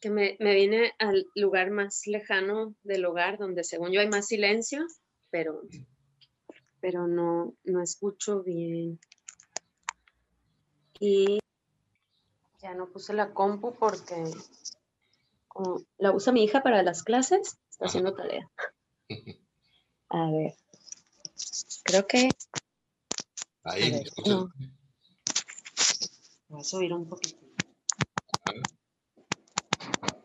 que 0.00 0.10
me, 0.10 0.36
me 0.40 0.54
vine 0.54 0.92
al 0.98 1.26
lugar 1.34 1.70
más 1.70 2.06
lejano 2.06 2.74
del 2.82 3.04
hogar, 3.04 3.38
donde 3.38 3.64
según 3.64 3.92
yo 3.92 4.00
hay 4.00 4.08
más 4.08 4.26
silencio, 4.26 4.86
pero, 5.30 5.62
pero 6.80 7.06
no, 7.06 7.54
no 7.64 7.82
escucho 7.82 8.42
bien. 8.42 9.00
Y 11.00 11.38
ya 12.60 12.74
no 12.74 12.90
puse 12.90 13.12
la 13.12 13.32
compu 13.32 13.74
porque 13.74 14.24
como 15.46 15.82
la 15.96 16.12
usa 16.12 16.32
mi 16.32 16.44
hija 16.44 16.62
para 16.62 16.82
las 16.82 17.02
clases, 17.02 17.58
está 17.70 17.86
haciendo 17.86 18.14
tarea. 18.14 18.48
A 20.10 20.30
ver. 20.30 20.54
Creo 21.84 22.06
que. 22.06 22.28
Ahí, 23.64 23.90
ver, 23.90 24.02
escucha. 24.06 24.30
no. 24.30 24.52
Voy 26.48 26.60
a 26.60 26.64
subir 26.64 26.92
un 26.94 27.08
poquito. 27.08 27.38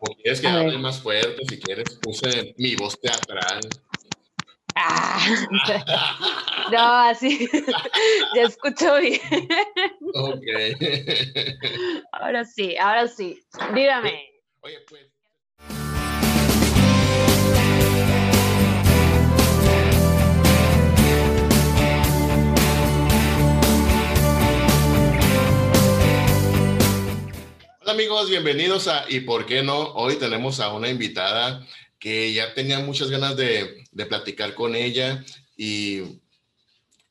O 0.00 0.13
quieres 0.24 0.40
que 0.40 0.48
hable 0.48 0.78
más 0.78 1.02
fuerte, 1.02 1.42
si 1.46 1.60
quieres, 1.60 1.98
puse 2.00 2.54
mi 2.56 2.74
voz 2.76 2.98
teatral. 2.98 3.60
Ah, 4.74 5.20
no, 6.72 6.92
así. 7.10 7.48
ya 8.34 8.42
escucho 8.42 8.96
bien. 9.00 9.20
ok. 10.14 10.42
Ahora 12.12 12.44
sí, 12.44 12.74
ahora 12.78 13.06
sí. 13.06 13.38
Dígame. 13.74 14.30
Oye, 14.62 14.80
pues. 14.88 15.13
Amigos, 27.94 28.28
bienvenidos 28.28 28.88
a 28.88 29.04
¿Y 29.08 29.20
por 29.20 29.46
qué 29.46 29.62
no? 29.62 29.92
Hoy 29.92 30.16
tenemos 30.16 30.58
a 30.58 30.72
una 30.72 30.88
invitada 30.88 31.64
que 32.00 32.32
ya 32.32 32.52
tenía 32.52 32.80
muchas 32.80 33.08
ganas 33.08 33.36
de, 33.36 33.84
de 33.92 34.06
platicar 34.06 34.52
con 34.54 34.74
ella 34.74 35.24
y, 35.56 36.02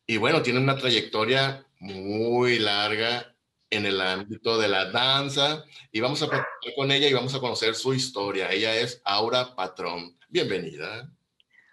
y 0.06 0.18
bueno, 0.18 0.42
tiene 0.42 0.60
una 0.60 0.76
trayectoria 0.76 1.66
muy 1.80 2.60
larga 2.60 3.34
en 3.70 3.86
el 3.86 4.02
ámbito 4.02 4.58
de 4.58 4.68
la 4.68 4.92
danza 4.92 5.64
y 5.90 6.02
vamos 6.02 6.22
a 6.22 6.28
platicar 6.28 6.76
con 6.76 6.92
ella 6.92 7.08
y 7.08 7.14
vamos 7.14 7.34
a 7.34 7.40
conocer 7.40 7.76
su 7.76 7.94
historia. 7.94 8.52
Ella 8.52 8.76
es 8.76 9.02
Aura 9.06 9.56
Patrón. 9.56 10.20
Bienvenida. 10.28 11.10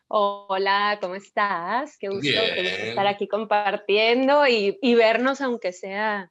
Hola, 0.07 0.99
¿cómo 1.01 1.17
estás? 1.17 1.99
Qué 1.99 2.07
gusto, 2.07 2.23
Bien. 2.23 2.65
estar 2.65 3.09
aquí 3.09 3.27
compartiendo 3.27 4.47
y, 4.47 4.79
y 4.81 4.95
vernos, 4.95 5.41
aunque 5.41 5.73
sea 5.73 6.31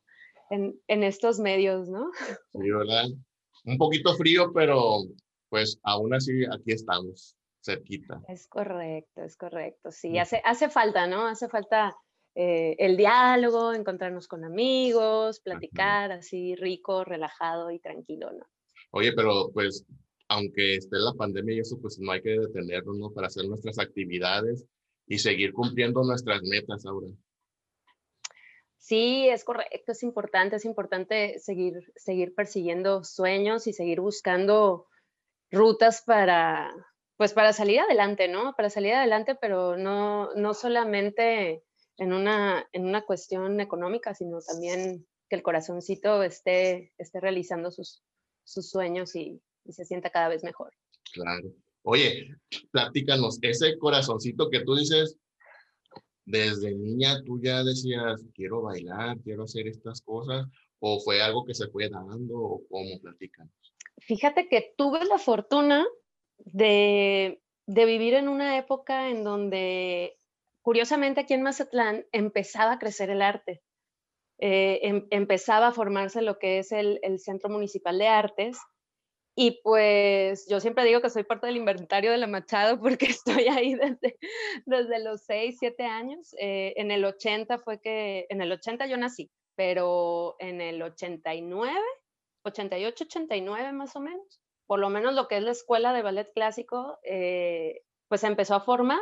en, 0.50 0.80
en 0.88 1.04
estos 1.04 1.40
medios, 1.40 1.90
¿no? 1.90 2.12
Sí, 2.54 2.72
¿verdad? 2.72 3.06
Un 3.66 3.78
poquito 3.78 4.16
frío, 4.16 4.52
pero 4.54 5.04
pues 5.50 5.80
aún 5.84 6.14
así 6.14 6.46
aquí 6.46 6.72
estamos, 6.72 7.36
cerquita. 7.64 8.22
Es 8.28 8.48
correcto, 8.48 9.24
es 9.24 9.36
correcto. 9.36 9.92
Sí, 9.92 10.18
hace, 10.18 10.42
hace 10.46 10.70
falta, 10.70 11.08
¿no? 11.08 11.28
Hace 11.28 11.50
falta 11.50 11.96
eh, 12.36 12.76
el 12.80 12.98
diálogo, 12.98 13.74
encontrarnos 13.74 14.28
con 14.28 14.44
amigos, 14.44 15.40
platicar 15.42 16.12
así 16.12 16.56
rico, 16.56 17.04
relajado 17.04 17.72
y 17.72 17.80
tranquilo, 17.80 18.32
¿no? 18.32 18.46
Oye, 18.92 19.14
pero 19.14 19.52
pues 19.54 19.86
aunque 20.30 20.76
esté 20.76 20.98
la 20.98 21.14
pandemia 21.14 21.56
y 21.56 21.60
eso, 21.60 21.80
pues 21.82 22.00
no 22.00 22.12
hay 22.12 22.22
que 22.22 22.40
detenernos, 22.40 22.98
¿no? 22.98 23.12
Para 23.12 23.28
hacer 23.28 23.46
nuestras 23.46 23.80
actividades 23.80 24.66
y 25.08 25.18
seguir 25.18 25.54
cumpliendo 25.54 26.04
nuestras 26.04 26.42
metas, 26.44 26.86
Aura. 26.86 27.08
Sí, 28.80 29.28
es 29.30 29.44
correcto, 29.44 29.92
es 29.92 30.04
importante, 30.04 30.56
es 30.56 30.66
importante 30.66 31.38
seguir, 31.40 31.92
seguir 31.96 32.34
persiguiendo 32.34 33.04
sueños 33.04 33.68
y 33.68 33.74
seguir 33.74 34.00
buscando 34.00 34.88
rutas 35.52 36.02
para, 36.02 36.74
pues 37.18 37.34
para 37.34 37.52
salir 37.54 37.82
adelante, 37.82 38.30
¿no? 38.30 38.56
Para 38.56 38.70
salir 38.70 38.94
adelante, 38.94 39.36
pero 39.36 39.78
no, 39.78 40.34
no 40.36 40.54
solamente 40.54 41.64
en 41.98 42.14
una, 42.14 42.68
en 42.72 42.86
una 42.86 43.06
cuestión 43.06 43.60
económica, 43.60 44.16
sino 44.16 44.40
también 44.40 45.06
que 45.30 45.36
el 45.36 45.44
corazoncito 45.44 46.24
esté, 46.24 46.94
esté 46.98 47.20
realizando 47.20 47.72
sus, 47.72 48.02
sus 48.44 48.70
sueños 48.70 49.16
y, 49.16 49.42
se 49.70 49.86
sienta 49.86 50.10
cada 50.10 50.30
vez 50.30 50.44
mejor. 50.44 50.74
Claro. 51.14 51.54
Oye, 51.84 52.36
platícanos, 52.72 53.38
ese 53.44 53.78
corazoncito 53.78 54.50
que 54.50 54.62
tú 54.62 54.74
dices, 54.74 55.16
desde 56.30 56.76
niña 56.76 57.24
tú 57.26 57.40
ya 57.42 57.64
decías, 57.64 58.24
quiero 58.36 58.62
bailar, 58.62 59.18
quiero 59.24 59.44
hacer 59.44 59.68
estas 59.68 60.02
cosas, 60.02 60.46
o 60.80 61.00
fue 61.00 61.22
algo 61.22 61.44
que 61.44 61.56
se 61.56 61.68
fue 61.70 61.90
dando, 61.90 62.38
o 62.38 62.62
cómo 62.70 63.00
platican. 63.02 63.52
Fíjate 63.98 64.48
que 64.48 64.74
tuve 64.78 65.04
la 65.06 65.18
fortuna 65.18 65.88
de, 66.38 67.42
de 67.66 67.86
vivir 67.86 68.14
en 68.14 68.28
una 68.28 68.58
época 68.58 69.10
en 69.10 69.24
donde, 69.24 70.18
curiosamente, 70.62 71.22
aquí 71.22 71.34
en 71.34 71.42
Mazatlán 71.42 72.06
empezaba 72.12 72.74
a 72.74 72.80
crecer 72.80 73.10
el 73.10 73.24
arte. 73.24 73.64
Eh, 74.38 74.80
em- 74.84 75.08
empezaba 75.10 75.68
a 75.70 75.74
formarse 75.74 76.22
lo 76.22 76.38
que 76.38 76.60
es 76.60 76.72
el, 76.72 77.00
el 77.02 77.20
Centro 77.20 77.50
Municipal 77.50 77.98
de 77.98 78.08
Artes. 78.08 78.58
Y 79.42 79.62
pues 79.64 80.50
yo 80.50 80.60
siempre 80.60 80.84
digo 80.84 81.00
que 81.00 81.10
soy 81.10 81.24
parte 81.24 81.48
del 81.48 81.56
inventario 81.56 82.12
de 82.12 82.18
la 82.18 82.28
Machado 82.28 82.78
porque 82.82 83.06
estoy 83.06 83.48
ahí 83.48 83.74
desde, 83.74 84.18
desde 84.66 85.00
los 85.02 85.24
6, 85.24 85.56
7 85.58 85.86
años. 85.86 86.36
Eh, 86.38 86.74
en 86.76 86.92
el 86.92 87.06
80 87.06 87.58
fue 87.60 87.80
que, 87.80 88.26
en 88.28 88.42
el 88.42 88.52
80 88.52 88.88
yo 88.88 88.98
nací, 88.98 89.32
pero 89.56 90.36
en 90.40 90.60
el 90.60 90.82
89 90.82 91.80
88, 92.44 93.06
89 93.06 93.72
más 93.72 93.96
o 93.96 94.02
menos, 94.02 94.42
por 94.68 94.80
lo 94.80 94.90
menos 94.90 95.14
lo 95.14 95.30
que 95.30 95.38
es 95.38 95.44
la 95.44 95.52
escuela 95.52 95.94
de 95.94 96.02
ballet 96.02 96.30
clásico, 96.34 97.00
eh, 97.04 97.84
pues 98.10 98.26
empezó 98.26 98.56
a 98.56 98.62
formar. 98.62 99.00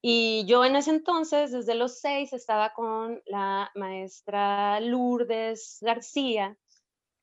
Y 0.00 0.46
yo 0.46 0.64
en 0.64 0.76
ese 0.76 0.90
entonces, 0.90 1.50
desde 1.50 1.74
los 1.74 1.98
seis, 1.98 2.32
estaba 2.32 2.74
con 2.74 3.20
la 3.26 3.72
maestra 3.74 4.78
Lourdes 4.78 5.78
García, 5.80 6.56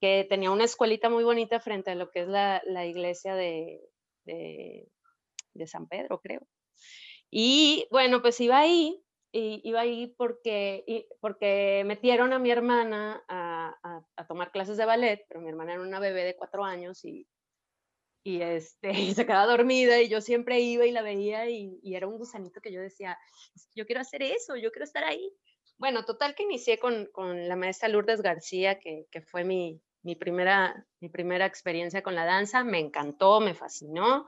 que 0.02 0.26
tenía 0.30 0.52
una 0.52 0.66
escuelita 0.66 1.10
muy 1.10 1.24
bonita 1.24 1.60
frente 1.60 1.92
a 1.92 1.96
lo 1.96 2.12
que 2.12 2.22
es 2.22 2.28
la, 2.28 2.62
la 2.66 2.86
iglesia 2.86 3.36
de, 3.36 3.82
de, 4.26 4.88
San 5.68 5.88
Pedro, 5.88 6.20
creo. 6.22 6.42
Y 7.32 7.88
bueno, 7.92 8.22
pues 8.22 8.40
iba 8.42 8.60
ahí, 8.60 9.04
y 9.32 9.62
iba 9.68 9.82
ahí 9.82 10.16
porque, 10.18 10.84
y- 10.88 11.08
porque 11.22 11.84
metieron 11.86 12.34
a 12.34 12.40
mi 12.40 12.52
hermana 12.52 13.24
a, 13.28 13.76
a- 14.18 14.28
tomar 14.28 14.52
clases 14.52 14.78
de 14.78 14.86
ballet, 14.86 15.26
pero 15.28 15.42
mi 15.42 15.50
hermana 15.50 15.74
era 15.74 15.82
una 15.82 16.00
bebé 16.00 16.24
de 16.24 16.36
cuatro 16.38 16.64
años 16.64 17.04
y, 17.06 17.28
y, 18.24 18.42
este, 18.42 18.92
y 19.12 19.14
se 19.16 19.26
quedaba 19.26 19.46
dormida 19.48 20.02
y 20.02 20.10
yo 20.10 20.22
siempre 20.22 20.60
iba 20.62 20.86
y 20.86 20.92
la 20.92 21.02
veía 21.02 21.50
y, 21.50 21.80
y 21.84 21.96
era 21.96 22.08
un 22.08 22.18
gusanito 22.18 22.62
que 22.62 22.72
yo 22.72 22.82
decía, 22.82 23.18
"Es 23.56 23.68
que 23.68 23.82
yo 23.82 23.86
quiero 23.86 24.02
hacer 24.02 24.24
eso, 24.24 24.56
yo 24.58 24.72
quiero 24.72 24.86
estar 24.86 25.04
ahí. 25.04 25.32
Bueno, 25.78 26.06
total 26.06 26.36
que 26.36 26.44
inicié 26.44 26.80
con, 26.80 27.08
con 27.12 27.48
la 27.48 27.56
maestra 27.56 27.90
Lourdes 27.90 28.22
García, 28.22 28.80
que, 28.80 29.08
que 29.12 29.22
fue 29.22 29.44
mi, 29.44 29.82
mi, 30.04 30.16
primera, 30.16 30.86
mi 31.02 31.10
primera 31.10 31.46
experiencia 31.46 32.02
con 32.02 32.16
la 32.16 32.26
danza, 32.26 32.64
me 32.64 32.80
encantó, 32.80 33.42
me 33.42 33.54
fascinó, 33.54 34.26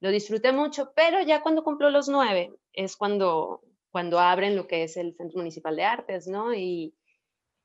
lo 0.00 0.10
disfruté 0.10 0.52
mucho, 0.52 0.92
pero 0.94 1.20
ya 1.22 1.42
cuando 1.42 1.64
cumplo 1.64 1.90
los 1.90 2.08
nueve 2.08 2.54
es 2.72 2.96
cuando, 2.96 3.62
cuando 3.90 4.18
abren 4.20 4.56
lo 4.56 4.66
que 4.66 4.84
es 4.84 4.96
el 4.96 5.14
Centro 5.16 5.38
Municipal 5.38 5.76
de 5.76 5.84
Artes, 5.84 6.28
¿no? 6.28 6.54
Y, 6.54 6.94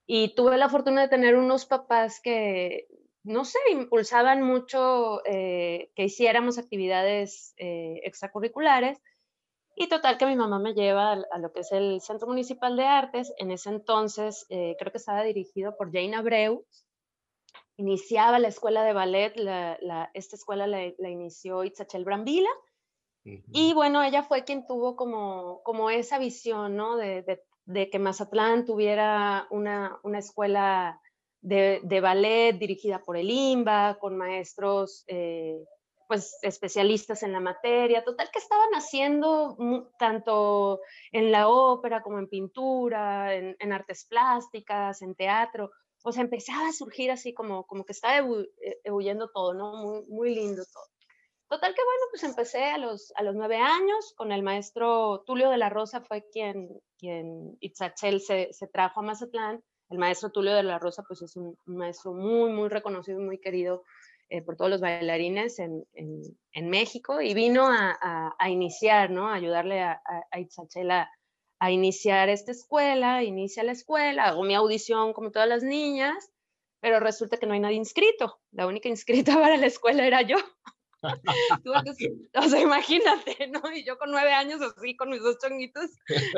y 0.06 0.34
tuve 0.36 0.58
la 0.58 0.70
fortuna 0.70 1.02
de 1.02 1.08
tener 1.08 1.36
unos 1.36 1.66
papás 1.66 2.20
que, 2.22 2.88
no 3.24 3.46
sé, 3.46 3.60
impulsaban 3.72 4.42
mucho 4.42 5.22
eh, 5.26 5.92
que 5.96 6.06
hiciéramos 6.06 6.58
actividades 6.58 7.54
eh, 7.58 8.02
extracurriculares. 8.04 9.02
Y 9.82 9.88
total 9.90 10.20
que 10.20 10.28
mi 10.28 10.36
mamá 10.36 10.60
me 10.60 10.76
lleva 10.76 11.14
a, 11.14 11.38
lo 11.40 11.52
que 11.52 11.62
es 11.62 11.72
el 11.72 12.02
Centro 12.02 12.28
Municipal 12.28 12.76
de 12.78 12.86
Artes. 12.86 13.34
En 13.40 13.50
ese 13.50 13.70
entonces 13.70 14.46
eh, 14.50 14.76
creo 14.78 14.92
que 14.92 15.00
estaba 15.00 15.24
dirigido 15.24 15.76
por 15.76 15.92
Jane 15.92 16.16
Abreu. 16.16 16.66
Iniciaba 17.78 18.38
la 18.38 18.50
escuela 18.50 18.84
de 18.84 18.94
ballet, 18.94 19.36
la- 19.38 19.80
la- 19.82 20.12
esta 20.14 20.36
escuela 20.36 20.68
la, 20.68 20.82
la 21.00 21.10
inició 21.10 21.64
Itzachel 21.64 22.06
Brambila. 22.06 22.50
Y 23.54 23.74
bueno, 23.74 24.04
ella 24.04 24.22
fue 24.22 24.44
quien 24.44 24.68
tuvo 24.68 24.96
como, 24.96 25.62
como 25.64 25.90
esa 25.90 26.20
visión, 26.20 26.76
¿no? 26.76 26.96
De, 26.98 27.24
de- 27.24 27.44
de 27.66 27.90
que 27.90 27.98
Mazatlán 28.00 28.66
tuviera 28.66 29.48
una, 29.50 30.00
una 30.04 30.20
escuela 30.20 31.02
de, 31.42 31.80
de 31.84 32.02
ballet 32.02 32.54
dirigida 32.58 33.00
por 33.02 33.18
el 33.18 33.32
IMBA, 33.32 33.98
con 34.00 34.16
maestros, 34.16 35.04
eh, 35.08 35.58
pues, 36.12 36.38
especialistas 36.42 37.24
en 37.24 37.32
la 37.32 37.40
materia. 37.40 38.04
Total 38.04 38.30
que 38.34 38.40
estaban 38.40 38.70
haciendo 38.74 39.56
tanto 39.98 40.82
en 41.14 41.32
la 41.32 41.48
ópera 41.48 42.04
como 42.04 42.20
en 42.20 42.28
pintura, 42.28 43.34
en, 43.34 43.72
artes 43.72 44.08
plásticas, 44.10 45.02
en 45.04 45.16
teatro. 45.16 45.72
O 46.04 46.12
sea, 46.12 46.24
empezaba 46.24 46.68
a 46.68 46.74
surgir 46.74 47.12
así 47.12 47.34
como, 47.34 47.66
como 47.66 47.86
que 47.86 47.94
estaba 47.94 48.18
eh, 48.18 48.82
ebulliendo 48.84 49.30
todo, 49.30 49.54
¿no? 49.54 49.78
Muy, 49.78 50.04
muy 50.10 50.36
lindo 50.36 50.64
todo. 50.66 50.84
Total 51.48 51.74
que 51.74 51.82
bueno, 51.82 52.06
pues 52.10 52.24
empecé 52.24 52.66
a 52.66 52.78
los, 52.78 53.14
a 53.16 53.24
los 53.24 53.34
nueve 53.34 53.56
años 53.56 54.14
con 54.18 54.34
el 54.34 54.44
maestro 54.44 55.24
Tulio 55.26 55.50
de 55.50 55.60
la 55.60 55.70
Rosa, 55.70 56.02
fue 56.02 56.28
quien, 56.30 56.68
quien 56.98 57.56
Itzachel 57.62 58.20
se, 58.20 58.52
se 58.52 58.68
trajo 58.68 59.00
a 59.00 59.04
Mazatlán. 59.04 59.64
El 59.90 59.98
maestro 59.98 60.30
Tulio 60.30 60.56
de 60.56 60.64
la 60.64 60.78
Rosa, 60.78 61.06
pues 61.08 61.22
es 61.22 61.38
un, 61.38 61.58
un 61.66 61.78
maestro 61.78 62.12
muy, 62.12 62.52
muy 62.52 62.68
reconocido 62.68 63.22
y 63.22 63.24
muy 63.24 63.40
querido 63.40 63.84
eh, 64.32 64.42
por 64.42 64.56
todos 64.56 64.72
los 64.72 64.82
bailarines 64.82 65.60
en, 65.60 65.86
México 66.70 67.22
y 67.22 67.34
vino 67.34 67.68
a, 67.68 68.34
iniciar, 68.50 69.10
¿no? 69.10 69.28
A 69.28 69.36
ayudarle 69.36 69.82
a, 69.82 70.02
a 70.32 70.40
Itzachela 70.40 71.10
a 71.60 71.70
iniciar 71.70 72.28
esta 72.30 72.52
escuela, 72.52 73.24
inicia 73.24 73.64
la 73.64 73.74
escuela, 73.74 74.26
hago 74.26 74.44
mi 74.44 74.56
audición 74.56 75.14
como 75.14 75.32
todas 75.32 75.48
las 75.48 75.62
niñas, 75.62 76.32
pero 76.80 77.00
resulta 77.00 77.38
que 77.38 77.46
no 77.46 77.54
hay 77.54 77.60
nadie 77.60 77.76
inscrito. 77.76 78.42
La 78.52 78.66
única 78.66 78.90
inscrita 78.90 79.34
para 79.40 79.58
la 79.58 79.68
escuela 79.68 80.08
era 80.08 80.24
yo. 80.24 80.38
o 82.36 82.50
sea, 82.50 82.60
imagínate, 82.60 83.48
¿no? 83.48 83.62
Y 83.74 83.84
yo 83.84 83.98
con 83.98 84.12
nueve 84.12 84.32
años 84.32 84.62
así, 84.62 84.96
con 84.96 85.10
mis 85.10 85.22
dos 85.22 85.38
chonguitos, 85.40 85.92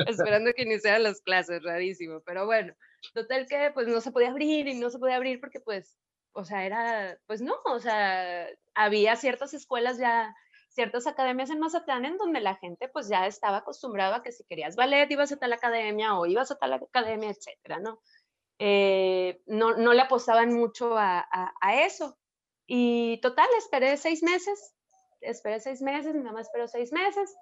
esperando 0.07 0.51
que 0.53 0.63
iniciaran 0.63 1.03
las 1.03 1.21
clases, 1.21 1.63
rarísimo. 1.63 2.21
Pero 2.25 2.45
bueno, 2.45 2.73
total 3.13 3.45
que 3.47 3.71
pues 3.73 3.87
no 3.87 4.01
se 4.01 4.11
podía 4.11 4.31
abrir 4.31 4.67
y 4.67 4.73
no 4.73 4.89
se 4.89 4.99
podía 4.99 5.17
abrir 5.17 5.39
porque 5.39 5.59
pues, 5.59 5.95
o 6.33 6.45
sea, 6.45 6.65
era, 6.65 7.17
pues 7.27 7.41
no, 7.41 7.55
o 7.65 7.79
sea, 7.79 8.47
había 8.73 9.15
ciertas 9.15 9.53
escuelas 9.53 9.97
ya, 9.97 10.35
ciertas 10.69 11.07
academias 11.07 11.49
en 11.49 11.59
Mazatlán 11.59 12.05
en 12.05 12.17
donde 12.17 12.41
la 12.41 12.55
gente 12.55 12.87
pues 12.89 13.07
ya 13.07 13.27
estaba 13.27 13.57
acostumbrada 13.57 14.17
a 14.17 14.23
que 14.23 14.31
si 14.31 14.43
querías 14.45 14.75
ballet 14.75 15.09
ibas 15.11 15.31
a 15.31 15.37
tal 15.37 15.53
academia 15.53 16.17
o 16.17 16.25
ibas 16.25 16.51
a 16.51 16.57
tal 16.57 16.73
academia, 16.73 17.29
etcétera, 17.29 17.79
¿no? 17.79 18.01
Eh, 18.59 19.41
no, 19.45 19.75
no 19.75 19.93
le 19.93 20.01
apostaban 20.01 20.53
mucho 20.53 20.97
a, 20.97 21.27
a 21.31 21.81
eso. 21.83 22.17
Y 22.65 23.19
total, 23.21 23.47
esperé 23.57 23.97
seis 23.97 24.23
meses, 24.23 24.75
esperé 25.21 25.59
seis 25.59 25.81
meses, 25.81 26.15
mi 26.15 26.23
mamá 26.23 26.41
esperó 26.41 26.67
seis 26.67 26.91
meses. 26.91 27.35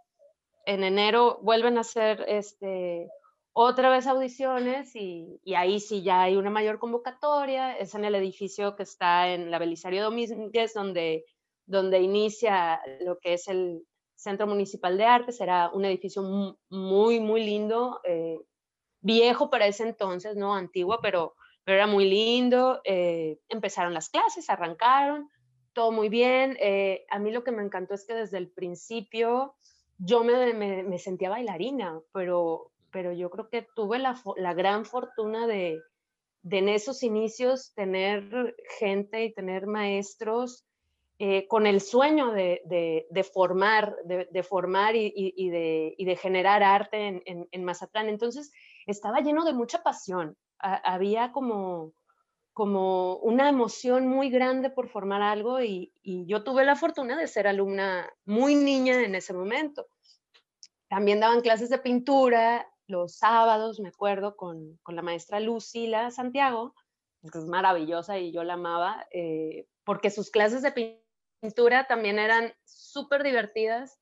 En 0.66 0.84
enero 0.84 1.40
vuelven 1.42 1.78
a 1.78 1.82
hacer 1.82 2.24
este, 2.28 3.10
otra 3.53 3.89
vez 3.89 4.07
audiciones 4.07 4.95
y, 4.95 5.39
y, 5.44 5.56
ahí 5.56 5.80
sí 5.80 6.03
ya 6.03 6.24
hay 6.24 6.36
una 6.36 6.50
mayor 6.50 6.80
convocatoria. 6.80 7.77
Es 7.77 7.95
en 7.95 8.06
el 8.06 8.15
edificio 8.15 8.75
que 8.75 8.83
está 8.83 9.30
en 9.30 9.51
la 9.51 9.59
Belisario 9.59 10.03
Domínguez, 10.03 10.74
donde, 10.74 11.25
donde 11.65 12.00
inicia 12.00 12.81
lo 13.01 13.19
que 13.19 13.33
es 13.33 13.48
el 13.48 13.86
Centro 14.15 14.48
Municipal 14.48 14.98
de 14.98 15.06
Arte. 15.06 15.31
Será 15.31 15.69
un 15.74 15.86
edificio 15.86 16.24
muy, 16.69 17.19
muy 17.19 17.44
lindo, 17.44 18.00
eh, 18.03 18.39
viejo 19.01 19.50
para 19.50 19.68
ese 19.68 19.83
entonces, 19.83 20.36
¿no? 20.36 20.56
Antiguo, 20.56 21.00
pero 21.01 21.36
pero 21.63 21.77
era 21.77 21.88
muy 21.88 22.09
lindo. 22.09 22.81
Eh, 22.83 23.39
empezaron 23.50 23.94
las 23.94 24.09
clases, 24.09 24.50
arrancaron, 24.50 25.30
todo 25.74 25.92
muy 25.92 26.09
bien. 26.09 26.57
Eh, 26.59 27.06
a 27.09 27.19
mí 27.19 27.31
lo 27.31 27.44
que 27.44 27.51
me 27.51 27.63
encantó 27.63 27.94
es 27.94 28.06
que 28.06 28.13
desde 28.13 28.38
el 28.38 28.50
principio 28.50 29.56
yo 29.98 30.24
me, 30.24 30.53
me, 30.53 30.98
sentía 30.98 31.30
bailarina, 31.30 32.00
pero, 32.12 32.71
pero 32.92 33.14
yo 33.14 33.30
creo 33.30 33.50
que 33.50 33.68
tuve 33.76 34.00
la, 34.00 34.22
la 34.38 34.54
gran 34.54 34.86
fortuna 34.86 35.48
de, 35.48 35.80
de, 36.42 36.58
en 36.58 36.70
esos 36.70 37.04
inicios 37.04 37.74
tener 37.74 38.56
gente 38.80 39.24
y 39.24 39.34
tener 39.34 39.68
maestros 39.68 40.66
eh, 41.20 41.48
con 41.48 41.68
el 41.68 41.82
sueño 41.82 42.32
de, 42.32 42.62
de, 42.66 43.24
formar, 43.24 43.96
de, 44.06 44.44
formar 44.44 44.96
y, 44.96 45.14
y, 45.16 45.50
de, 45.50 45.94
y, 45.98 46.06
de, 46.06 46.16
generar 46.16 46.64
arte 46.64 47.08
en, 47.08 47.22
en, 47.26 47.48
en 47.52 47.64
Mazatlán. 47.64 48.10
Entonces 48.10 48.52
estaba 48.88 49.22
lleno 49.22 49.46
de 49.46 49.54
mucha 49.54 49.84
pasión 49.84 50.36
había 50.62 51.32
como, 51.32 51.94
como 52.54 53.18
una 53.18 53.50
emoción 53.50 54.08
muy 54.08 54.30
grande 54.30 54.70
por 54.70 54.90
formar 54.90 55.22
algo 55.22 55.62
y, 55.62 55.92
yo 56.04 56.44
tuve 56.44 56.66
la 56.66 56.76
fortuna 56.76 57.18
de 57.18 57.28
ser 57.28 57.48
alumna 57.48 58.10
muy 58.26 58.56
niña 58.56 59.04
en 59.04 59.16
ese 59.16 59.34
momento. 59.34 59.88
También 60.88 61.20
daban 61.20 61.42
clases 61.42 61.70
de 61.70 61.80
pintura 61.80 62.68
los 62.92 63.16
sábados, 63.16 63.80
me 63.80 63.90
acuerdo, 63.90 64.36
con, 64.36 64.80
la 64.88 65.02
maestra 65.02 65.40
Lucila 65.40 66.12
Santiago, 66.12 66.76
que 67.32 67.38
es 67.38 67.46
maravillosa 67.46 68.20
y 68.20 68.32
yo 68.32 68.44
la 68.44 68.54
amaba, 68.54 69.08
eh, 69.12 69.68
porque 69.84 70.10
sus 70.10 70.30
clases 70.30 70.62
de 70.62 71.02
pintura 71.42 71.88
también 71.88 72.20
eran 72.20 72.54
súper 72.66 73.24
divertidas 73.24 74.00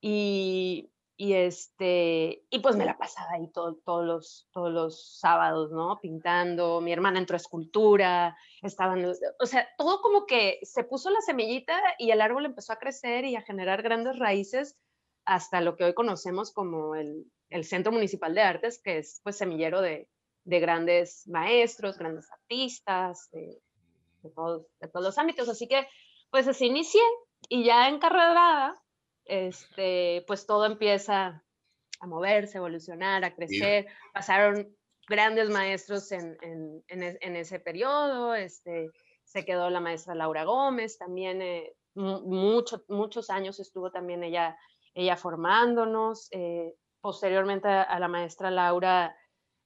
y, 0.00 0.90
este 1.16 2.44
y 2.50 2.58
pues 2.58 2.74
me 2.74 2.84
la 2.84 2.98
pasaba 2.98 3.34
ahí 3.34 3.46
todos 3.52 4.04
los 4.04 4.48
todos 4.52 4.72
los 4.72 5.16
sábados 5.20 5.70
no 5.70 6.00
pintando 6.02 6.80
mi 6.80 6.92
hermana 6.92 7.20
entró 7.20 7.36
a 7.36 7.38
escultura 7.38 8.36
estaban 8.62 9.04
o 9.38 9.46
sea 9.46 9.68
todo 9.78 10.02
como 10.02 10.26
que 10.26 10.58
se 10.62 10.82
puso 10.82 11.10
la 11.10 11.20
semillita 11.20 11.80
y 11.98 12.10
el 12.10 12.20
árbol 12.20 12.46
empezó 12.46 12.72
a 12.72 12.80
crecer 12.80 13.24
y 13.24 13.36
a 13.36 13.42
generar 13.42 13.82
grandes 13.82 14.18
raíces 14.18 14.76
hasta 15.24 15.60
lo 15.60 15.76
que 15.76 15.84
hoy 15.84 15.94
conocemos 15.94 16.52
como 16.52 16.94
el, 16.94 17.30
el 17.54 17.64
centro 17.64 17.92
municipal 17.92 18.34
de 18.34 18.42
artes 18.42 18.80
que 18.82 18.98
es 18.98 19.20
pues 19.22 19.36
semillero 19.36 19.80
de, 19.80 20.08
de 20.44 20.60
grandes 20.60 21.26
maestros 21.28 21.98
grandes 21.98 22.30
artistas 22.30 23.30
de, 23.32 23.60
de, 24.22 24.30
todos, 24.30 24.66
de 24.80 24.88
todos 24.88 25.06
los 25.06 25.18
ámbitos 25.18 25.48
así 25.48 25.68
que 25.68 25.86
pues 26.30 26.48
así 26.48 26.66
inicié 26.66 27.02
y 27.48 27.64
ya 27.64 27.88
encarrerada 27.88 28.74
este, 29.24 30.24
pues 30.26 30.46
todo 30.46 30.66
empieza 30.66 31.42
a 32.00 32.06
moverse, 32.06 32.58
evolucionar, 32.58 33.24
a 33.24 33.34
crecer. 33.34 33.86
Pasaron 34.12 34.76
grandes 35.08 35.50
maestros 35.50 36.12
en, 36.12 36.36
en, 36.88 37.36
ese 37.36 37.60
periodo, 37.60 38.34
este, 38.34 38.90
se 39.24 39.44
quedó 39.44 39.70
la 39.70 39.80
maestra 39.80 40.14
Laura 40.14 40.44
Gómez, 40.44 40.98
también 40.98 41.42
eh, 41.42 41.74
muchos 41.94 43.30
años 43.30 43.60
estuvo 43.60 43.90
también 43.90 44.22
ella, 44.24 44.56
ella 44.94 45.16
formándonos. 45.16 46.28
Eh, 46.32 46.74
posteriormente 47.04 47.68
a, 47.68 47.98
la 47.98 48.08
maestra 48.08 48.50
Laura, 48.50 49.14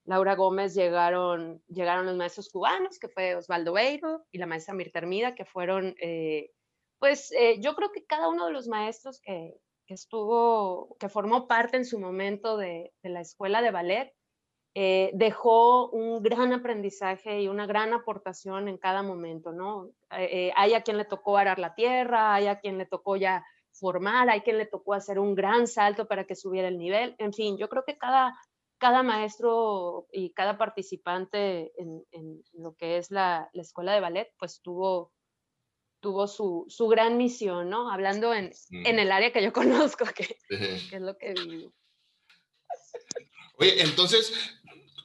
Laura 0.04 0.34
Gómez 0.34 0.74
llegaron, 0.74 1.62
llegaron 1.68 2.04
los 2.04 2.16
maestros 2.16 2.48
cubanos, 2.50 2.98
que 2.98 3.06
fue 3.06 3.36
Osvaldo 3.36 3.74
Beiro 3.74 4.26
y 4.32 4.38
la 4.38 4.46
maestra 4.46 4.74
Mirta 4.74 4.98
Hermida, 4.98 5.36
que 5.36 5.44
fueron 5.44 5.94
eh, 6.02 6.50
pues 6.98 7.30
eh, 7.30 7.60
yo 7.60 7.76
creo 7.76 7.92
que 7.92 8.04
cada 8.04 8.28
uno 8.28 8.46
de 8.46 8.52
los 8.52 8.66
maestros 8.66 9.20
que, 9.20 9.54
estuvo, 9.86 10.96
que 10.98 11.08
formó 11.08 11.46
parte 11.46 11.76
en 11.76 11.84
su 11.84 12.00
momento 12.00 12.56
de, 12.56 12.92
la 13.04 13.20
escuela 13.20 13.62
de 13.62 13.70
ballet, 13.70 14.12
eh, 14.74 15.12
dejó 15.14 15.90
un 15.90 16.20
gran 16.20 16.52
aprendizaje 16.52 17.40
y 17.40 17.46
una 17.46 17.66
gran 17.66 17.92
aportación 17.92 18.66
en 18.66 18.78
cada 18.78 19.04
momento, 19.04 19.52
¿no? 19.52 19.92
Hay 20.10 20.74
a 20.74 20.82
quien 20.82 20.98
le 20.98 21.04
tocó 21.04 21.38
arar 21.38 21.60
la 21.60 21.76
tierra, 21.76 22.34
hay 22.34 22.48
a 22.48 22.58
quien 22.58 22.78
le 22.78 22.86
tocó 22.86 23.14
ya 23.14 23.44
formar, 23.78 24.28
hay 24.28 24.40
quien 24.42 24.58
le 24.58 24.66
tocó 24.66 24.94
hacer 24.94 25.18
un 25.18 25.34
gran 25.34 25.66
salto 25.66 26.06
para 26.06 26.24
que 26.24 26.34
subiera 26.34 26.68
el 26.68 26.78
nivel, 26.78 27.14
en 27.18 27.32
fin, 27.32 27.56
yo 27.58 27.68
creo 27.68 27.84
que 27.86 27.98
cada, 27.98 28.38
cada 28.78 29.02
maestro 29.02 30.06
y 30.12 30.30
cada 30.32 30.58
participante 30.58 31.72
en, 31.76 32.42
lo 32.52 32.74
que 32.74 32.98
es 32.98 33.10
la, 33.10 33.48
la, 33.52 33.62
escuela 33.62 33.92
de 33.92 34.00
ballet, 34.00 34.32
pues 34.38 34.60
tuvo 34.62 35.12
tuvo 36.00 36.28
su, 36.28 36.64
su 36.68 36.86
gran 36.86 37.16
misión, 37.16 37.70
¿no? 37.70 37.90
Hablando 37.90 38.32
en, 38.32 38.52
en, 38.70 38.98
el 38.98 39.10
área 39.10 39.32
que 39.32 39.42
yo 39.42 39.52
conozco, 39.92 40.04
que, 40.14 40.36
que 40.48 40.96
es 40.96 41.00
lo 41.00 41.16
que 41.18 41.34
vivo. 41.34 41.72
Oye, 43.58 43.82
entonces, 43.82 44.32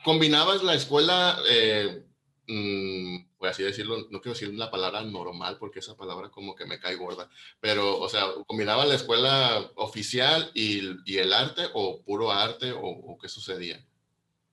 combinabas 0.03 0.61
la 0.63 0.75
escuela, 0.75 1.39
eh, 1.49 2.03
mmm, 2.47 3.17
así 3.41 3.63
decirlo, 3.63 3.97
no 4.09 4.21
quiero 4.21 4.33
decir 4.33 4.53
la 4.53 4.71
palabra 4.71 5.01
normal 5.03 5.57
porque 5.59 5.79
esa 5.79 5.97
palabra 5.97 6.29
como 6.29 6.55
que 6.55 6.65
me 6.65 6.79
cae 6.79 6.95
gorda, 6.95 7.29
pero, 7.59 7.99
o 7.99 8.09
sea, 8.09 8.25
combinabas 8.47 8.87
la 8.87 8.95
escuela 8.95 9.71
oficial 9.75 10.51
y, 10.53 10.81
y 11.05 11.17
el 11.17 11.33
arte 11.33 11.63
o 11.73 12.01
puro 12.03 12.31
arte 12.31 12.71
o, 12.71 12.81
o 12.81 13.17
qué 13.17 13.29
sucedía? 13.29 13.83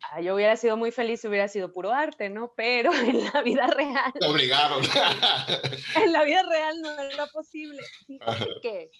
Ah, 0.02 0.20
yo 0.20 0.34
hubiera 0.34 0.56
sido 0.56 0.76
muy 0.76 0.90
feliz 0.90 1.20
si 1.20 1.28
hubiera 1.28 1.46
sido 1.48 1.72
puro 1.72 1.92
arte, 1.92 2.30
¿no? 2.30 2.52
Pero 2.56 2.92
en 2.94 3.24
la 3.24 3.42
vida 3.42 3.66
real. 3.66 4.12
Te 4.18 4.26
obligaron. 4.26 4.82
en 6.02 6.12
la 6.12 6.24
vida 6.24 6.42
real 6.42 6.80
no 6.80 6.98
era 7.00 7.26
posible. 7.26 7.82
que, 8.62 8.90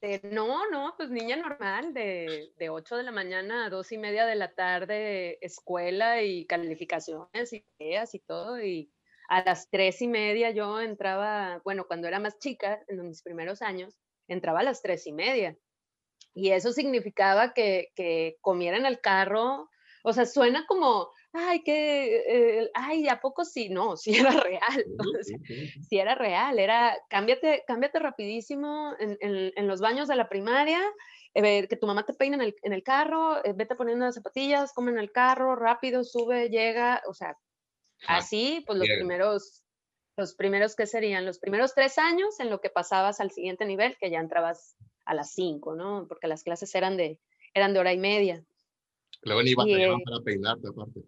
este, 0.00 0.28
no, 0.28 0.68
no, 0.70 0.94
pues 0.96 1.10
niña 1.10 1.36
normal, 1.36 1.92
de, 1.92 2.52
de 2.56 2.70
8 2.70 2.96
de 2.96 3.02
la 3.02 3.12
mañana 3.12 3.66
a 3.66 3.70
2 3.70 3.92
y 3.92 3.98
media 3.98 4.26
de 4.26 4.34
la 4.34 4.54
tarde, 4.54 5.38
escuela 5.44 6.22
y 6.22 6.46
calificaciones 6.46 7.52
y 7.52 7.66
ideas 7.78 8.14
y 8.14 8.20
todo. 8.20 8.60
Y 8.62 8.92
a 9.28 9.42
las 9.44 9.68
3 9.70 10.00
y 10.02 10.08
media 10.08 10.50
yo 10.50 10.80
entraba, 10.80 11.60
bueno, 11.64 11.86
cuando 11.86 12.08
era 12.08 12.18
más 12.18 12.38
chica, 12.38 12.82
en 12.88 13.06
mis 13.08 13.22
primeros 13.22 13.62
años, 13.62 13.98
entraba 14.28 14.60
a 14.60 14.64
las 14.64 14.82
3 14.82 15.06
y 15.06 15.12
media 15.12 15.58
y 16.34 16.50
eso 16.52 16.72
significaba 16.72 17.52
que, 17.52 17.92
que 17.94 18.38
comiera 18.40 18.76
en 18.76 18.86
el 18.86 19.00
carro, 19.00 19.68
o 20.04 20.12
sea, 20.12 20.26
suena 20.26 20.64
como, 20.66 21.10
ay, 21.32 21.62
que, 21.62 22.16
eh, 22.62 22.70
ay, 22.74 23.08
¿a 23.08 23.20
poco 23.20 23.44
sí? 23.44 23.68
No, 23.68 23.96
sí 23.96 24.16
era 24.16 24.30
real, 24.30 24.84
sí 25.88 25.98
era 25.98 26.14
real, 26.14 26.58
era, 26.58 26.96
cámbiate, 27.08 27.64
cámbiate 27.66 27.98
rapidísimo 27.98 28.94
en, 28.98 29.18
en, 29.20 29.66
los 29.66 29.80
baños 29.80 30.08
de 30.08 30.16
la 30.16 30.28
primaria, 30.28 30.80
eh, 31.34 31.68
que 31.68 31.76
tu 31.76 31.86
mamá 31.86 32.04
te 32.04 32.14
peine 32.14 32.36
en 32.36 32.42
el, 32.42 32.56
en 32.62 32.72
el 32.72 32.82
carro, 32.82 33.44
eh, 33.44 33.52
vete 33.54 33.76
poniendo 33.76 34.04
las 34.04 34.16
zapatillas, 34.16 34.72
come 34.72 34.90
en 34.90 34.98
el 34.98 35.12
carro, 35.12 35.54
rápido, 35.56 36.02
sube, 36.04 36.48
llega, 36.48 37.02
o 37.06 37.14
sea, 37.14 37.36
así, 38.06 38.64
pues 38.66 38.78
los 38.78 38.88
primeros, 38.88 39.62
los 40.16 40.34
primeros, 40.34 40.74
¿qué 40.74 40.86
serían? 40.86 41.24
Los 41.24 41.38
primeros 41.38 41.74
tres 41.74 41.98
años 41.98 42.40
en 42.40 42.50
lo 42.50 42.60
que 42.60 42.70
pasabas 42.70 43.20
al 43.20 43.30
siguiente 43.30 43.64
nivel, 43.64 43.96
que 43.98 44.10
ya 44.10 44.18
entrabas 44.18 44.76
a 45.04 45.14
las 45.14 45.32
5, 45.32 45.74
¿no? 45.76 46.06
Porque 46.08 46.28
las 46.28 46.42
clases 46.42 46.74
eran 46.74 46.96
de, 46.96 47.18
eran 47.54 47.72
de 47.72 47.80
hora 47.80 47.92
y 47.92 47.98
media. 47.98 48.44
Luego 49.22 49.42
ni 49.42 49.52
a 49.52 49.96
para 50.04 50.20
peinarte 50.24 50.68
aparte. 50.68 51.00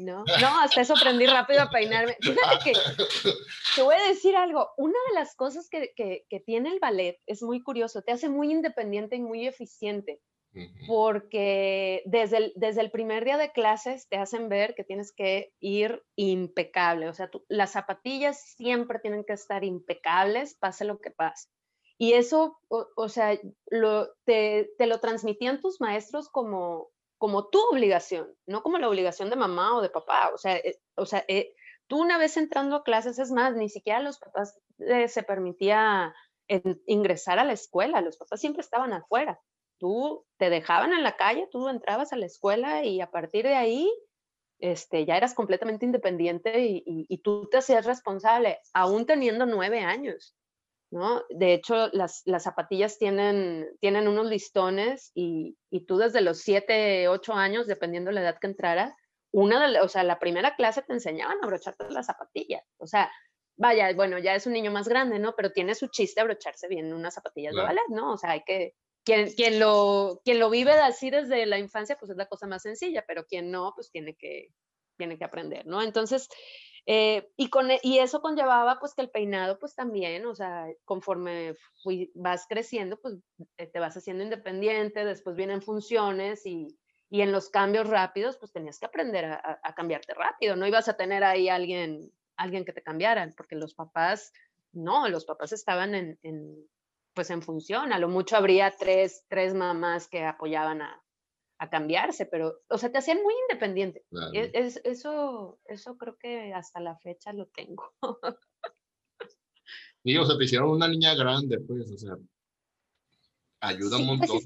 No, 0.00 0.24
no, 0.40 0.60
hasta 0.60 0.80
eso 0.80 0.94
aprendí 0.94 1.26
rápido 1.26 1.62
a 1.62 1.70
peinarme. 1.70 2.16
Fíjate 2.20 2.58
que 2.64 2.72
te 3.76 3.82
voy 3.82 3.94
a 3.94 4.08
decir 4.08 4.36
algo. 4.36 4.70
Una 4.76 4.98
de 5.08 5.14
las 5.14 5.34
cosas 5.34 5.68
que, 5.70 5.92
que, 5.94 6.24
que 6.28 6.40
tiene 6.40 6.70
el 6.70 6.80
ballet 6.80 7.18
es 7.26 7.42
muy 7.42 7.62
curioso, 7.62 8.02
te 8.02 8.12
hace 8.12 8.28
muy 8.28 8.50
independiente 8.50 9.16
y 9.16 9.20
muy 9.20 9.46
eficiente 9.46 10.20
porque 10.86 12.02
desde 12.06 12.38
el, 12.38 12.52
desde 12.56 12.80
el 12.80 12.90
primer 12.90 13.24
día 13.24 13.36
de 13.36 13.52
clases 13.52 14.08
te 14.08 14.16
hacen 14.16 14.48
ver 14.48 14.74
que 14.74 14.84
tienes 14.84 15.12
que 15.12 15.52
ir 15.60 16.02
impecable, 16.16 17.08
o 17.08 17.14
sea, 17.14 17.30
las 17.48 17.72
zapatillas 17.72 18.54
siempre 18.56 18.98
tienen 18.98 19.24
que 19.24 19.34
estar 19.34 19.64
impecables, 19.64 20.56
pase 20.58 20.84
lo 20.84 20.98
que 21.00 21.10
pase. 21.10 21.48
Y 22.00 22.12
eso, 22.12 22.58
o, 22.68 23.08
sea, 23.08 23.36
lo, 23.70 24.08
te, 24.24 24.70
te, 24.78 24.86
lo 24.86 25.00
transmitían 25.00 25.60
tus 25.60 25.80
maestros 25.80 26.28
como, 26.28 26.90
como 27.18 27.48
tu 27.48 27.60
obligación, 27.70 28.34
no 28.46 28.62
como 28.62 28.78
la 28.78 28.88
obligación 28.88 29.30
de 29.30 29.36
mamá 29.36 29.76
o 29.76 29.82
de 29.82 29.90
papá. 29.90 30.30
O 30.32 30.38
sea, 30.38 30.56
eh, 30.56 30.80
o 30.96 31.06
sea 31.06 31.24
eh, 31.28 31.54
tú 31.86 32.00
una 32.00 32.18
vez 32.18 32.36
entrando 32.36 32.76
a 32.76 32.84
clases, 32.84 33.18
es 33.18 33.30
más, 33.30 33.54
ni 33.54 33.68
siquiera 33.68 34.00
los 34.00 34.18
papás 34.18 34.58
eh, 34.78 35.08
se 35.08 35.22
permitía 35.22 36.14
ingresar 36.86 37.38
a 37.38 37.44
la 37.44 37.52
escuela, 37.52 38.00
los 38.00 38.16
papás 38.16 38.40
siempre 38.40 38.62
estaban 38.62 38.94
afuera 38.94 39.38
tú 39.78 40.26
te 40.36 40.50
dejaban 40.50 40.92
en 40.92 41.02
la 41.02 41.16
calle, 41.16 41.48
tú 41.50 41.68
entrabas 41.68 42.12
a 42.12 42.16
la 42.16 42.26
escuela 42.26 42.84
y 42.84 43.00
a 43.00 43.10
partir 43.10 43.44
de 43.44 43.54
ahí 43.54 43.90
este, 44.58 45.06
ya 45.06 45.16
eras 45.16 45.34
completamente 45.34 45.86
independiente 45.86 46.82
y, 46.84 47.18
tú 47.22 47.48
te 47.48 47.58
hacías 47.58 47.86
responsable, 47.86 48.58
aún 48.74 49.06
teniendo 49.06 49.46
nueve 49.46 49.80
años. 49.80 50.36
¿No? 50.90 51.22
De 51.28 51.54
hecho, 51.54 51.88
las, 51.92 52.24
zapatillas 52.38 52.98
tienen, 52.98 53.68
tienen 53.80 54.08
unos 54.08 54.26
listones 54.26 55.10
y, 55.14 55.56
tú 55.86 55.98
desde 55.98 56.20
los 56.20 56.38
siete, 56.38 57.08
ocho 57.08 57.34
años, 57.34 57.66
dependiendo 57.66 58.08
de 58.08 58.14
la 58.14 58.20
edad 58.22 58.38
que 58.40 58.46
entrara, 58.46 58.96
una 59.30 59.68
de, 59.68 59.80
o 59.80 59.88
sea, 59.88 60.02
la 60.04 60.18
primera 60.18 60.56
clase 60.56 60.82
te 60.82 60.92
enseñaban 60.92 61.38
a 61.38 61.44
abrocharte 61.44 61.90
las 61.90 62.06
zapatillas. 62.06 62.62
O 62.78 62.86
sea, 62.86 63.10
vaya, 63.56 63.92
bueno, 63.94 64.18
ya 64.18 64.34
es 64.34 64.46
un 64.46 64.54
niño 64.54 64.70
más 64.70 64.88
grande, 64.88 65.18
¿no? 65.18 65.34
Pero 65.36 65.52
tiene 65.52 65.74
su 65.74 65.88
chiste 65.88 66.20
abrocharse 66.20 66.68
bien 66.68 66.92
unas 66.92 67.14
zapatillas 67.14 67.54
de 67.54 67.62
ballet, 67.62 67.88
¿no? 67.90 68.12
O 68.12 68.16
sea, 68.16 68.30
hay 68.30 68.42
que, 68.44 68.74
quien, 69.04 69.58
lo, 69.58 70.20
quien 70.24 70.38
lo 70.38 70.50
vive 70.50 70.72
así 70.72 71.10
desde 71.10 71.46
la 71.46 71.58
infancia, 71.58 71.96
pues 71.98 72.10
es 72.10 72.16
la 72.16 72.26
cosa 72.26 72.46
más 72.46 72.62
sencilla, 72.62 73.04
pero 73.06 73.24
quien 73.24 73.50
no, 73.50 73.72
pues 73.74 73.90
tiene 73.90 74.14
que, 74.14 74.48
tiene 74.96 75.18
que 75.18 75.24
aprender, 75.24 75.66
¿no? 75.66 75.82
Entonces, 75.82 76.28
eh, 76.90 77.30
y, 77.36 77.50
con, 77.50 77.70
e, 77.70 77.78
y 77.82 77.98
eso 77.98 78.22
conllevaba 78.22 78.80
pues 78.80 78.94
que 78.94 79.02
el 79.02 79.10
peinado 79.10 79.58
pues 79.58 79.74
también, 79.74 80.24
o 80.24 80.34
sea, 80.34 80.68
conforme 80.86 81.54
fui, 81.82 82.10
vas 82.14 82.46
creciendo, 82.48 82.98
pues 82.98 83.16
eh, 83.58 83.66
te 83.66 83.78
vas 83.78 83.94
haciendo 83.94 84.24
independiente, 84.24 85.04
después 85.04 85.36
vienen 85.36 85.60
funciones 85.60 86.46
y, 86.46 86.78
y 87.10 87.20
en 87.20 87.30
los 87.30 87.50
cambios 87.50 87.90
rápidos 87.90 88.38
pues 88.38 88.52
tenías 88.52 88.78
que 88.78 88.86
aprender 88.86 89.26
a, 89.26 89.60
a, 89.62 89.74
cambiarte 89.74 90.14
rápido, 90.14 90.56
no 90.56 90.66
ibas 90.66 90.88
a 90.88 90.96
tener 90.96 91.24
ahí 91.24 91.50
alguien, 91.50 92.10
alguien 92.38 92.64
que 92.64 92.72
te 92.72 92.82
cambiara, 92.82 93.30
porque 93.36 93.54
los 93.54 93.74
papás, 93.74 94.32
no, 94.72 95.10
los 95.10 95.26
papás 95.26 95.52
estaban 95.52 95.94
en, 95.94 96.18
pues 97.12 97.28
en 97.28 97.42
función, 97.42 97.92
a 97.92 97.98
lo 97.98 98.08
mucho 98.08 98.34
habría 98.34 98.70
tres, 98.70 99.26
tres 99.28 99.52
mamás 99.52 100.08
que 100.08 100.24
apoyaban 100.24 100.80
a, 100.80 101.02
a 101.58 101.68
cambiarse, 101.68 102.26
pero, 102.26 102.60
o 102.68 102.78
sea, 102.78 102.90
te 102.90 102.98
hacían 102.98 103.22
muy 103.22 103.34
independiente. 103.48 104.04
E, 104.32 104.50
es, 104.54 104.80
eso, 104.84 105.58
eso 105.66 105.96
creo 105.98 106.16
que 106.16 106.52
hasta 106.54 106.80
la 106.80 106.96
fecha 106.98 107.32
lo 107.32 107.46
tengo. 107.46 107.92
Sí, 110.04 110.16
o 110.16 110.24
sea, 110.24 110.38
te 110.38 110.44
hicieron 110.44 110.70
una 110.70 110.88
niña 110.88 111.14
grande, 111.14 111.58
pues, 111.60 111.90
o 111.90 111.98
sea, 111.98 112.16
ayuda 113.60 113.98
un 113.98 114.18
pues, 114.18 114.30
montón. 114.30 114.40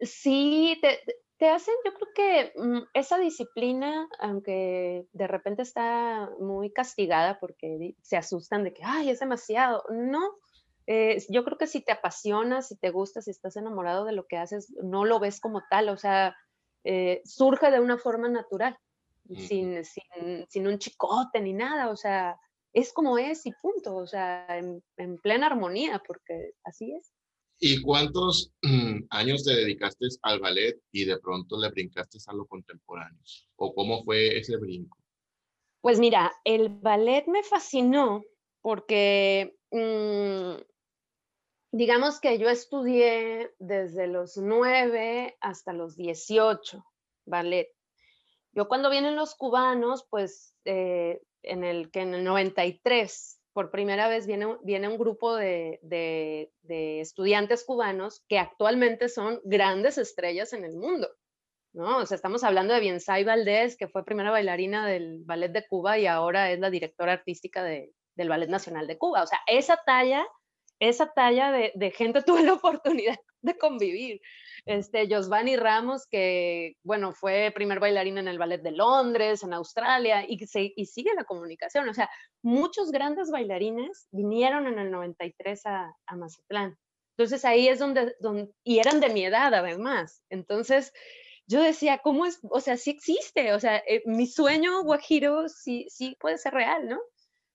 sí, 0.00 0.78
te, 0.80 1.00
te, 1.36 1.48
hacen, 1.48 1.74
yo 1.84 1.92
creo 1.92 2.08
que 2.14 2.52
mm, 2.56 2.82
esa 2.94 3.18
disciplina, 3.18 4.08
aunque 4.20 5.06
de 5.12 5.26
repente 5.26 5.62
está 5.62 6.30
muy 6.38 6.72
castigada 6.72 7.38
porque 7.40 7.94
se 8.00 8.16
asustan 8.16 8.64
de 8.64 8.72
que, 8.72 8.82
ay, 8.84 9.10
es 9.10 9.18
demasiado, 9.18 9.84
no, 9.90 10.38
eh, 10.92 11.24
yo 11.28 11.44
creo 11.44 11.56
que 11.56 11.68
si 11.68 11.82
te 11.82 11.92
apasiona, 11.92 12.62
si 12.62 12.76
te 12.76 12.90
gusta, 12.90 13.22
si 13.22 13.30
estás 13.30 13.54
enamorado 13.54 14.04
de 14.04 14.10
lo 14.10 14.26
que 14.26 14.36
haces, 14.36 14.74
no 14.82 15.04
lo 15.04 15.20
ves 15.20 15.38
como 15.38 15.62
tal, 15.70 15.88
o 15.88 15.96
sea, 15.96 16.36
eh, 16.82 17.22
surge 17.24 17.70
de 17.70 17.78
una 17.78 17.96
forma 17.96 18.28
natural, 18.28 18.76
sin, 19.36 19.84
sin, 19.84 20.66
un 20.66 20.78
chicote 20.78 21.40
ni 21.40 21.52
nada, 21.52 21.90
o 21.90 21.96
sea, 21.96 22.36
es 22.72 22.92
como 22.92 23.18
es 23.18 23.46
y 23.46 23.52
punto, 23.62 23.94
o 23.94 24.06
sea, 24.08 24.44
en, 24.48 24.82
plena 25.22 25.46
armonía, 25.46 26.02
porque 26.04 26.54
así 26.64 26.92
es. 26.92 27.12
¿Y 27.60 27.80
cuántos 27.82 28.52
mm, 28.62 29.04
años 29.10 29.44
te 29.44 29.54
dedicaste 29.54 30.06
al 30.22 30.40
ballet 30.40 30.76
y 30.90 31.04
de 31.04 31.20
pronto 31.20 31.56
le 31.56 31.70
brincaste 31.70 32.18
a 32.26 32.34
lo 32.34 32.46
contemporáneo? 32.46 33.22
¿O 33.54 33.72
cómo 33.76 34.02
fue 34.02 34.36
ese 34.38 34.56
brinco? 34.56 34.98
Pues 35.82 36.00
mira, 36.00 36.32
el 36.42 36.68
ballet 36.68 37.28
me 37.28 37.44
fascinó 37.44 38.24
porque 38.60 39.56
mm, 39.70 40.62
digamos 41.72 42.20
que 42.20 42.38
yo 42.38 42.48
estudié 42.48 43.54
desde 43.58 44.06
los 44.06 44.36
9 44.36 45.36
hasta 45.40 45.72
los 45.72 45.96
18 45.96 46.84
ballet. 47.26 47.68
Yo 48.52 48.68
cuando 48.68 48.90
vienen 48.90 49.16
los 49.16 49.34
cubanos, 49.36 50.06
pues 50.10 50.54
eh, 50.64 51.20
en 51.42 51.64
el 51.64 51.90
que 51.90 52.00
en 52.00 52.14
el 52.14 52.24
93 52.24 53.40
por 53.52 53.70
primera 53.70 54.08
vez 54.08 54.26
viene, 54.26 54.56
viene 54.62 54.88
un 54.88 54.98
grupo 54.98 55.34
de, 55.34 55.80
de, 55.82 57.00
estudiantes 57.00 57.64
cubanos 57.64 58.24
que 58.28 58.38
actualmente 58.38 59.08
son 59.08 59.40
grandes 59.44 59.98
estrellas 59.98 60.52
en 60.52 60.64
el 60.64 60.76
mundo. 60.76 61.08
¿no? 61.72 61.98
O 61.98 62.06
sea, 62.06 62.16
estamos 62.16 62.44
hablando 62.44 62.74
de 62.74 62.80
Biensay 62.80 63.24
Valdés, 63.24 63.76
que 63.76 63.88
fue 63.88 64.04
primera 64.04 64.30
bailarina 64.30 64.86
del 64.86 65.22
Ballet 65.24 65.52
de 65.52 65.66
Cuba 65.66 65.98
y 65.98 66.06
ahora 66.06 66.50
es 66.50 66.58
la 66.60 66.70
directora 66.70 67.12
artística 67.12 67.62
de, 67.62 67.92
del 68.14 68.28
Ballet 68.28 68.48
Nacional 68.48 68.86
de 68.86 68.98
Cuba. 68.98 69.22
O 69.22 69.26
sea, 69.26 69.40
esa 69.46 69.80
talla 69.84 70.26
esa 70.80 71.12
talla 71.12 71.52
de, 71.52 71.90
gente 71.92 72.22
tuve 72.26 72.42
la 72.42 72.54
oportunidad 72.54 73.16
de 73.42 73.56
convivir. 73.56 74.20
Este, 74.66 75.08
Josvani 75.08 75.56
Ramos, 75.56 76.06
que, 76.06 76.76
bueno, 76.82 77.12
fue 77.12 77.52
primer 77.54 77.80
bailarina 77.80 78.20
en 78.20 78.28
el 78.28 78.38
Ballet 78.38 78.62
de 78.62 78.72
Londres, 78.72 79.42
en 79.42 79.54
Australia, 79.54 80.24
y, 80.26 80.44
se, 80.46 80.72
y 80.74 80.86
sigue 80.86 81.14
la 81.14 81.24
comunicación. 81.24 81.88
O 81.88 81.94
sea, 81.94 82.10
muchos 82.42 82.90
grandes 82.90 83.30
bailarines 83.30 84.08
vinieron 84.10 84.66
en 84.66 84.78
el 84.78 84.90
93 84.90 85.66
a, 85.66 85.94
a 86.06 86.16
Mazatlán. 86.16 86.76
Entonces 87.16 87.44
ahí 87.44 87.68
es 87.68 87.78
donde, 87.78 88.16
donde, 88.20 88.50
y 88.64 88.78
eran 88.78 89.00
de 89.00 89.10
mi 89.10 89.24
edad 89.24 89.52
además. 89.52 90.22
Entonces 90.30 90.92
yo 91.46 91.60
decía, 91.60 91.98
¿cómo 91.98 92.24
es? 92.26 92.40
O 92.48 92.60
sea, 92.60 92.76
sí 92.76 92.90
existe, 92.90 93.52
o 93.52 93.60
sea, 93.60 93.78
eh, 93.78 94.02
mi 94.06 94.26
sueño 94.26 94.82
guajiro 94.84 95.48
sí, 95.48 95.86
sí 95.90 96.16
puede 96.20 96.38
ser 96.38 96.54
real, 96.54 96.88
¿no? 96.88 97.00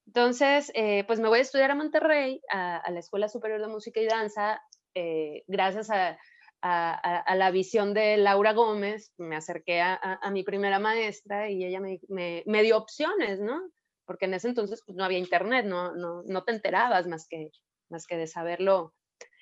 Entonces, 0.08 0.72
eh, 0.76 1.04
pues 1.06 1.20
me 1.20 1.28
voy 1.28 1.40
a 1.40 1.42
estudiar 1.42 1.72
a 1.72 1.76
Monterrey, 1.76 2.42
a, 2.50 2.90
la 2.92 3.00
Escuela 3.00 3.28
Superior 3.28 3.62
de 3.62 3.68
Música 3.68 4.00
y 4.00 4.06
Danza, 4.06 4.62
eh, 4.94 5.44
gracias 5.48 5.90
a, 5.90 6.18
la 6.62 7.52
visión 7.52 7.94
de 7.94 8.18
Laura 8.18 8.54
Gómez, 8.54 9.14
me 9.18 9.36
acerqué 9.36 9.82
a, 9.82 10.32
mi 10.32 10.44
primera 10.44 10.80
maestra 10.80 11.50
y 11.50 11.64
ella 11.64 11.80
me, 11.80 12.64
dio 12.64 12.78
opciones, 12.78 13.40
¿no? 13.40 13.62
Porque 14.06 14.26
en 14.26 14.34
ese 14.34 14.48
entonces 14.48 14.82
pues, 14.86 14.96
no 14.96 15.04
había 15.04 15.20
internet, 15.20 15.66
no, 15.66 15.94
no, 15.94 16.44
te 16.44 16.54
enterabas 16.54 17.08
más 17.08 17.28
que, 17.28 17.52
más 17.90 18.08
que 18.08 18.18
de 18.18 18.26
saberlo 18.26 18.96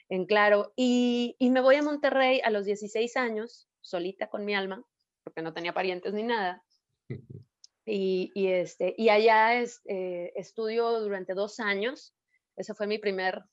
en 0.09 0.25
claro. 0.25 0.73
Y, 0.75 1.37
y 1.39 1.49
me 1.49 1.61
voy 1.61 1.75
a 1.75 1.81
Monterrey 1.81 2.41
a 2.43 2.49
los 2.49 2.65
16 2.65 3.15
años, 3.15 3.69
solita 3.79 4.27
con 4.27 4.43
mi 4.43 4.53
alma, 4.53 4.83
porque 5.23 5.41
no 5.41 5.53
tenía 5.53 5.73
parientes 5.73 6.13
ni 6.13 6.23
nada. 6.23 6.61
Y, 7.85 8.31
este, 8.35 8.95
y 8.97 9.09
allá 9.09 9.55
es, 9.55 9.81
eh, 9.85 10.31
estudio 10.35 11.01
durante 11.01 11.33
dos 11.33 11.59
años. 11.59 12.13
Ese 12.55 12.73
fue 12.73 12.87
mi 12.87 12.97
primer 12.97 13.43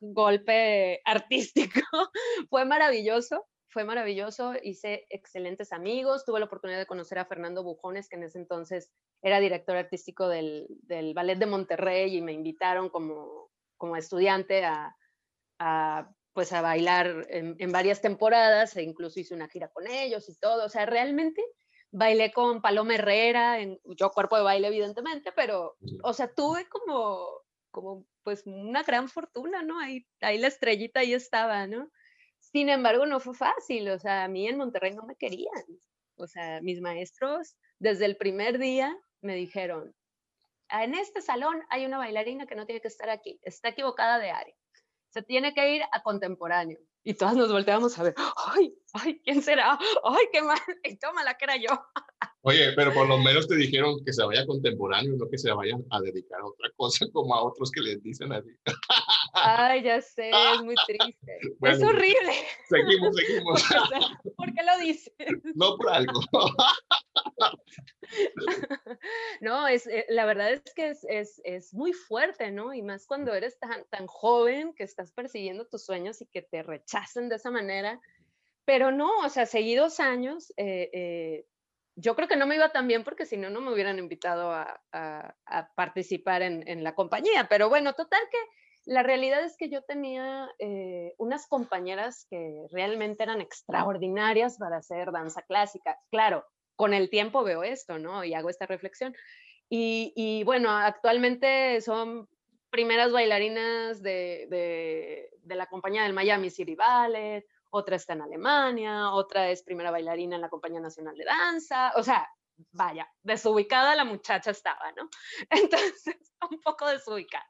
golpe 0.00 1.00
artístico. 1.04 1.80
fue 2.50 2.64
maravilloso, 2.64 3.46
fue 3.68 3.84
maravilloso. 3.84 4.54
Hice 4.62 5.06
excelentes 5.10 5.72
amigos. 5.72 6.24
Tuve 6.24 6.38
la 6.38 6.46
oportunidad 6.46 6.78
de 6.78 6.86
conocer 6.86 7.18
a 7.18 7.26
Fernando 7.26 7.64
Bujones, 7.64 8.08
que 8.08 8.16
en 8.16 8.24
ese 8.24 8.38
entonces 8.38 8.92
era 9.22 9.40
director 9.40 9.76
artístico 9.76 10.28
del, 10.28 10.66
del 10.82 11.14
Ballet 11.14 11.38
de 11.38 11.46
Monterrey 11.46 12.16
y 12.16 12.22
me 12.22 12.32
invitaron 12.32 12.88
como, 12.88 13.50
como 13.76 13.96
estudiante 13.96 14.64
a, 14.64 14.94
a 15.58 16.10
pues 16.32 16.52
a 16.52 16.62
bailar 16.62 17.26
en, 17.30 17.56
en, 17.58 17.72
varias 17.72 18.00
temporadas 18.00 18.76
e 18.76 18.84
incluso 18.84 19.18
hice 19.18 19.34
una 19.34 19.48
gira 19.48 19.66
con 19.70 19.88
ellos 19.88 20.28
y 20.28 20.36
todo. 20.36 20.66
O 20.66 20.68
sea, 20.68 20.86
realmente 20.86 21.42
bailé 21.90 22.32
con 22.32 22.60
Paloma 22.60 22.94
Herrera, 22.94 23.60
en, 23.60 23.80
yo 23.84 24.10
cuerpo 24.10 24.36
de 24.36 24.42
baile 24.42 24.68
evidentemente, 24.68 25.32
pero, 25.32 25.76
o 26.02 26.12
sea, 26.12 26.32
tuve 26.32 26.68
como, 26.68 27.28
como 27.70 28.06
pues 28.22 28.42
una 28.46 28.82
gran 28.82 29.08
fortuna, 29.08 29.62
¿no? 29.62 29.78
Ahí, 29.78 30.06
ahí 30.20 30.38
la 30.38 30.48
estrellita 30.48 31.00
ahí 31.00 31.14
estaba, 31.14 31.66
¿no? 31.66 31.90
Sin 32.38 32.68
embargo, 32.68 33.06
no 33.06 33.20
fue 33.20 33.34
fácil, 33.34 33.88
o 33.90 33.98
sea, 33.98 34.24
a 34.24 34.28
mí 34.28 34.46
en 34.46 34.58
Monterrey 34.58 34.92
no 34.92 35.04
me 35.04 35.16
querían. 35.16 35.64
O 36.16 36.26
sea, 36.26 36.60
mis 36.60 36.80
maestros 36.80 37.56
desde 37.78 38.04
el 38.04 38.16
primer 38.16 38.58
día 38.58 38.96
me 39.20 39.34
dijeron, 39.34 39.94
en 40.70 40.94
este 40.94 41.22
salón 41.22 41.62
hay 41.70 41.86
una 41.86 41.98
bailarina 41.98 42.46
que 42.46 42.54
no 42.54 42.66
tiene 42.66 42.80
que 42.80 42.88
estar 42.88 43.08
aquí, 43.08 43.38
está 43.42 43.70
equivocada 43.70 44.18
de 44.18 44.30
área, 44.30 44.54
se 45.10 45.22
tiene 45.22 45.54
que 45.54 45.76
ir 45.76 45.82
a 45.92 46.02
contemporáneo. 46.02 46.78
Y 47.04 47.14
todas 47.14 47.36
nos 47.36 47.50
volteamos 47.50 47.98
a 47.98 48.02
ver, 48.02 48.14
ay, 48.36 48.77
ay, 48.94 49.20
¿quién 49.24 49.42
será? 49.42 49.78
Ay, 50.04 50.26
qué 50.32 50.42
mal, 50.42 50.58
y 50.84 50.96
toma 50.96 51.24
la 51.24 51.34
que 51.34 51.44
era 51.44 51.56
yo. 51.56 51.68
Oye, 52.42 52.72
pero 52.76 52.94
por 52.94 53.08
lo 53.08 53.18
menos 53.18 53.48
te 53.48 53.56
dijeron 53.56 54.02
que 54.04 54.12
se 54.12 54.24
vaya 54.24 54.46
contemporáneo, 54.46 55.16
no 55.16 55.28
que 55.28 55.36
se 55.36 55.52
vayan 55.52 55.84
a 55.90 56.00
dedicar 56.00 56.40
a 56.40 56.46
otra 56.46 56.70
cosa 56.76 57.06
como 57.12 57.34
a 57.34 57.42
otros 57.42 57.70
que 57.70 57.80
les 57.80 58.02
dicen 58.02 58.32
así. 58.32 58.50
Ay, 59.34 59.82
ya 59.82 60.00
sé, 60.00 60.30
es 60.30 60.62
muy 60.62 60.74
triste. 60.86 61.38
es 61.62 61.82
horrible. 61.82 62.32
Seguimos, 62.68 63.16
seguimos. 63.16 63.62
¿Por 64.36 64.54
qué 64.54 64.62
lo 64.62 64.78
dices? 64.78 65.12
No 65.54 65.76
por 65.76 65.90
algo. 65.90 66.20
No, 69.40 69.68
es, 69.68 69.86
eh, 69.86 70.06
la 70.08 70.24
verdad 70.24 70.52
es 70.52 70.72
que 70.74 70.88
es, 70.88 71.04
es, 71.08 71.40
es, 71.44 71.74
muy 71.74 71.92
fuerte, 71.92 72.50
¿no? 72.50 72.72
Y 72.72 72.82
más 72.82 73.06
cuando 73.06 73.34
eres 73.34 73.58
tan, 73.58 73.84
tan 73.90 74.06
joven 74.06 74.72
que 74.74 74.84
estás 74.84 75.12
persiguiendo 75.12 75.66
tus 75.66 75.84
sueños 75.84 76.22
y 76.22 76.26
que 76.26 76.42
te 76.42 76.62
rechacen 76.62 77.28
de 77.28 77.36
esa 77.36 77.50
manera. 77.50 78.00
Pero 78.68 78.90
no, 78.90 79.08
o 79.24 79.30
sea, 79.30 79.46
seguidos 79.46 79.98
años, 79.98 80.52
eh, 80.58 80.90
eh, 80.92 81.46
yo 81.96 82.14
creo 82.14 82.28
que 82.28 82.36
no 82.36 82.46
me 82.46 82.54
iba 82.54 82.68
tan 82.68 82.86
bien 82.86 83.02
porque 83.02 83.24
si 83.24 83.38
no, 83.38 83.48
no 83.48 83.62
me 83.62 83.72
hubieran 83.72 83.98
invitado 83.98 84.52
a, 84.52 85.74
participar 85.74 86.42
en, 86.42 86.84
la 86.84 86.94
compañía. 86.94 87.46
Pero 87.48 87.70
bueno, 87.70 87.94
total 87.94 88.20
que 88.30 88.36
la 88.84 89.02
realidad 89.02 89.42
es 89.42 89.56
que 89.56 89.70
yo 89.70 89.80
tenía 89.84 90.50
eh, 90.58 91.14
unas 91.16 91.46
compañeras 91.46 92.26
que 92.28 92.66
realmente 92.70 93.22
eran 93.22 93.40
extraordinarias 93.40 94.58
para 94.58 94.76
hacer 94.76 95.12
danza 95.12 95.40
clásica. 95.40 95.98
Claro, 96.10 96.44
con 96.76 96.92
el 96.92 97.08
tiempo 97.08 97.44
veo 97.44 97.62
esto, 97.62 97.98
¿no? 97.98 98.22
Y 98.22 98.34
hago 98.34 98.50
esta 98.50 98.66
reflexión. 98.66 99.16
Y, 99.70 100.42
bueno, 100.44 100.68
actualmente 100.70 101.80
son 101.80 102.28
primeras 102.68 103.12
bailarinas 103.12 104.02
de, 104.02 104.46
de 105.40 105.54
la 105.54 105.64
compañía 105.68 106.02
del 106.02 106.12
Miami 106.12 106.50
City 106.50 106.74
Ballet, 106.74 107.46
otra 107.70 107.96
está 107.96 108.14
en 108.14 108.22
Alemania, 108.22 109.12
otra 109.12 109.50
es 109.50 109.62
primera 109.62 109.90
bailarina 109.90 110.36
en 110.36 110.42
la 110.42 110.48
Compañía 110.48 110.80
Nacional 110.80 111.16
de 111.16 111.24
Danza, 111.24 111.92
o 111.96 112.02
sea, 112.02 112.28
vaya, 112.72 113.08
desubicada 113.22 113.94
la 113.94 114.04
muchacha 114.04 114.50
estaba, 114.50 114.92
¿no? 114.92 115.08
Entonces, 115.50 116.16
un 116.50 116.60
poco 116.60 116.86
desubicada. 116.86 117.46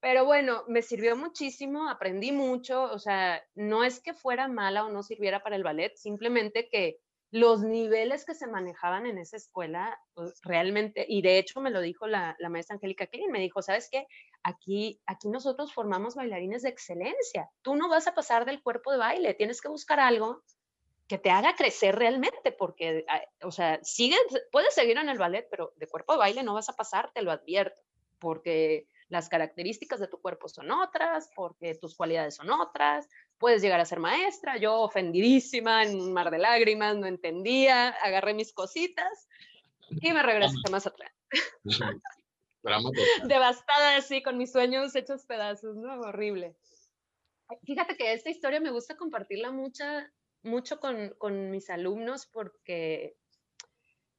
Pero 0.00 0.24
bueno, 0.24 0.64
me 0.68 0.82
sirvió 0.82 1.16
muchísimo, 1.16 1.88
aprendí 1.88 2.30
mucho, 2.30 2.84
o 2.84 2.98
sea, 2.98 3.42
no 3.54 3.82
es 3.82 4.00
que 4.00 4.14
fuera 4.14 4.46
mala 4.46 4.84
o 4.84 4.90
no 4.90 5.02
sirviera 5.02 5.42
para 5.42 5.56
el 5.56 5.64
ballet, 5.64 5.96
simplemente 5.96 6.68
que 6.68 7.00
los 7.30 7.62
niveles 7.62 8.24
que 8.24 8.34
se 8.34 8.46
manejaban 8.46 9.06
en 9.06 9.18
esa 9.18 9.36
escuela 9.36 10.00
pues, 10.14 10.40
realmente, 10.42 11.04
y 11.08 11.20
de 11.20 11.38
hecho 11.38 11.60
me 11.60 11.70
lo 11.70 11.80
dijo 11.80 12.06
la, 12.06 12.36
maestra 12.48 12.74
Angélica 12.74 13.06
Klein, 13.06 13.30
me 13.30 13.40
dijo, 13.40 13.60
¿sabes 13.60 13.88
qué? 13.90 14.06
Aquí, 14.42 15.00
aquí 15.06 15.28
nosotros 15.28 15.74
formamos 15.74 16.14
bailarines 16.14 16.62
de 16.62 16.70
excelencia. 16.70 17.50
Tú 17.62 17.76
no 17.76 17.88
vas 17.88 18.06
a 18.06 18.14
pasar 18.14 18.46
del 18.46 18.62
cuerpo 18.62 18.92
de 18.92 18.98
baile, 18.98 19.34
tienes 19.34 19.60
que 19.60 19.68
buscar 19.68 20.00
algo 20.00 20.42
que 21.06 21.18
te 21.18 21.30
haga 21.30 21.54
crecer 21.54 21.96
realmente, 21.96 22.52
porque, 22.52 23.04
ah, 23.08 23.22
o 23.42 23.50
sea, 23.50 23.78
sigue, 23.82 24.16
puedes 24.52 24.74
seguir 24.74 24.98
en 24.98 25.08
el 25.08 25.18
ballet, 25.18 25.46
pero 25.50 25.72
de 25.76 25.86
cuerpo 25.86 26.12
de 26.12 26.18
baile 26.18 26.42
no 26.42 26.54
vas 26.54 26.68
a 26.68 26.76
pasar, 26.76 27.10
te 27.12 27.22
lo 27.22 27.30
advierto, 27.30 27.80
porque 28.18 28.86
las 29.08 29.28
características 29.28 30.00
de 30.00 30.08
tu 30.08 30.20
cuerpo 30.20 30.48
son 30.48 30.70
otras, 30.70 31.30
porque 31.34 31.74
tus 31.74 31.96
cualidades 31.96 32.36
son 32.36 32.50
otras, 32.50 33.08
puedes 33.38 33.62
llegar 33.62 33.80
a 33.80 33.84
ser 33.84 34.00
maestra, 34.00 34.58
yo 34.58 34.80
ofendidísima 34.80 35.84
en 35.84 36.00
un 36.00 36.12
mar 36.12 36.30
de 36.30 36.38
lágrimas, 36.38 36.96
no 36.96 37.06
entendía, 37.06 37.88
agarré 37.88 38.34
mis 38.34 38.52
cositas 38.52 39.28
y 39.90 40.12
me 40.12 40.22
regresé 40.22 40.56
más 40.70 40.86
atrás. 40.86 41.12
Devastada 43.24 43.96
así, 43.96 44.22
con 44.22 44.36
mis 44.36 44.52
sueños 44.52 44.94
hechos 44.94 45.24
pedazos, 45.24 45.76
¿no? 45.76 46.00
Horrible. 46.00 46.56
Fíjate 47.64 47.96
que 47.96 48.12
esta 48.12 48.28
historia 48.28 48.60
me 48.60 48.70
gusta 48.70 48.96
compartirla 48.96 49.50
mucha, 49.50 50.12
mucho 50.42 50.78
con, 50.80 51.14
con 51.18 51.50
mis 51.50 51.70
alumnos 51.70 52.26
porque 52.26 53.16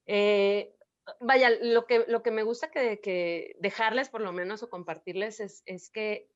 eh, 0.08 0.76
vaya, 1.20 1.50
lo 1.50 1.86
que, 1.86 2.06
lo 2.08 2.24
que 2.24 2.32
me 2.32 2.44
gusta 2.44 2.72
que, 2.72 3.56
dejarles 3.60 4.10
por 4.10 4.22
lo 4.22 4.32
menos 4.32 4.64
o 4.64 4.70
compartirles 4.70 5.40
es, 5.40 5.64
es, 5.66 5.90
que 5.90 6.30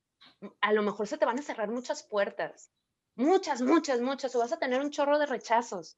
a 0.61 0.73
lo 0.73 0.83
mejor 0.83 1.07
se 1.07 1.17
te 1.17 1.25
van 1.25 1.39
a 1.39 1.43
cerrar 1.43 1.69
muchas 1.69 2.03
puertas, 2.03 2.71
muchas, 3.15 3.61
muchas, 3.61 4.01
muchas, 4.01 4.35
o 4.35 4.39
vas 4.39 4.53
a 4.53 4.59
tener 4.59 4.81
un 4.81 4.91
chorro 4.91 5.19
de 5.19 5.25
rechazos. 5.25 5.97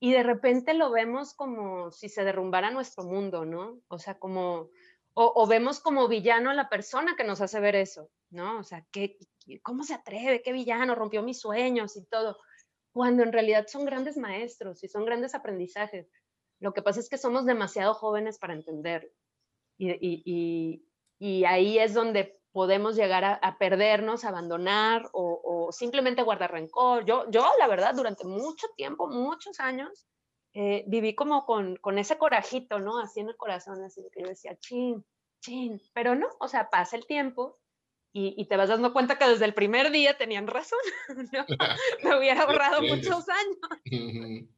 Y 0.00 0.12
de 0.12 0.22
repente 0.22 0.74
lo 0.74 0.90
vemos 0.90 1.34
como 1.34 1.90
si 1.90 2.08
se 2.08 2.24
derrumbara 2.24 2.70
nuestro 2.70 3.04
mundo, 3.04 3.44
¿no? 3.44 3.80
O 3.88 3.98
sea, 3.98 4.18
como, 4.18 4.70
o, 5.14 5.32
o 5.34 5.46
vemos 5.48 5.80
como 5.80 6.06
villano 6.06 6.50
a 6.50 6.54
la 6.54 6.68
persona 6.68 7.16
que 7.16 7.24
nos 7.24 7.40
hace 7.40 7.58
ver 7.58 7.74
eso, 7.74 8.08
¿no? 8.30 8.60
O 8.60 8.62
sea, 8.62 8.86
¿qué, 8.92 9.18
¿cómo 9.62 9.82
se 9.82 9.94
atreve? 9.94 10.42
¿Qué 10.42 10.52
villano? 10.52 10.94
Rompió 10.94 11.22
mis 11.22 11.40
sueños 11.40 11.96
y 11.96 12.04
todo. 12.04 12.38
Cuando 12.92 13.22
en 13.22 13.32
realidad 13.32 13.66
son 13.66 13.84
grandes 13.84 14.16
maestros 14.16 14.82
y 14.84 14.88
son 14.88 15.04
grandes 15.04 15.34
aprendizajes. 15.34 16.08
Lo 16.60 16.72
que 16.72 16.82
pasa 16.82 17.00
es 17.00 17.08
que 17.08 17.18
somos 17.18 17.46
demasiado 17.46 17.94
jóvenes 17.94 18.38
para 18.38 18.54
entenderlo. 18.54 19.10
Y, 19.78 21.44
ahí 21.46 21.78
es 21.78 21.94
donde 21.94 22.40
podemos 22.52 22.96
llegar 22.96 23.24
a, 23.24 23.58
perdernos, 23.58 24.24
abandonar 24.24 25.08
o, 25.12 25.70
simplemente 25.72 26.22
guardar 26.22 26.52
rencor. 26.52 27.04
Yo, 27.04 27.30
yo, 27.30 27.46
la 27.58 27.68
verdad, 27.68 27.94
durante 27.94 28.24
mucho 28.24 28.66
tiempo, 28.76 29.08
muchos 29.08 29.60
años, 29.60 30.06
eh, 30.54 30.84
viví 30.88 31.14
como 31.14 31.44
con, 31.46 31.98
ese 31.98 32.18
corajito, 32.18 32.80
¿no? 32.80 32.98
Así 32.98 33.20
en 33.20 33.28
el 33.28 33.36
corazón, 33.36 33.82
así 33.84 34.02
que 34.12 34.22
yo 34.22 34.28
decía, 34.28 34.56
chin, 34.58 35.04
chin, 35.40 35.80
pero 35.92 36.14
no, 36.14 36.26
o 36.40 36.48
sea, 36.48 36.70
pasa 36.70 36.96
el 36.96 37.06
tiempo 37.06 37.58
y, 38.12 38.48
te 38.48 38.56
vas 38.56 38.68
dando 38.68 38.92
cuenta 38.92 39.18
que 39.18 39.28
desde 39.28 39.44
el 39.44 39.54
primer 39.54 39.92
día 39.92 40.16
tenían 40.16 40.48
razón, 40.48 40.78
Me 42.02 42.18
hubiera 42.18 42.42
ahorrado 42.42 42.82
muchos 42.82 43.26
años. 43.28 44.48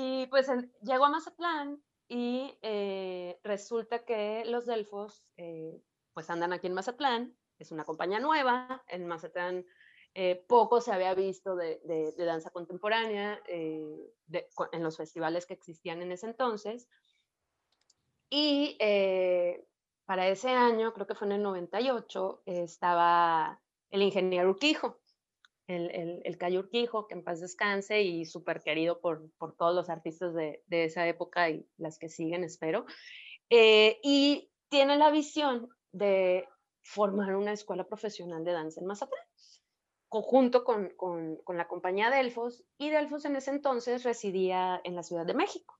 Y 0.00 0.26
pues 0.26 0.48
llego 0.80 1.06
a 1.06 1.10
Mazatlán 1.10 1.82
y 2.06 2.56
eh, 2.62 3.36
resulta 3.42 4.04
que 4.04 4.44
los 4.44 4.64
Delfos 4.64 5.26
eh, 5.36 5.82
pues 6.14 6.30
andan 6.30 6.52
aquí 6.52 6.68
en 6.68 6.74
Mazatlán, 6.74 7.36
es 7.58 7.72
una 7.72 7.84
compañía 7.84 8.20
nueva, 8.20 8.84
en 8.86 9.08
Mazatlán 9.08 9.66
eh, 10.14 10.44
poco 10.46 10.80
se 10.80 10.92
había 10.92 11.14
visto 11.14 11.56
de, 11.56 11.80
de, 11.82 12.24
danza 12.24 12.50
contemporánea 12.50 13.42
en 13.48 14.82
los 14.84 14.96
festivales 14.96 15.46
que 15.46 15.54
existían 15.54 16.00
en 16.00 16.12
ese 16.12 16.26
entonces. 16.26 16.88
Y 18.30 18.78
para 20.04 20.28
ese 20.28 20.50
año, 20.50 20.94
creo 20.94 21.08
que 21.08 21.16
fue 21.16 21.26
en 21.26 21.32
el 21.32 21.42
98, 21.42 22.42
estaba 22.46 23.60
el 23.90 24.02
ingeniero 24.02 24.50
Urquijo, 24.50 25.00
el, 25.68 25.90
el, 25.90 26.22
el 26.24 26.38
Cayo 26.38 26.60
Urquijo, 26.60 27.06
que 27.06 27.14
en 27.14 27.22
paz 27.22 27.40
descanse 27.40 28.00
y 28.02 28.24
súper 28.24 28.62
querido 28.62 29.00
por, 29.00 29.30
por, 29.36 29.54
todos 29.54 29.74
los 29.74 29.90
artistas 29.90 30.34
de, 30.34 30.62
de, 30.66 30.84
esa 30.84 31.06
época 31.06 31.50
y 31.50 31.66
las 31.76 31.98
que 31.98 32.08
siguen, 32.08 32.42
espero. 32.42 32.86
Eh, 33.50 34.00
y 34.02 34.50
tiene 34.68 34.96
la 34.96 35.10
visión 35.10 35.68
de 35.92 36.48
formar 36.82 37.36
una 37.36 37.52
escuela 37.52 37.84
profesional 37.84 38.44
de 38.44 38.52
danza 38.52 38.80
en 38.80 38.86
Mazatlán, 38.86 39.22
conjunto 40.08 40.64
con, 40.64 40.88
con, 40.96 41.36
con, 41.44 41.58
la 41.58 41.68
compañía 41.68 42.10
Delfos, 42.10 42.64
y 42.78 42.88
Delfos 42.88 43.26
en 43.26 43.36
ese 43.36 43.50
entonces 43.50 44.04
residía 44.04 44.80
en 44.84 44.96
la 44.96 45.02
Ciudad 45.02 45.26
de 45.26 45.34
México. 45.34 45.78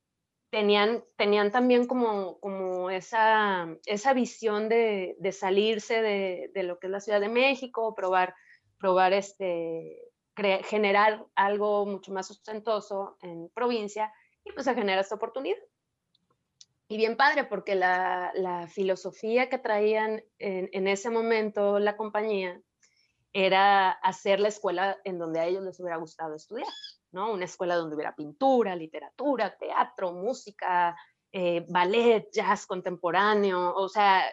Tenían, 0.50 1.02
tenían 1.16 1.50
también 1.50 1.86
como, 1.86 2.38
como 2.40 2.90
esa, 2.90 3.68
esa 3.86 4.12
visión 4.12 4.68
de, 4.68 5.16
de 5.18 5.32
salirse 5.32 6.02
de, 6.02 6.50
de, 6.52 6.62
lo 6.62 6.78
que 6.78 6.88
es 6.88 6.90
la 6.90 7.00
Ciudad 7.00 7.20
de 7.20 7.28
México, 7.28 7.94
probar 7.94 8.34
probar 8.78 9.12
este, 9.12 10.08
generar 10.64 11.26
algo 11.34 11.84
mucho 11.86 12.12
más 12.12 12.26
sustentoso 12.28 13.16
en 13.22 13.48
provincia 13.50 14.12
y 14.44 14.52
pues 14.52 14.64
se 14.64 14.74
genera 14.74 15.00
esta 15.00 15.16
oportunidad. 15.16 15.58
Y 16.90 16.96
bien 16.96 17.16
padre, 17.16 17.44
porque 17.44 17.74
la, 17.74 18.32
la 18.34 18.66
filosofía 18.66 19.50
que 19.50 19.58
traían 19.58 20.22
en, 20.38 20.70
en, 20.72 20.88
ese 20.88 21.10
momento 21.10 21.78
la 21.78 21.98
compañía 21.98 22.62
era 23.34 23.90
hacer 23.90 24.40
la 24.40 24.48
escuela 24.48 24.96
en 25.04 25.18
donde 25.18 25.40
a 25.40 25.46
ellos 25.46 25.62
les 25.64 25.78
hubiera 25.80 25.98
gustado 25.98 26.34
estudiar, 26.34 26.68
¿no? 27.12 27.30
Una 27.30 27.44
escuela 27.44 27.76
donde 27.76 27.94
hubiera 27.94 28.16
pintura, 28.16 28.74
literatura, 28.74 29.54
teatro, 29.58 30.12
música, 30.12 30.96
eh, 31.30 31.66
ballet, 31.68 32.30
jazz 32.32 32.64
contemporáneo, 32.64 33.74
o 33.74 33.88
sea, 33.90 34.24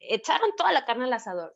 echaron 0.00 0.56
toda 0.56 0.72
la 0.72 0.86
carne 0.86 1.04
al 1.04 1.12
asador. 1.12 1.54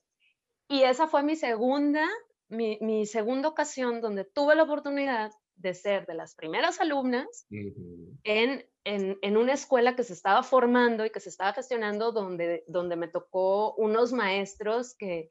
Y 0.68 0.82
esa 0.82 1.08
fue 1.08 1.22
mi 1.22 1.34
segunda 1.34 2.06
mi, 2.52 3.06
segunda 3.06 3.48
ocasión 3.48 4.00
donde 4.00 4.24
tuve 4.24 4.54
la 4.54 4.64
oportunidad 4.64 5.32
de 5.56 5.74
ser 5.74 6.06
de 6.06 6.14
las 6.14 6.34
primeras 6.34 6.80
alumnas 6.80 7.46
en, 7.50 8.66
en, 8.84 9.36
una 9.36 9.52
escuela 9.52 9.96
que 9.96 10.04
se 10.04 10.12
estaba 10.12 10.42
formando 10.42 11.04
y 11.04 11.10
que 11.10 11.20
se 11.20 11.28
estaba 11.28 11.52
gestionando, 11.52 12.12
donde, 12.12 12.64
donde 12.66 12.96
me 12.96 13.08
tocó 13.08 13.74
unos 13.74 14.12
maestros 14.12 14.94
que, 14.94 15.30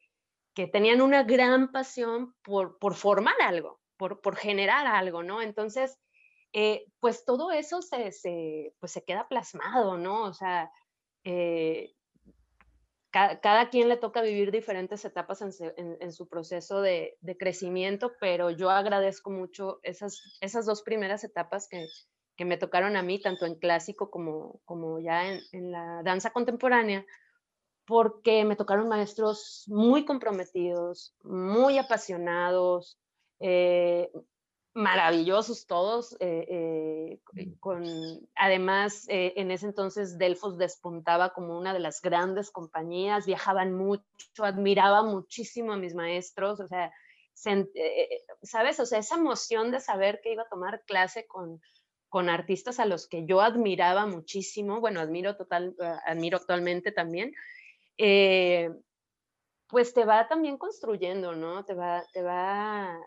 que 0.55 0.67
tenían 0.67 1.01
una 1.01 1.23
gran 1.23 1.71
pasión 1.71 2.33
por, 2.43 2.79
por 2.79 2.95
formar 2.95 3.35
algo, 3.41 3.79
por, 3.97 4.21
por, 4.21 4.35
generar 4.35 4.87
algo, 4.87 5.21
¿no? 5.21 5.41
Entonces, 5.41 5.99
eh, 6.53 6.85
pues 6.99 7.23
todo 7.23 7.51
eso 7.51 7.81
se, 7.81 8.11
se, 8.11 8.73
pues 8.79 8.91
se 8.91 9.03
queda 9.03 9.27
plasmado, 9.27 9.97
¿no? 9.97 10.23
O 10.23 10.33
sea, 10.33 10.71
eh, 11.23 11.93
cada, 13.11 13.69
quien 13.69 13.89
le 13.89 13.97
toca 13.97 14.21
vivir 14.21 14.51
diferentes 14.51 15.03
etapas 15.03 15.41
en, 15.41 16.11
su 16.11 16.27
proceso 16.27 16.81
de, 16.81 17.17
crecimiento, 17.37 18.13
pero 18.19 18.49
yo 18.49 18.69
agradezco 18.69 19.29
mucho 19.29 19.79
esas, 19.83 20.37
esas 20.39 20.65
dos 20.65 20.81
primeras 20.81 21.23
etapas 21.23 21.67
que, 21.67 21.85
que 22.37 22.45
me 22.45 22.57
tocaron 22.57 22.95
a 22.95 23.03
mí, 23.03 23.21
tanto 23.21 23.45
en 23.45 23.55
clásico 23.55 24.09
como, 24.09 24.61
como 24.65 24.99
ya 24.99 25.27
en, 25.51 25.71
la 25.71 26.01
danza 26.03 26.31
contemporánea, 26.31 27.05
porque 27.85 28.45
me 28.45 28.55
tocaron 28.55 28.87
maestros 28.87 29.65
muy 29.67 30.05
comprometidos, 30.05 31.13
muy 31.23 31.77
apasionados, 31.77 32.97
eh, 33.39 34.09
maravillosos 34.73 35.67
todos. 35.67 36.15
Eh, 36.19 37.19
eh, 37.35 37.49
con, 37.59 37.83
además, 38.35 39.05
en 39.07 39.51
ese 39.51 39.65
entonces 39.65 40.17
Delfos 40.17 40.57
despuntaba 40.57 41.33
como 41.33 41.57
una 41.57 41.73
de 41.73 41.79
las 41.79 42.01
grandes 42.01 42.51
compañías, 42.51 43.25
viajaban 43.25 43.73
mucho, 43.73 44.03
admiraba 44.43 45.03
muchísimo 45.03 45.73
a 45.73 45.77
mis 45.77 45.95
maestros, 45.95 46.59
o 46.59 46.67
sea, 46.67 46.91
¿sabes? 48.43 48.79
O 48.79 48.85
sea, 48.85 48.99
esa 48.99 49.15
emoción 49.15 49.71
de 49.71 49.79
saber 49.79 50.21
que 50.21 50.33
iba 50.33 50.43
a 50.43 50.49
tomar 50.49 50.83
clase 50.85 51.25
con, 51.27 51.61
con 52.11 52.29
artistas 52.29 52.77
a 52.81 52.85
los 52.85 53.07
que 53.07 53.25
yo 53.25 53.39
admiraba 53.39 54.05
muchísimo, 54.05 54.81
bueno, 54.81 54.99
admiro 54.99 55.37
total, 55.37 55.73
admiro 56.05 56.37
actualmente 56.37 56.91
también, 56.91 57.33
eh, 57.97 58.69
pues 59.67 59.93
te 59.93 60.03
va 60.03 60.27
también 60.27 60.57
construyendo, 60.57 61.33
¿no? 61.37 61.63
Te 61.63 61.73
va, 61.73 62.03
te 62.11 62.21
va, 62.21 62.99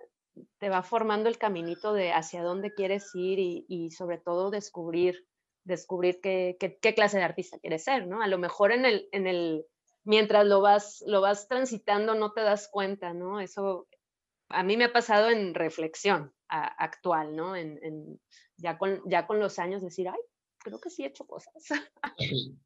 te 0.59 0.69
va 0.69 0.83
formando 0.83 1.29
el 1.29 1.39
caminito 1.39 1.93
de 1.93 2.13
hacia 2.13 2.43
dónde 2.43 2.75
quieres 2.75 3.11
ir 3.15 3.39
y, 3.39 3.91
sobre 3.91 4.19
todo 4.19 4.51
descubrir, 4.51 5.27
descubrir 5.65 6.21
qué, 6.21 6.57
qué, 6.59 6.95
clase 6.95 7.19
de 7.19 7.25
artista 7.25 7.59
quieres 7.59 7.85
ser, 7.85 8.07
¿no? 8.07 8.23
A 8.23 8.29
lo 8.29 8.39
mejor 8.39 8.73
en 8.73 8.85
el, 8.85 9.09
en 9.13 9.27
el, 9.27 9.65
mientras 10.05 10.47
lo 10.47 10.61
vas, 10.61 11.03
lo 11.07 11.21
vas 11.21 11.49
transitando 11.49 12.15
no 12.15 12.33
te 12.33 12.43
das 12.43 12.69
cuenta, 12.69 13.15
¿no? 13.15 13.41
Eso 13.41 13.89
a 14.49 14.63
mí 14.63 14.77
me 14.77 14.85
ha 14.85 14.93
pasado 14.93 15.31
en 15.31 15.55
reflexión 15.55 16.33
actual, 16.49 17.35
¿no? 17.35 17.57
En, 17.57 18.21
ya, 18.57 18.79
con, 18.79 19.03
ya 19.07 19.27
con 19.27 19.41
los 19.41 19.59
años 19.59 19.83
decir, 19.83 20.09
ay, 20.09 20.21
creo 20.59 20.81
que 20.81 20.91
sí 20.91 21.05
he 21.05 21.09
hecho 21.09 21.27
cosas. 21.27 21.55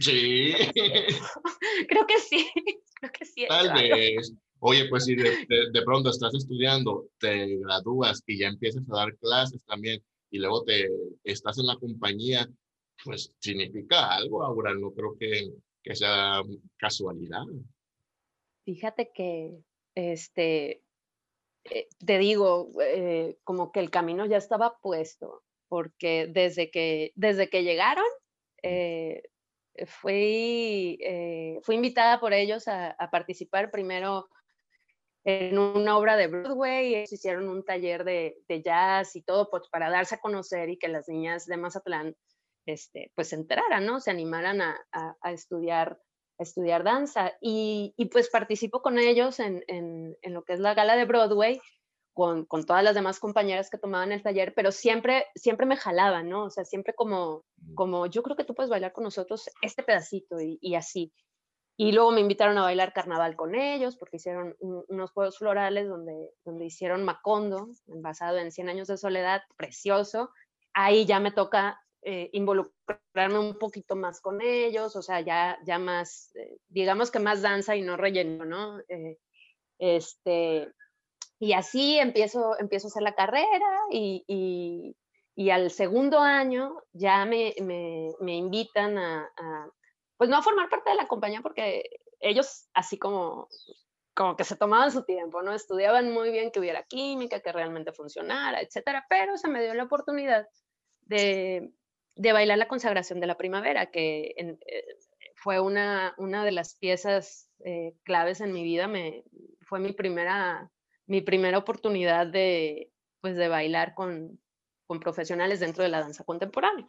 Sí. 0.00 0.54
creo 1.88 2.06
que 2.06 2.20
sí, 2.20 2.48
creo 3.00 3.12
que 3.12 3.24
sí. 3.24 3.46
Tal 3.48 3.72
vez. 3.72 4.32
Oye, 4.66 4.88
pues 4.88 5.04
si 5.04 5.14
de, 5.14 5.82
pronto 5.84 6.08
estás 6.08 6.34
estudiando, 6.34 7.10
te 7.18 7.58
gradúas 7.58 8.22
y 8.26 8.38
ya 8.38 8.48
empiezas 8.48 8.82
a 8.90 8.96
dar 8.96 9.14
clases 9.18 9.62
también 9.66 10.02
y 10.30 10.38
luego 10.38 10.64
te 10.64 10.88
estás 11.22 11.58
en 11.58 11.66
la 11.66 11.76
compañía, 11.76 12.48
pues 13.04 13.34
significa 13.40 14.14
algo, 14.14 14.42
ahora 14.42 14.72
no 14.72 14.90
creo 14.92 15.18
que, 15.18 15.50
sea 15.94 16.40
casualidad. 16.78 17.42
Fíjate 18.64 19.12
que, 19.14 19.50
este, 19.94 20.82
eh, 21.64 21.88
te 21.98 22.18
digo, 22.18 22.70
eh, 22.80 23.36
como 23.44 23.70
que 23.70 23.80
el 23.80 23.90
camino 23.90 24.24
ya 24.24 24.38
estaba 24.38 24.78
puesto, 24.80 25.42
porque 25.68 26.26
desde 26.26 26.70
que, 26.70 27.12
desde 27.16 27.50
que 27.50 27.64
llegaron, 27.64 28.06
eh, 28.62 29.24
fui, 29.84 30.98
fui 31.60 31.74
invitada 31.74 32.18
por 32.18 32.32
ellos 32.32 32.66
a, 32.66 32.96
participar 33.12 33.70
primero 33.70 34.26
en 35.24 35.58
una 35.58 35.96
obra 35.96 36.16
de 36.16 36.26
Broadway, 36.26 36.94
ellos 36.94 37.12
hicieron 37.12 37.48
un 37.48 37.64
taller 37.64 38.04
de, 38.04 38.36
jazz 38.62 39.16
y 39.16 39.22
todo 39.22 39.48
pues, 39.50 39.68
para 39.70 39.90
darse 39.90 40.16
a 40.16 40.20
conocer 40.20 40.68
y 40.68 40.78
que 40.78 40.88
las 40.88 41.08
niñas 41.08 41.46
de 41.46 41.56
Mazatlán 41.56 42.14
este, 42.66 43.10
pues 43.14 43.28
se 43.28 43.36
enteraran, 43.36 43.86
¿no? 43.86 44.00
Se 44.00 44.10
animaran 44.10 44.60
a, 44.60 44.76
estudiar, 45.24 45.98
estudiar 46.38 46.84
danza. 46.84 47.32
Y, 47.40 47.94
pues 48.12 48.28
participo 48.28 48.82
con 48.82 48.98
ellos 48.98 49.40
en, 49.40 49.64
en, 49.68 50.14
lo 50.24 50.44
que 50.44 50.52
es 50.52 50.60
la 50.60 50.74
gala 50.74 50.94
de 50.96 51.06
Broadway 51.06 51.60
con, 52.12 52.44
con, 52.44 52.64
todas 52.64 52.84
las 52.84 52.94
demás 52.94 53.18
compañeras 53.18 53.70
que 53.70 53.78
tomaban 53.78 54.12
el 54.12 54.22
taller, 54.22 54.54
pero 54.54 54.70
siempre, 54.70 55.26
siempre 55.34 55.66
me 55.66 55.76
jalaban, 55.76 56.28
¿no? 56.28 56.44
O 56.44 56.50
sea, 56.50 56.64
siempre 56.64 56.94
como, 56.94 57.44
mm. 57.56 57.74
como 57.74 58.06
yo 58.06 58.22
creo 58.22 58.36
que 58.36 58.44
tú 58.44 58.54
puedes 58.54 58.70
bailar 58.70 58.92
con 58.92 59.04
nosotros 59.04 59.50
este 59.62 59.82
pedacito 59.82 60.40
y, 60.40 60.58
y 60.60 60.74
así. 60.74 61.12
Y 61.76 61.92
luego 61.92 62.12
me 62.12 62.20
invitaron 62.20 62.56
a 62.58 62.62
bailar 62.62 62.92
carnaval 62.92 63.34
con 63.34 63.54
ellos 63.54 63.96
porque 63.96 64.18
hicieron 64.18 64.56
unos 64.60 65.10
juegos 65.10 65.38
florales 65.38 65.88
donde, 65.88 66.30
donde 66.44 66.66
hicieron 66.66 67.04
Macondo, 67.04 67.68
basado 67.86 68.38
en 68.38 68.52
100 68.52 68.68
años 68.68 68.88
de 68.88 68.96
soledad, 68.96 69.42
precioso. 69.56 70.30
Ahí 70.72 71.04
ya 71.04 71.18
me 71.18 71.32
toca 71.32 71.80
eh, 72.06 72.28
involucrarme 72.34 73.38
un 73.38 73.58
poquito 73.58 73.96
más 73.96 74.20
con 74.20 74.42
ellos, 74.42 74.94
o 74.94 75.00
sea, 75.00 75.22
ya, 75.22 75.58
ya 75.64 75.78
más, 75.78 76.36
eh, 76.36 76.58
digamos 76.68 77.10
que 77.10 77.18
más 77.18 77.40
danza 77.40 77.76
y 77.76 77.82
no 77.82 77.96
relleno, 77.96 78.44
¿no? 78.44 78.78
Eh, 78.88 79.18
este, 79.78 80.70
y 81.38 81.54
así 81.54 81.98
empiezo, 81.98 82.58
empiezo 82.60 82.86
a 82.86 82.90
hacer 82.90 83.02
la 83.02 83.14
carrera 83.14 83.66
y, 83.90 84.22
y, 85.34 85.50
al 85.50 85.70
segundo 85.70 86.18
año 86.20 86.76
ya 86.92 87.24
me, 87.24 87.54
me, 87.62 88.12
me 88.20 88.36
invitan 88.36 88.98
a, 88.98 89.30
pues 90.16 90.30
no 90.30 90.36
a 90.36 90.42
formar 90.42 90.68
parte 90.68 90.90
de 90.90 90.96
la 90.96 91.06
compañía 91.06 91.40
porque 91.42 91.84
ellos 92.20 92.68
así 92.74 92.98
como, 92.98 93.48
como 94.14 94.36
que 94.36 94.44
se 94.44 94.56
tomaban 94.56 94.92
su 94.92 95.04
tiempo, 95.04 95.42
¿no? 95.42 95.52
Estudiaban 95.52 96.12
muy 96.12 96.30
bien 96.30 96.50
que 96.50 96.60
hubiera 96.60 96.84
química, 96.84 97.40
que 97.40 97.52
realmente 97.52 97.92
funcionara, 97.92 98.60
etcétera, 98.60 99.06
pero 99.08 99.36
se 99.36 99.48
me 99.48 99.62
dio 99.62 99.74
la 99.74 99.84
oportunidad 99.84 100.46
de, 101.02 101.72
de 102.14 102.32
bailar 102.32 102.58
la 102.58 102.68
consagración 102.68 103.20
de 103.20 103.26
la 103.26 103.36
primavera, 103.36 103.90
que 103.90 104.34
eh, 104.36 104.56
fue 105.36 105.60
una, 105.60 106.14
una 106.18 106.44
de 106.44 106.52
las 106.52 106.76
piezas 106.76 107.50
eh, 107.64 107.94
claves 108.04 108.40
en 108.40 108.52
mi 108.52 108.62
vida, 108.62 108.88
me, 108.88 109.24
fue 109.62 109.80
mi 109.80 109.92
primera 109.92 110.70
mi 111.06 111.20
primera 111.20 111.58
oportunidad 111.58 112.26
de, 112.26 112.90
pues, 113.20 113.36
de 113.36 113.48
bailar 113.48 113.94
con, 113.94 114.40
con 114.86 115.00
profesionales 115.00 115.60
dentro 115.60 115.82
de 115.82 115.90
la 115.90 116.00
danza 116.00 116.24
contemporánea. 116.24 116.86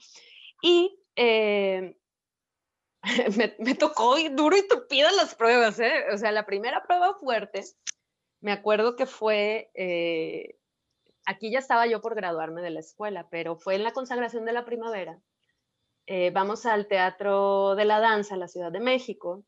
Y 0.62 1.00
eh, 1.16 1.98
me, 3.60 3.76
tocó 3.76 4.16
duro 4.32 4.58
y 4.58 4.68
tupido 4.68 5.10
las 5.12 5.36
pruebas, 5.36 5.80
¿eh? 5.80 6.06
O 6.14 6.18
sea, 6.18 6.32
la 6.32 6.46
primera 6.46 6.84
prueba 6.84 7.14
fuerte, 7.16 7.64
me 8.42 8.52
acuerdo 8.52 8.96
que 8.96 9.06
fue, 9.06 9.70
eh, 9.76 10.58
aquí 11.26 11.52
ya 11.52 11.60
estaba 11.60 11.88
yo 11.88 12.02
por 12.02 12.16
graduarme 12.16 12.62
de 12.62 12.72
la 12.72 12.80
escuela, 12.80 13.28
pero 13.30 13.58
fue 13.58 13.76
en 13.76 13.84
la 13.84 13.94
consagración 13.94 14.46
de 14.46 14.54
la 14.54 14.66
primavera. 14.66 15.20
Eh, 16.08 16.32
vamos 16.32 16.66
al 16.66 16.88
Teatro 16.88 17.76
de 17.76 17.86
la 17.86 18.00
Danza 18.00 18.38
la 18.38 18.48
Ciudad 18.48 18.72
de 18.72 18.80
México 18.80 19.44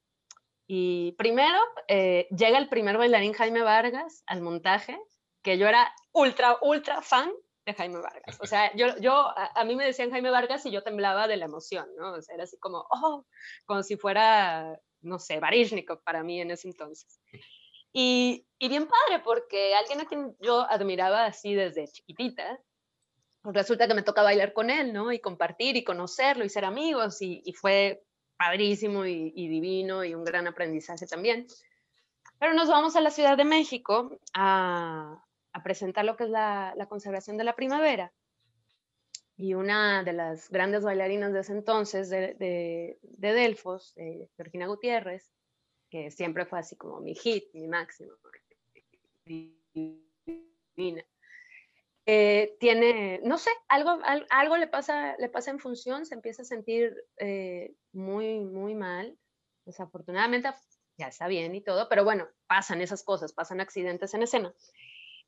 y 0.65 1.12
primero 1.13 1.60
eh, 1.88 2.28
llega 2.32 2.58
el 2.58 2.67
primer 2.67 2.98
bailarín 2.98 3.34
Jaime 3.34 3.62
Vargas 3.62 4.24
al 4.26 4.41
montaje, 4.41 5.00
que 5.43 5.58
yo 5.58 5.67
era 5.67 5.93
ultra, 6.13 6.58
ultra 6.62 7.02
fan 7.02 7.32
de 7.67 7.73
Jaime 7.75 7.99
Vargas. 7.99 8.38
O 8.39 8.47
sea, 8.47 8.75
yo, 8.75 8.97
yo 8.97 9.27
a, 9.36 9.63
mí 9.63 9.75
me 9.75 9.86
decían 9.86 10.10
Jaime 10.10 10.32
Vargas 10.32 10.65
y 10.65 10.71
yo 10.71 10.82
temblaba 10.82 11.27
de 11.27 11.38
la 11.38 11.45
emoción, 11.45 11.88
¿no? 11.97 12.13
O 12.13 12.21
sea, 12.21 12.36
era 12.36 12.45
así 12.45 12.58
como, 12.58 12.88
oh, 12.89 13.25
como 13.65 13.84
si 13.84 13.97
fuera, 13.97 14.80
no 15.01 15.19
sé, 15.19 15.39
Baryshnikov 15.39 16.01
para 16.03 16.23
mí 16.23 16.41
en 16.41 16.51
ese 16.51 16.67
entonces. 16.67 17.21
Y, 17.93 18.47
y 18.58 18.69
bien 18.69 18.88
padre, 18.88 19.21
porque 19.23 19.75
alguien 19.75 20.01
a 20.01 20.06
quien 20.06 20.36
yo 20.39 20.62
admiraba 20.69 21.25
así 21.25 21.53
desde 21.53 21.88
chiquitita, 21.88 22.60
resulta 23.43 23.88
que 23.88 23.93
me 23.93 24.03
toca 24.03 24.23
bailar 24.23 24.53
con 24.53 24.69
él, 24.69 24.93
¿no? 24.93 25.12
Y 25.12 25.19
compartir 25.19 25.77
y 25.77 25.84
conocerlo 25.84 26.43
y 26.43 26.49
ser 26.49 26.65
amigos 26.65 27.21
y, 27.21 27.41
y 27.45 27.53
fue 27.53 28.03
padrísimo 28.38 29.06
y, 29.06 29.32
divino 29.32 30.03
y 30.03 30.13
un 30.13 30.23
gran 30.23 30.47
aprendizaje 30.47 31.08
también. 31.08 31.47
Pero 32.39 32.53
nos 32.53 32.69
vamos 32.69 32.95
a 32.95 33.01
la 33.01 33.10
Ciudad 33.10 33.36
de 33.36 33.45
México 33.45 34.19
a, 34.34 35.23
presentar 35.63 36.06
lo 36.06 36.15
que 36.15 36.26
es 36.26 36.30
la, 36.30 36.88
consagración 36.89 37.38
de 37.38 37.43
la 37.43 37.56
primavera. 37.56 38.13
Y 39.36 39.54
una 39.54 40.04
de 40.04 40.13
las 40.13 40.50
grandes 40.50 40.84
bailarinas 40.84 41.32
de 41.32 41.41
ese 41.41 41.54
entonces 41.54 42.10
de, 42.10 42.34
de, 42.36 43.34
Delfos, 43.34 43.93
Georgina 44.36 44.67
Gutiérrez, 44.67 45.32
que 45.89 46.12
siempre 46.12 46.46
fue 46.46 46.60
así 46.60 46.76
como 46.76 47.00
mi 47.02 47.13
hit, 47.15 47.46
mi 47.54 47.67
máximo. 47.67 48.13
Eh, 52.10 52.56
tiene, 52.62 53.20
no 53.26 53.38
sé, 53.38 53.50
algo, 53.67 54.00
algo 54.30 54.58
le, 54.58 54.67
pasa, 54.67 55.17
le 55.17 55.28
pasa 55.28 55.52
en 55.52 55.60
función, 55.60 56.06
se 56.06 56.15
empieza 56.15 56.43
a 56.43 56.46
sentir 56.46 56.96
eh, 57.17 57.76
muy, 57.91 58.39
muy 58.39 58.76
mal. 58.76 59.17
Desafortunadamente 59.65 60.50
ya 60.98 61.08
está 61.08 61.28
bien 61.28 61.54
y 61.54 61.62
todo, 61.62 61.89
pero 61.89 62.06
bueno, 62.06 62.28
pasan 62.48 62.82
esas 62.82 63.04
cosas, 63.04 63.34
pasan 63.34 63.60
accidentes 63.60 64.13
en 64.13 64.24
escena. 64.24 64.54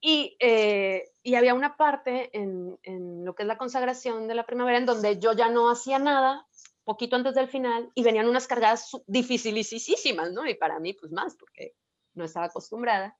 Y, 0.01 0.37
eh, 0.39 1.11
y 1.23 1.35
había 1.35 1.53
una 1.53 1.75
parte 1.75 2.29
en, 2.37 2.79
en, 2.83 3.25
lo 3.25 3.35
que 3.35 3.43
es 3.43 3.47
la 3.47 3.57
consagración 3.57 4.27
de 4.27 4.35
la 4.35 4.45
primavera 4.45 4.77
en 4.77 4.85
donde 4.85 5.19
yo 5.19 5.33
ya 5.33 5.49
no 5.49 5.69
hacía 5.69 5.99
nada, 5.99 6.47
poquito 6.85 7.15
antes 7.15 7.35
del 7.35 7.49
final, 7.49 7.91
y 7.95 8.03
venían 8.03 8.29
unas 8.29 8.47
cargadas 8.47 8.91
dificilísimas, 9.07 10.31
¿no? 10.31 10.47
Y 10.47 10.55
para 10.55 10.79
mí, 10.79 10.93
pues 10.93 11.11
más, 11.11 11.35
porque 11.35 11.75
no 12.13 12.23
estaba 12.25 12.45
acostumbrada. 12.45 13.17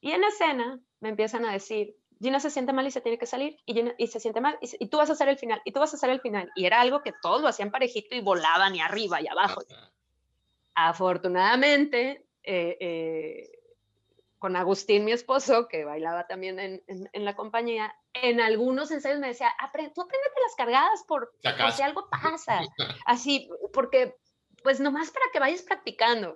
Y 0.00 0.12
en 0.12 0.24
escena 0.24 0.80
me 1.00 1.08
empiezan 1.08 1.44
a 1.44 1.52
decir, 1.52 1.96
Gina 2.20 2.38
se 2.38 2.50
siente 2.50 2.72
mal 2.72 2.86
y 2.86 2.92
se 2.92 3.00
tiene 3.00 3.18
que 3.18 3.26
salir, 3.26 3.58
y, 3.66 3.82
y 3.98 4.06
se 4.06 4.20
siente 4.20 4.40
mal, 4.40 4.56
y, 4.60 4.86
tú 4.86 4.98
vas 4.98 5.10
a 5.10 5.14
hacer 5.14 5.28
el 5.28 5.38
final, 5.38 5.60
y 5.64 5.72
tú 5.72 5.80
vas 5.80 5.92
a 5.92 5.96
hacer 5.96 6.10
el 6.10 6.20
final. 6.20 6.50
Y 6.54 6.66
era 6.66 6.80
algo 6.80 7.02
que 7.02 7.12
todos 7.20 7.42
lo 7.42 7.48
hacían 7.48 7.72
parejito 7.72 8.14
y 8.14 8.20
volaban 8.20 8.76
y 8.76 8.80
arriba 8.80 9.20
y 9.20 9.26
abajo. 9.26 9.60
Afortunadamente, 10.74 12.24
eh, 12.44 12.76
eh, 12.80 13.50
con 14.42 14.56
Agustín, 14.56 15.04
mi 15.04 15.12
esposo, 15.12 15.68
que 15.68 15.84
bailaba 15.84 16.26
también 16.26 16.58
en, 16.58 16.82
en, 16.88 17.24
la 17.24 17.36
compañía, 17.36 17.94
en 18.12 18.40
algunos 18.40 18.90
ensayos 18.90 19.20
me 19.20 19.28
decía, 19.28 19.54
tú 19.94 20.00
apréndete 20.02 20.40
las 20.42 20.56
cargadas 20.56 21.04
por, 21.06 21.32
si 21.76 21.82
algo 21.82 22.08
pasa. 22.10 22.60
Así, 23.06 23.48
porque, 23.72 24.16
pues 24.64 24.80
nomás 24.80 25.12
para 25.12 25.26
que 25.32 25.38
vayas 25.38 25.62
practicando. 25.62 26.34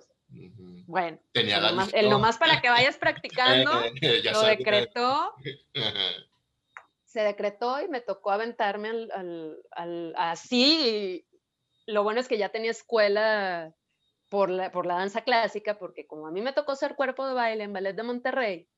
Bueno, 0.85 1.19
Tenía 1.33 1.57
el, 1.57 1.63
nomás, 1.63 1.93
el, 1.93 2.09
nomás, 2.09 2.37
para 2.37 2.61
que 2.61 2.69
vayas 2.69 2.95
practicando, 2.97 3.73
lo 4.31 4.41
decretó. 4.43 5.33
se 7.03 7.19
decretó 7.23 7.81
y 7.81 7.89
me 7.89 7.99
tocó 7.99 8.31
aventarme 8.31 8.87
al, 8.87 9.57
al, 9.71 10.13
así. 10.15 11.27
lo 11.87 12.03
bueno 12.03 12.21
es 12.21 12.29
que 12.29 12.37
ya 12.37 12.47
tenía 12.47 12.71
escuela 12.71 13.75
por 14.29 14.49
la, 14.49 14.71
por 14.71 14.85
la 14.85 14.95
danza 14.95 15.21
clásica, 15.21 15.77
porque 15.77 16.07
como 16.07 16.27
a 16.27 16.31
mí 16.31 16.41
me 16.41 16.53
tocó 16.53 16.75
ser 16.75 16.95
cuerpo 16.95 17.27
de 17.27 17.33
baile 17.33 17.63
en 17.63 17.73
Ballet 17.73 17.95
de 17.95 18.03
Monterrey, 18.03 18.69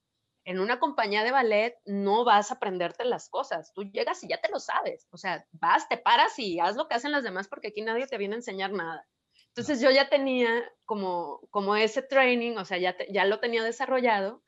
en 0.46 0.60
una 0.60 0.80
compañía 0.80 1.24
de 1.24 1.32
ballet 1.32 1.78
no 1.86 2.24
vas 2.24 2.52
a 2.52 2.56
aprenderte 2.56 3.06
las 3.06 3.30
cosas, 3.30 3.74
tú 3.74 3.84
llegas 3.84 4.24
y 4.24 4.30
ya 4.30 4.42
te 4.42 4.50
lo 4.50 4.60
sabes, 4.60 5.08
o 5.12 5.18
sea, 5.18 5.46
vas, 5.52 5.88
te 5.90 5.98
paras 5.98 6.38
y 6.40 6.60
haz 6.60 6.76
lo 6.76 6.88
que 6.88 6.96
hacen 6.96 7.12
las 7.12 7.24
demás 7.24 7.48
porque 7.48 7.70
aquí 7.70 7.82
nadie 7.82 8.08
te 8.08 8.18
viene 8.18 8.36
a 8.36 8.38
enseñar 8.38 8.72
nada. 8.72 9.08
Entonces 9.50 9.82
yo 9.82 9.92
ya 9.92 10.10
tenía 10.10 10.50
como, 10.86 11.42
como 11.50 11.76
ese 11.76 12.02
training, 12.02 12.58
o 12.58 12.66
sea, 12.66 12.78
ya, 12.78 12.96
ya 13.12 13.26
lo 13.26 13.40
tenía 13.40 13.64
desarrollado 13.64 14.44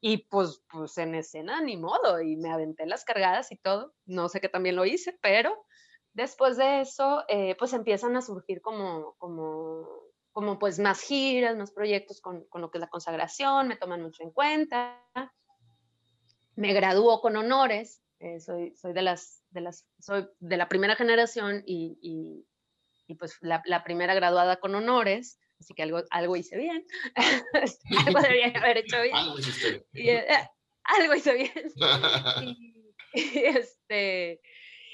y 0.00 0.28
pues, 0.28 0.62
pues 0.70 0.96
en 0.98 1.14
escena 1.14 1.60
ni 1.60 1.76
modo 1.76 2.20
y 2.20 2.36
me 2.36 2.52
aventé 2.52 2.86
las 2.86 3.04
cargadas 3.04 3.52
y 3.52 3.56
todo, 3.56 3.94
no 4.04 4.28
sé 4.28 4.40
qué 4.40 4.48
también 4.48 4.76
lo 4.76 4.84
hice, 4.84 5.18
pero 5.22 5.64
después 6.12 6.56
de 6.56 6.80
eso, 6.80 7.24
eh, 7.28 7.56
pues 7.58 7.72
empiezan 7.72 8.16
a 8.16 8.22
surgir 8.22 8.60
como, 8.60 9.14
como 9.18 10.01
como 10.32 10.58
pues 10.58 10.78
más 10.78 11.00
giras, 11.00 11.56
más 11.56 11.70
proyectos 11.70 12.20
con, 12.20 12.44
con, 12.44 12.60
lo 12.62 12.70
que 12.70 12.78
es 12.78 12.80
la 12.80 12.88
consagración, 12.88 13.68
me 13.68 13.76
toman 13.76 14.02
mucho 14.02 14.22
en 14.22 14.30
cuenta. 14.30 14.98
Me 16.56 16.72
graduó 16.72 17.20
con 17.20 17.36
honores, 17.36 18.02
eh, 18.18 18.40
soy, 18.40 18.74
soy, 18.76 18.92
de 18.92 19.02
las, 19.02 19.42
de 19.50 19.60
las, 19.60 19.86
soy 19.98 20.28
de 20.40 20.56
la 20.56 20.68
primera 20.68 20.96
generación 20.96 21.62
y, 21.66 21.98
y, 22.00 22.46
y 23.06 23.14
pues 23.16 23.36
la, 23.40 23.62
la, 23.66 23.84
primera 23.84 24.14
graduada 24.14 24.56
con 24.56 24.74
honores, 24.74 25.38
así 25.60 25.74
que 25.74 25.82
algo, 25.82 26.02
algo 26.10 26.36
hice 26.36 26.56
bien, 26.56 26.86
algo 28.06 28.20
debía 28.20 28.52
haber 28.56 28.78
hecho 28.78 29.00
bien. 29.02 29.14
algo 29.14 29.38
hice 29.38 29.84
bien. 29.92 30.16
Eh, 30.18 30.48
algo 30.84 31.14
hice 31.14 31.34
bien. 31.34 31.72
y, 33.14 33.38
este, 33.44 34.40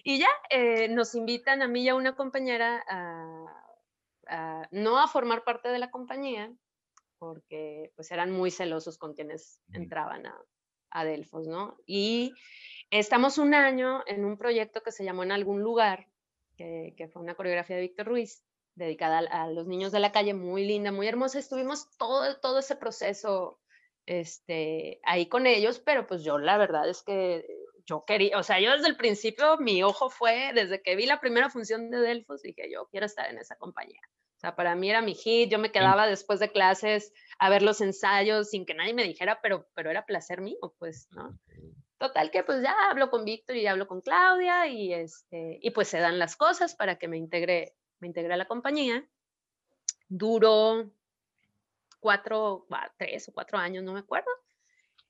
y 0.05 0.19
ya 0.19 0.29
eh, 0.51 0.89
nos 0.89 1.15
invitan 1.15 1.63
a 1.63 1.69
mí 1.69 1.83
y 1.83 1.89
a 1.89 1.95
una 1.95 2.17
compañera 2.17 2.85
a 2.89 3.68
no 4.71 4.99
a 4.99 5.09
formar 5.09 5.45
parte 5.45 5.69
de 5.69 5.79
la 5.79 5.91
compañía, 5.91 6.53
porque 7.19 7.93
pues 7.97 8.11
eran 8.11 8.31
muy 8.31 8.51
celosos 8.51 8.99
con 8.99 9.15
quienes 9.15 9.61
entraban 9.73 10.27
a, 10.27 10.37
a 10.91 11.05
Delfos, 11.05 11.47
¿no? 11.47 11.77
Y 11.87 12.33
estamos 12.91 13.39
un 13.39 13.55
año 13.55 14.03
en 14.07 14.25
un 14.25 14.39
proyecto 14.39 14.83
que 14.83 14.93
se 14.93 15.05
llamó 15.05 15.23
En 15.23 15.33
algún 15.33 15.63
lugar, 15.63 16.07
que, 16.57 16.95
que 16.97 17.09
fue 17.09 17.23
una 17.23 17.35
coreografía 17.35 17.77
de 17.77 17.83
Víctor 17.83 18.07
Ruiz, 18.07 18.45
dedicada 18.79 19.19
a, 19.19 19.49
los 19.49 19.67
niños 19.67 19.93
de 19.93 20.01
la 20.01 20.13
calle, 20.13 20.33
muy 20.35 20.65
linda, 20.65 20.93
muy 20.93 21.07
hermosa. 21.07 21.39
Estuvimos 21.39 21.91
todo, 21.99 22.39
todo 22.41 22.61
ese 22.61 22.77
proceso 22.77 23.61
este, 24.07 25.01
ahí 25.05 25.29
con 25.29 25.47
ellos, 25.47 25.81
pero 25.81 26.07
pues 26.07 26.23
yo 26.23 26.39
la 26.39 26.57
verdad 26.57 26.89
es 26.89 27.03
que 27.03 27.45
yo 27.85 28.05
quería, 28.07 28.39
o 28.39 28.43
sea, 28.43 28.61
yo 28.61 28.73
desde 28.73 28.89
el 28.89 28.97
principio 28.97 29.59
mi 29.59 29.83
ojo 29.83 30.09
fue, 30.09 30.53
desde 30.55 30.81
que 30.81 30.97
vi 30.97 31.07
la 31.07 31.21
primera 31.21 31.51
función 31.51 31.91
de 31.91 31.99
Delfos, 31.99 32.43
dije, 32.43 32.71
yo 32.73 32.87
quiero 32.91 33.07
estar 33.07 33.29
en 33.29 33.39
esa 33.39 33.57
compañía. 33.57 34.01
O 34.39 34.41
sea, 34.41 34.55
para 34.55 34.77
mí 34.77 34.89
era 34.89 35.03
mi 35.03 35.17
hit, 35.17 35.51
yo 35.51 35.59
me 35.59 35.73
quedaba 35.73 36.07
después 36.07 36.39
de 36.39 36.53
clases 36.53 37.13
a 37.41 37.51
ver 37.51 37.63
los 37.63 37.81
ensayos 37.81 38.51
sin 38.51 38.67
que 38.67 38.75
nadie 38.75 38.95
me 38.95 39.03
dijera, 39.03 39.41
pero, 39.43 39.67
pero 39.75 39.91
era 39.91 40.07
placer 40.07 40.41
mío, 40.41 40.77
pues, 40.79 41.09
¿no? 41.11 41.37
Total 41.99 42.31
que 42.31 42.45
pues 42.45 42.63
ya 42.63 42.73
hablo 42.89 43.11
con 43.11 43.25
Víctor 43.25 43.57
y 43.57 43.67
hablo 43.67 43.89
con 43.89 44.01
Claudia 44.01 44.69
y, 44.69 44.95
este, 44.95 45.59
y 45.61 45.71
pues 45.73 45.89
se 45.89 45.99
dan 45.99 46.21
las 46.21 46.37
cosas 46.37 46.77
para 46.77 47.01
que 47.01 47.09
me 47.09 47.17
integre, 47.17 47.75
me 47.99 48.07
integre 48.07 48.33
a 48.35 48.37
la 48.37 48.47
compañía. 48.47 49.05
Duró 50.07 50.89
cuatro, 51.99 52.65
tres 52.97 53.29
o 53.29 53.33
cuatro 53.33 53.59
años, 53.59 53.83
no 53.83 53.93
me 53.93 53.99
acuerdo. 53.99 54.31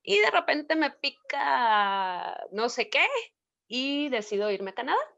Y 0.03 0.19
de 0.21 0.31
repente 0.31 0.75
me 0.75 0.91
pica 0.91 2.47
no 2.51 2.71
sé 2.71 2.89
qué 2.89 3.07
y 3.67 4.09
decido 4.09 4.51
irme 4.51 4.71
a 4.71 4.75
Canadá 4.75 5.18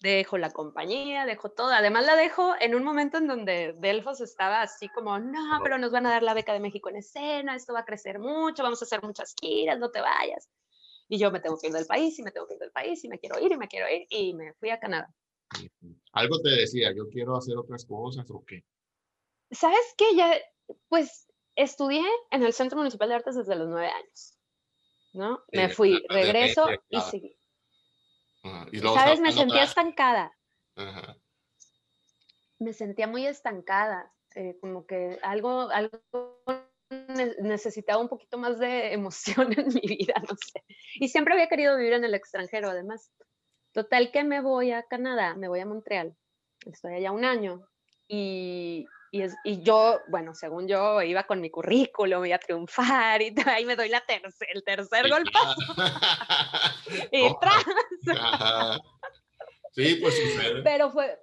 dejo 0.00 0.38
la 0.38 0.50
compañía, 0.50 1.26
dejo 1.26 1.50
todo. 1.50 1.70
Además 1.70 2.06
la 2.06 2.16
dejo 2.16 2.54
en 2.60 2.74
un 2.74 2.84
momento 2.84 3.18
en 3.18 3.26
donde 3.26 3.74
Delfos 3.78 4.20
estaba 4.20 4.62
así 4.62 4.88
como, 4.88 5.18
no, 5.18 5.60
pero 5.62 5.78
nos 5.78 5.90
van 5.90 6.06
a 6.06 6.10
dar 6.10 6.22
la 6.22 6.34
beca 6.34 6.52
de 6.52 6.60
México 6.60 6.88
en 6.88 6.96
escena, 6.96 7.56
esto 7.56 7.72
va 7.72 7.80
a 7.80 7.84
crecer 7.84 8.18
mucho, 8.18 8.62
vamos 8.62 8.80
a 8.82 8.84
hacer 8.84 9.02
muchas 9.02 9.34
giras, 9.40 9.78
no 9.78 9.90
te 9.90 10.00
vayas. 10.00 10.48
Y 11.08 11.18
yo 11.18 11.30
me 11.30 11.40
tengo 11.40 11.58
que 11.58 11.68
ir 11.68 11.72
del 11.72 11.86
país 11.86 12.18
y 12.18 12.22
me 12.22 12.30
tengo 12.30 12.46
que 12.46 12.54
ir 12.54 12.60
del 12.60 12.70
país 12.70 13.02
y 13.04 13.08
me 13.08 13.18
quiero 13.18 13.40
ir 13.40 13.52
y 13.52 13.56
me 13.56 13.68
quiero 13.68 13.88
ir 13.88 14.06
y 14.10 14.34
me 14.34 14.52
fui 14.54 14.70
a 14.70 14.78
Canadá. 14.78 15.12
Algo 16.12 16.40
te 16.40 16.50
decía, 16.50 16.92
yo 16.94 17.08
quiero 17.08 17.36
hacer 17.36 17.56
otras 17.56 17.84
cosas 17.86 18.30
o 18.30 18.44
qué. 18.44 18.64
¿Sabes 19.50 19.94
qué? 19.96 20.14
Ya, 20.14 20.34
pues 20.88 21.26
estudié 21.54 22.04
en 22.30 22.42
el 22.42 22.52
Centro 22.52 22.78
Municipal 22.78 23.08
de 23.08 23.14
Artes 23.14 23.36
desde 23.36 23.56
los 23.56 23.68
nueve 23.68 23.88
años, 23.88 24.38
¿no? 25.14 25.42
Me 25.50 25.70
fui, 25.70 26.04
regreso 26.08 26.68
y 26.90 27.00
seguí 27.00 27.37
¿Sabes? 28.42 29.20
Me 29.20 29.32
sentía 29.32 29.64
estancada. 29.64 30.32
Me 32.58 32.72
sentía 32.72 33.06
muy 33.06 33.26
estancada, 33.26 34.12
eh, 34.34 34.58
como 34.60 34.86
que 34.86 35.18
algo, 35.22 35.70
algo 35.70 36.00
necesitaba 37.40 38.00
un 38.00 38.08
poquito 38.08 38.38
más 38.38 38.58
de 38.58 38.92
emoción 38.92 39.52
en 39.58 39.68
mi 39.68 39.80
vida, 39.80 40.14
no 40.28 40.36
sé. 40.36 40.64
Y 40.94 41.08
siempre 41.08 41.34
había 41.34 41.48
querido 41.48 41.76
vivir 41.76 41.92
en 41.92 42.04
el 42.04 42.14
extranjero, 42.14 42.70
además. 42.70 43.12
Total 43.72 44.10
que 44.10 44.24
me 44.24 44.40
voy 44.40 44.72
a 44.72 44.82
Canadá, 44.84 45.34
me 45.34 45.48
voy 45.48 45.60
a 45.60 45.66
Montreal. 45.66 46.16
Estoy 46.66 46.94
allá 46.94 47.12
un 47.12 47.24
año 47.24 47.68
y, 48.08 48.86
y, 49.10 49.22
es, 49.22 49.34
y, 49.44 49.62
yo, 49.62 50.00
bueno, 50.08 50.34
según 50.34 50.68
yo, 50.68 51.00
iba 51.02 51.24
con 51.24 51.40
mi 51.40 51.50
currículum, 51.50 52.24
iba 52.26 52.36
a 52.36 52.40
triunfar 52.40 53.22
y 53.22 53.34
ahí 53.46 53.64
me 53.64 53.76
doy 53.76 53.88
la 53.88 54.00
tercer, 54.00 54.48
el 54.52 54.62
tercer 54.64 55.08
golpazo. 55.08 55.56
y 57.12 57.28
tras. 57.40 57.64
Sí, 59.72 59.98
pues 60.02 60.14
sucede. 60.14 60.62
Pero 60.62 60.90
fue, 60.90 61.18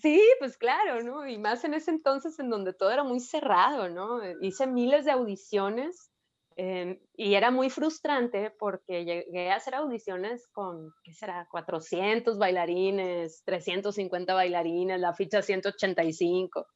sí, 0.00 0.22
pues 0.38 0.56
claro, 0.56 1.02
¿no? 1.02 1.26
Y 1.26 1.38
más 1.38 1.64
en 1.64 1.74
ese 1.74 1.90
entonces 1.90 2.38
en 2.38 2.50
donde 2.50 2.72
todo 2.72 2.90
era 2.90 3.02
muy 3.02 3.20
cerrado, 3.20 3.88
¿no? 3.88 4.20
Hice 4.40 4.66
miles 4.66 5.04
de 5.04 5.12
audiciones 5.12 6.10
em, 6.56 7.00
y 7.16 7.34
era 7.34 7.50
muy 7.50 7.70
frustrante 7.70 8.50
porque 8.58 9.04
llegué 9.04 9.50
a 9.50 9.56
hacer 9.56 9.74
audiciones 9.74 10.46
con, 10.52 10.92
¿qué 11.02 11.12
será? 11.12 11.48
400 11.50 12.38
bailarines, 12.38 13.42
350 13.44 14.34
bailarines, 14.34 15.00
la 15.00 15.12
ficha 15.12 15.42
185 15.42 16.66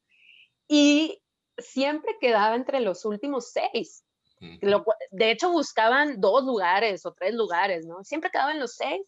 y 0.71 1.21
siempre 1.57 2.15
quedaba 2.21 2.55
entre 2.55 2.79
los 2.79 3.03
últimos 3.03 3.51
seis. 3.51 4.05
de 4.39 5.31
hecho, 5.31 5.51
buscaban 5.51 6.21
dos 6.21 6.45
lugares 6.45 7.05
o 7.05 7.13
tres 7.13 7.33
lugares, 7.33 7.85
¿no? 7.85 8.05
Siempre 8.05 8.31
quedaba 8.31 8.53
en 8.53 8.61
los 8.61 8.75
seis. 8.75 9.01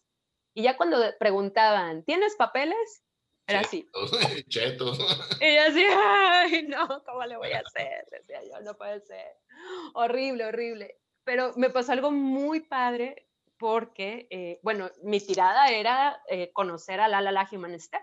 Y 0.52 0.62
ya 0.62 0.76
cuando 0.76 0.98
preguntaban, 1.18 2.04
¿tienes 2.04 2.36
papeles? 2.36 3.02
Era 3.46 3.60
así. 3.60 3.88
Chetos. 4.48 4.98
Y 5.40 5.54
yo 5.54 5.62
así, 5.66 5.84
ay, 5.90 6.66
no, 6.68 7.02
¿cómo 7.02 7.24
le 7.24 7.38
voy 7.38 7.52
a 7.52 7.60
hacer? 7.60 8.06
Decía 8.10 8.42
yo, 8.44 8.60
no 8.60 8.76
puede 8.76 9.00
ser. 9.00 9.38
Horrible, 9.94 10.44
horrible. 10.44 10.98
Pero 11.24 11.54
me 11.56 11.70
pasó 11.70 11.92
algo 11.92 12.10
muy 12.10 12.60
padre 12.60 13.26
porque, 13.56 14.26
eh, 14.28 14.60
bueno, 14.62 14.90
mi 15.02 15.18
tirada 15.18 15.68
era 15.68 16.22
eh, 16.28 16.52
conocer 16.52 17.00
a 17.00 17.08
La 17.08 17.22
La 17.22 17.32
La 17.32 17.48
Human 17.50 17.80
Step. 17.80 18.02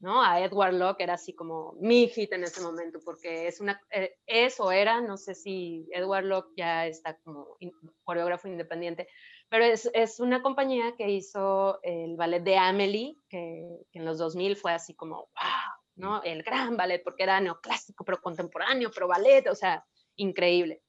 ¿No? 0.00 0.22
A 0.22 0.40
Edward 0.40 0.74
Locke 0.74 1.02
era 1.02 1.14
así 1.14 1.34
como 1.34 1.74
mi 1.80 2.08
hit 2.08 2.32
en 2.32 2.44
ese 2.44 2.60
momento, 2.60 3.00
porque 3.04 3.48
es 3.48 3.60
una, 3.60 3.80
eh, 3.90 4.14
eso 4.26 4.70
era, 4.70 5.00
no 5.00 5.16
sé 5.16 5.34
si 5.34 5.88
Edward 5.92 6.24
Locke 6.24 6.52
ya 6.56 6.86
está 6.86 7.18
como 7.18 7.56
coreógrafo 8.04 8.48
independiente, 8.48 9.08
pero 9.48 9.64
es, 9.64 9.90
es, 9.94 10.20
una 10.20 10.42
compañía 10.42 10.94
que 10.96 11.08
hizo 11.10 11.80
el 11.82 12.16
ballet 12.16 12.42
de 12.42 12.56
Amelie, 12.56 13.16
que, 13.28 13.66
que, 13.90 13.98
en 13.98 14.04
los 14.04 14.18
2000 14.18 14.56
fue 14.56 14.72
así 14.72 14.94
como, 14.94 15.16
wow, 15.16 15.78
¿no? 15.96 16.22
El 16.22 16.42
gran 16.42 16.76
ballet, 16.76 17.02
porque 17.02 17.24
era 17.24 17.40
neoclásico, 17.40 18.04
pero 18.04 18.20
contemporáneo, 18.20 18.90
pero 18.94 19.08
ballet, 19.08 19.48
o 19.48 19.54
sea, 19.54 19.84
increíble. 20.16 20.82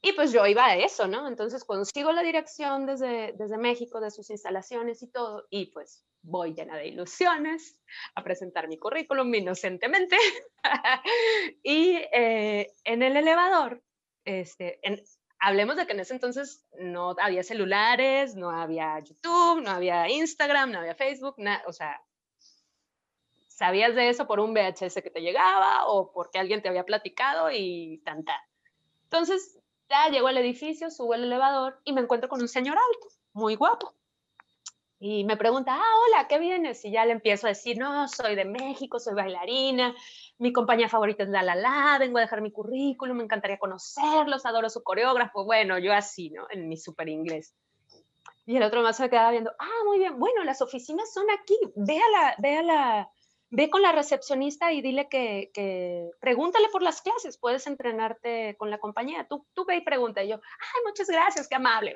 Y 0.00 0.12
pues 0.12 0.32
yo 0.32 0.46
iba 0.46 0.64
a 0.64 0.76
eso, 0.76 1.08
¿no? 1.08 1.26
Entonces 1.26 1.64
consigo 1.64 2.12
la 2.12 2.22
dirección 2.22 2.86
desde, 2.86 3.32
desde 3.36 3.58
México, 3.58 4.00
de 4.00 4.12
sus 4.12 4.30
instalaciones 4.30 5.02
y 5.02 5.10
todo, 5.10 5.46
y 5.50 5.66
pues 5.66 6.04
voy 6.22 6.54
llena 6.54 6.76
de 6.76 6.88
ilusiones 6.88 7.80
a 8.14 8.22
presentar 8.22 8.68
mi 8.68 8.78
currículum 8.78 9.34
inocentemente. 9.34 10.16
y 11.64 11.96
eh, 12.12 12.72
en 12.84 13.02
el 13.02 13.16
elevador, 13.16 13.82
este, 14.24 14.80
hablemos 15.40 15.76
de 15.76 15.86
que 15.86 15.92
en 15.92 16.00
ese 16.00 16.14
entonces 16.14 16.64
no 16.78 17.16
había 17.20 17.42
celulares, 17.42 18.36
no 18.36 18.50
había 18.50 18.98
YouTube, 19.00 19.62
no 19.62 19.70
había 19.70 20.08
Instagram, 20.08 20.70
no 20.70 20.78
había 20.78 20.94
Facebook, 20.94 21.36
o 21.66 21.72
sea, 21.72 22.00
sabías 23.48 23.94
de 23.96 24.08
eso 24.08 24.26
por 24.26 24.38
un 24.38 24.54
VHS 24.54 25.02
que 25.02 25.10
te 25.10 25.20
llegaba 25.20 25.86
o 25.86 26.12
porque 26.12 26.38
alguien 26.38 26.62
te 26.62 26.68
había 26.68 26.84
platicado 26.84 27.50
y 27.50 28.00
tanta. 28.04 28.40
Entonces, 29.04 29.57
Ya 29.88 30.08
llego 30.10 30.28
al 30.28 30.36
edificio, 30.38 30.90
subo 30.90 31.14
al 31.14 31.24
elevador 31.24 31.80
y 31.84 31.92
me 31.92 32.02
encuentro 32.02 32.28
con 32.28 32.40
un 32.40 32.48
señor 32.48 32.76
alto, 32.76 33.08
muy 33.32 33.54
guapo. 33.54 33.94
Y 35.00 35.24
me 35.24 35.36
pregunta, 35.36 35.76
ah, 35.76 35.94
hola, 36.06 36.26
¿qué 36.26 36.38
vienes? 36.38 36.84
Y 36.84 36.90
ya 36.90 37.06
le 37.06 37.12
empiezo 37.12 37.46
a 37.46 37.50
decir, 37.50 37.78
no, 37.78 38.08
soy 38.08 38.34
de 38.34 38.44
México, 38.44 38.98
soy 38.98 39.14
bailarina, 39.14 39.94
mi 40.38 40.52
compañía 40.52 40.88
favorita 40.88 41.22
es 41.22 41.28
La 41.28 41.42
La 41.42 41.54
La, 41.54 41.96
vengo 42.00 42.18
a 42.18 42.22
dejar 42.22 42.40
mi 42.40 42.50
currículum, 42.50 43.16
me 43.16 43.24
encantaría 43.24 43.58
conocerlos, 43.58 44.44
adoro 44.44 44.68
su 44.68 44.82
coreógrafo. 44.82 45.44
Bueno, 45.44 45.78
yo 45.78 45.92
así, 45.94 46.30
¿no? 46.30 46.46
En 46.50 46.68
mi 46.68 46.76
súper 46.76 47.08
inglés. 47.08 47.54
Y 48.44 48.56
el 48.56 48.62
otro 48.62 48.82
más 48.82 48.96
se 48.96 49.08
quedaba 49.08 49.30
viendo, 49.30 49.52
ah, 49.58 49.84
muy 49.84 49.98
bien, 49.98 50.18
bueno, 50.18 50.42
las 50.42 50.62
oficinas 50.62 51.12
son 51.12 51.26
aquí, 51.30 51.56
ve 51.76 51.98
a 51.98 52.10
la, 52.10 52.34
ve 52.38 52.56
a 52.56 52.62
la, 52.62 53.10
ve 53.50 53.70
con 53.70 53.82
la 53.82 53.92
recepcionista 53.92 54.72
y 54.72 54.82
dile 54.82 55.08
que, 55.08 55.50
que, 55.54 56.10
pregúntale 56.20 56.68
por 56.68 56.82
las 56.82 57.00
clases, 57.00 57.38
puedes 57.38 57.66
entrenarte 57.66 58.56
con 58.58 58.70
la 58.70 58.78
compañía. 58.78 59.26
Tú, 59.28 59.46
tú 59.54 59.64
ve 59.64 59.76
y 59.76 59.80
pregunta. 59.80 60.22
Y 60.22 60.28
yo, 60.28 60.36
ay, 60.36 60.82
muchas 60.84 61.08
gracias, 61.08 61.48
qué 61.48 61.56
amable. 61.56 61.94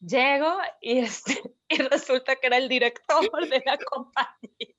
Llego 0.00 0.58
y, 0.80 0.98
este, 0.98 1.42
y 1.68 1.78
resulta 1.78 2.36
que 2.36 2.46
era 2.46 2.56
el 2.56 2.68
director 2.68 3.48
de 3.48 3.62
la 3.64 3.78
compañía. 3.78 4.74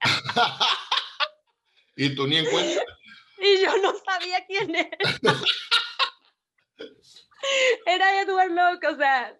y 1.95 2.15
tú 2.15 2.27
ni 2.27 2.37
en 2.37 2.49
cuenta. 2.49 2.83
Y 3.41 3.61
yo 3.61 3.77
no 3.77 3.93
sabía 3.99 4.45
quién 4.47 4.75
era. 4.75 4.97
era 7.85 8.21
Edward 8.21 8.51
Locke, 8.51 8.83
o 8.83 8.97
sea, 8.97 9.39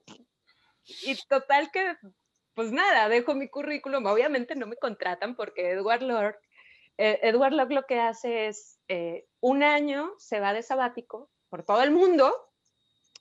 y 0.86 1.16
total 1.28 1.70
que 1.70 1.98
pues 2.60 2.74
nada, 2.74 3.08
dejo 3.08 3.36
mi 3.36 3.48
currículum, 3.48 4.06
obviamente 4.06 4.54
no 4.54 4.68
me 4.68 4.76
contratan 4.76 5.38
porque 5.38 5.72
Edward 5.72 6.02
Locke, 6.02 6.38
eh, 6.98 7.18
Edward 7.24 7.54
Locke 7.54 7.74
lo 7.74 7.86
que 7.86 8.02
hace 8.02 8.48
es 8.48 8.82
eh, 8.90 9.26
un 9.40 9.64
año 9.64 10.12
se 10.18 10.42
va 10.42 10.52
de 10.52 10.62
sabático 10.62 11.32
por 11.48 11.64
todo 11.64 11.82
el 11.82 11.92
mundo 11.92 12.36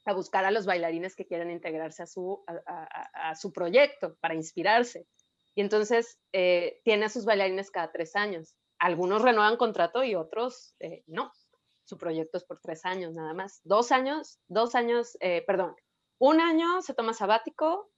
a 0.07 0.13
buscar 0.13 0.45
a 0.45 0.51
los 0.51 0.67
bailarines 0.67 1.15
que 1.15 1.25
quieren 1.25 1.53
integrarse 1.53 2.03
a 2.03 2.09
su, 2.09 2.43
a, 2.49 3.37
su 3.37 3.53
proyecto 3.53 4.17
para 4.17 4.35
inspirarse. 4.35 5.07
Y 5.55 5.61
entonces 5.61 6.19
eh, 6.33 6.81
tiene 6.83 7.05
a 7.05 7.09
sus 7.09 7.25
bailarines 7.25 7.71
cada 7.71 7.93
tres 7.93 8.17
años. 8.17 8.57
Algunos 8.81 9.23
renuevan 9.23 9.57
contrato 9.57 10.03
y 10.03 10.17
otros 10.17 10.75
no. 11.07 11.31
Su 11.85 11.97
proyecto 11.97 12.39
es 12.39 12.45
por 12.45 12.59
tres 12.61 12.85
años 12.85 13.15
nada 13.15 13.35
más. 13.35 13.61
Dos 13.63 13.93
años, 13.93 14.41
dos 14.49 14.75
años, 14.75 15.17
perdón, 15.47 15.77
un 16.19 16.41
año 16.41 16.83
se 16.83 16.93
toma 16.93 17.13
sabático, 17.13 17.89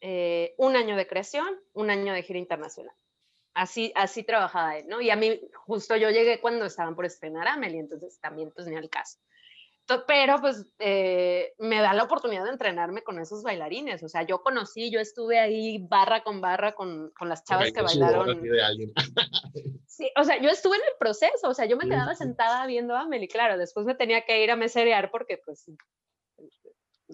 eh, 0.00 0.54
un 0.56 0.76
año 0.76 0.96
de 0.96 1.06
creación, 1.06 1.48
un 1.72 1.90
año 1.90 2.12
de 2.12 2.22
gira 2.22 2.38
internacional. 2.38 2.94
Así, 3.52 3.92
así 3.96 4.22
trabajaba 4.22 4.78
él, 4.78 4.86
¿no? 4.88 5.00
Y 5.00 5.10
a 5.10 5.16
mí, 5.16 5.40
justo 5.66 5.96
yo 5.96 6.10
llegué 6.10 6.40
cuando 6.40 6.66
estaban 6.66 6.94
por 6.94 7.04
estrenar 7.04 7.48
Amelie, 7.48 7.80
entonces 7.80 8.18
también 8.20 8.52
pues 8.54 8.66
ni 8.66 8.76
al 8.76 8.88
caso. 8.88 9.18
Pero 10.06 10.40
pues 10.40 10.72
eh, 10.78 11.52
me 11.58 11.80
da 11.80 11.92
la 11.92 12.04
oportunidad 12.04 12.44
de 12.44 12.50
entrenarme 12.50 13.02
con 13.02 13.18
esos 13.18 13.42
bailarines. 13.42 14.02
O 14.04 14.08
sea, 14.08 14.22
yo 14.22 14.40
conocí, 14.40 14.90
yo 14.90 15.00
estuve 15.00 15.40
ahí 15.40 15.78
barra 15.78 16.22
con 16.22 16.40
barra 16.40 16.76
con, 16.76 17.10
con 17.10 17.28
las 17.28 17.44
chavas 17.44 17.72
que 17.72 17.82
bailaron. 17.82 18.40
sí, 19.86 20.10
o 20.16 20.22
sea, 20.22 20.40
yo 20.40 20.48
estuve 20.48 20.76
en 20.76 20.82
el 20.82 20.96
proceso, 20.98 21.48
o 21.48 21.54
sea, 21.54 21.66
yo 21.66 21.76
me 21.76 21.88
quedaba 21.88 22.14
sentada 22.14 22.66
viendo 22.66 22.94
a 22.94 23.00
Amelie, 23.00 23.26
claro, 23.26 23.58
después 23.58 23.84
me 23.84 23.96
tenía 23.96 24.24
que 24.24 24.42
ir 24.42 24.52
a 24.52 24.56
meserear 24.56 25.10
porque 25.10 25.38
pues 25.44 25.66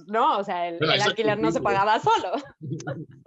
no, 0.07 0.39
o 0.39 0.45
sea, 0.45 0.69
el, 0.69 0.83
alquiler 0.83 1.39
no 1.39 1.51
se 1.51 1.61
pagaba 1.61 1.99
solo. 2.01 2.33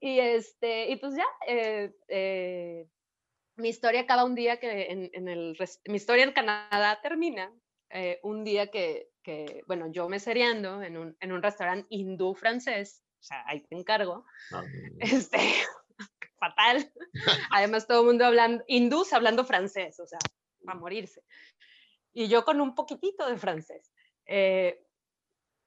y 0.00 0.18
este, 0.18 0.90
y 0.90 0.96
pues 0.96 1.14
ya, 1.16 1.26
eh, 1.46 1.92
eh, 2.08 2.88
mi 3.56 3.68
historia 3.68 4.02
acaba 4.02 4.24
un 4.24 4.34
día 4.34 4.58
que 4.58 4.86
en, 4.90 5.28
el, 5.28 5.56
mi 5.86 5.96
historia 5.96 6.24
en 6.24 6.32
Canadá 6.32 7.00
termina 7.02 7.52
eh, 7.90 8.20
un 8.22 8.44
día 8.44 8.70
que, 8.70 9.10
que, 9.22 9.62
bueno, 9.66 9.90
yo 9.90 10.08
me 10.08 10.20
seriando 10.20 10.82
en 10.82 10.96
un, 10.96 11.16
en 11.20 11.32
un 11.32 11.42
restaurante 11.42 11.86
hindú 11.90 12.34
francés, 12.34 13.02
o 13.20 13.22
sea, 13.22 13.44
ahí 13.46 13.60
te 13.60 13.76
encargo, 13.76 14.24
ah, 14.52 14.62
este, 14.98 15.38
fatal. 16.38 16.92
Además, 17.50 17.86
todo 17.86 18.00
el 18.00 18.06
mundo 18.06 18.24
hablando, 18.24 18.64
hindús 18.66 19.12
hablando 19.12 19.44
francés, 19.44 20.00
o 20.00 20.06
sea, 20.06 20.18
a 20.66 20.74
morirse. 20.74 21.22
Y 22.12 22.28
yo 22.28 22.44
con 22.44 22.60
un 22.60 22.74
poquitito 22.74 23.28
de 23.28 23.36
francés 23.36 23.92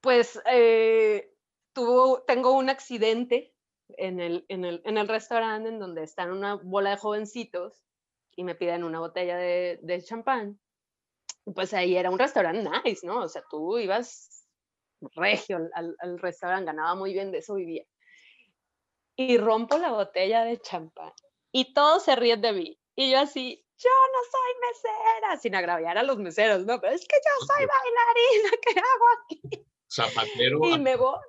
pues 0.04 0.38
eh, 0.52 1.34
tuvo, 1.72 2.24
tengo 2.24 2.52
un 2.52 2.70
accidente 2.70 3.56
en 3.88 4.20
el, 4.20 4.46
en, 4.50 4.66
el, 4.66 4.82
en 4.84 4.98
el 4.98 5.08
restaurante 5.08 5.70
en 5.70 5.80
donde 5.80 6.04
están 6.04 6.30
una 6.34 6.56
bola 6.56 6.90
de 6.90 6.98
jovencitos 6.98 7.86
y 8.36 8.44
me 8.44 8.54
piden 8.54 8.84
una 8.84 9.00
botella 9.00 9.38
de, 9.38 9.80
de 9.82 10.04
champán. 10.04 10.60
Pues 11.56 11.74
ahí 11.74 11.96
era 11.96 12.10
un 12.10 12.20
restaurante 12.20 12.70
nice, 12.84 13.08
¿no? 13.08 13.22
O 13.22 13.30
sea, 13.30 13.44
tú 13.50 13.80
ibas 13.80 14.46
regio 15.16 15.70
al, 15.74 15.96
al 15.98 16.20
restaurante, 16.20 16.66
ganaba 16.66 16.96
muy 16.96 17.14
bien, 17.14 17.32
de 17.32 17.38
eso 17.38 17.56
vivía. 17.56 17.86
Y 19.16 19.38
rompo 19.38 19.78
la 19.78 19.94
botella 19.94 20.44
de 20.44 20.60
champán 20.60 21.14
y 21.54 21.74
todos 21.74 22.04
se 22.04 22.18
ríen 22.18 22.42
de 22.42 22.52
mí. 22.52 22.80
Y 22.96 23.10
yo 23.10 23.20
así, 23.20 23.66
yo 23.78 23.90
no 23.90 24.20
soy 24.30 24.68
mesera, 24.68 25.38
sin 25.38 25.56
agraviar 25.56 25.98
a 25.98 26.04
los 26.04 26.18
meseros, 26.18 26.66
¿no? 26.66 26.82
Pero 26.82 26.94
es 26.94 27.08
que 27.08 27.16
yo 27.16 27.46
soy 27.46 27.66
bailarina, 27.66 28.50
¿qué 28.62 28.80
hago 28.80 29.06
aquí? 29.24 29.73
Zapatero. 29.94 30.60
Y 30.70 30.80
me 30.80 30.96
voy. 30.96 31.20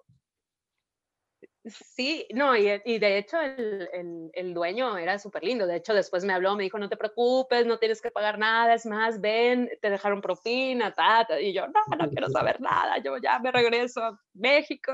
Sí, 1.66 2.26
no, 2.34 2.54
y, 2.54 2.68
y 2.84 2.98
de 2.98 3.16
hecho 3.16 3.40
el, 3.40 3.88
el, 3.94 4.30
el 4.34 4.52
dueño 4.52 4.98
era 4.98 5.18
súper 5.18 5.44
lindo. 5.44 5.66
De 5.66 5.76
hecho, 5.76 5.94
después 5.94 6.22
me 6.22 6.34
habló, 6.34 6.54
me 6.56 6.64
dijo, 6.64 6.78
no 6.78 6.90
te 6.90 6.96
preocupes, 6.98 7.64
no 7.66 7.78
tienes 7.78 8.02
que 8.02 8.10
pagar 8.10 8.38
nada, 8.38 8.74
es 8.74 8.84
más, 8.84 9.18
ven, 9.18 9.70
te 9.80 9.88
dejaron 9.88 10.20
propina, 10.20 10.92
ta, 10.92 11.26
Y 11.40 11.54
yo, 11.54 11.66
no, 11.68 11.80
no 11.96 12.10
quiero 12.10 12.28
saber 12.28 12.60
nada, 12.60 12.98
yo 12.98 13.16
ya 13.16 13.38
me 13.38 13.50
regreso 13.50 14.02
a 14.02 14.20
México. 14.34 14.92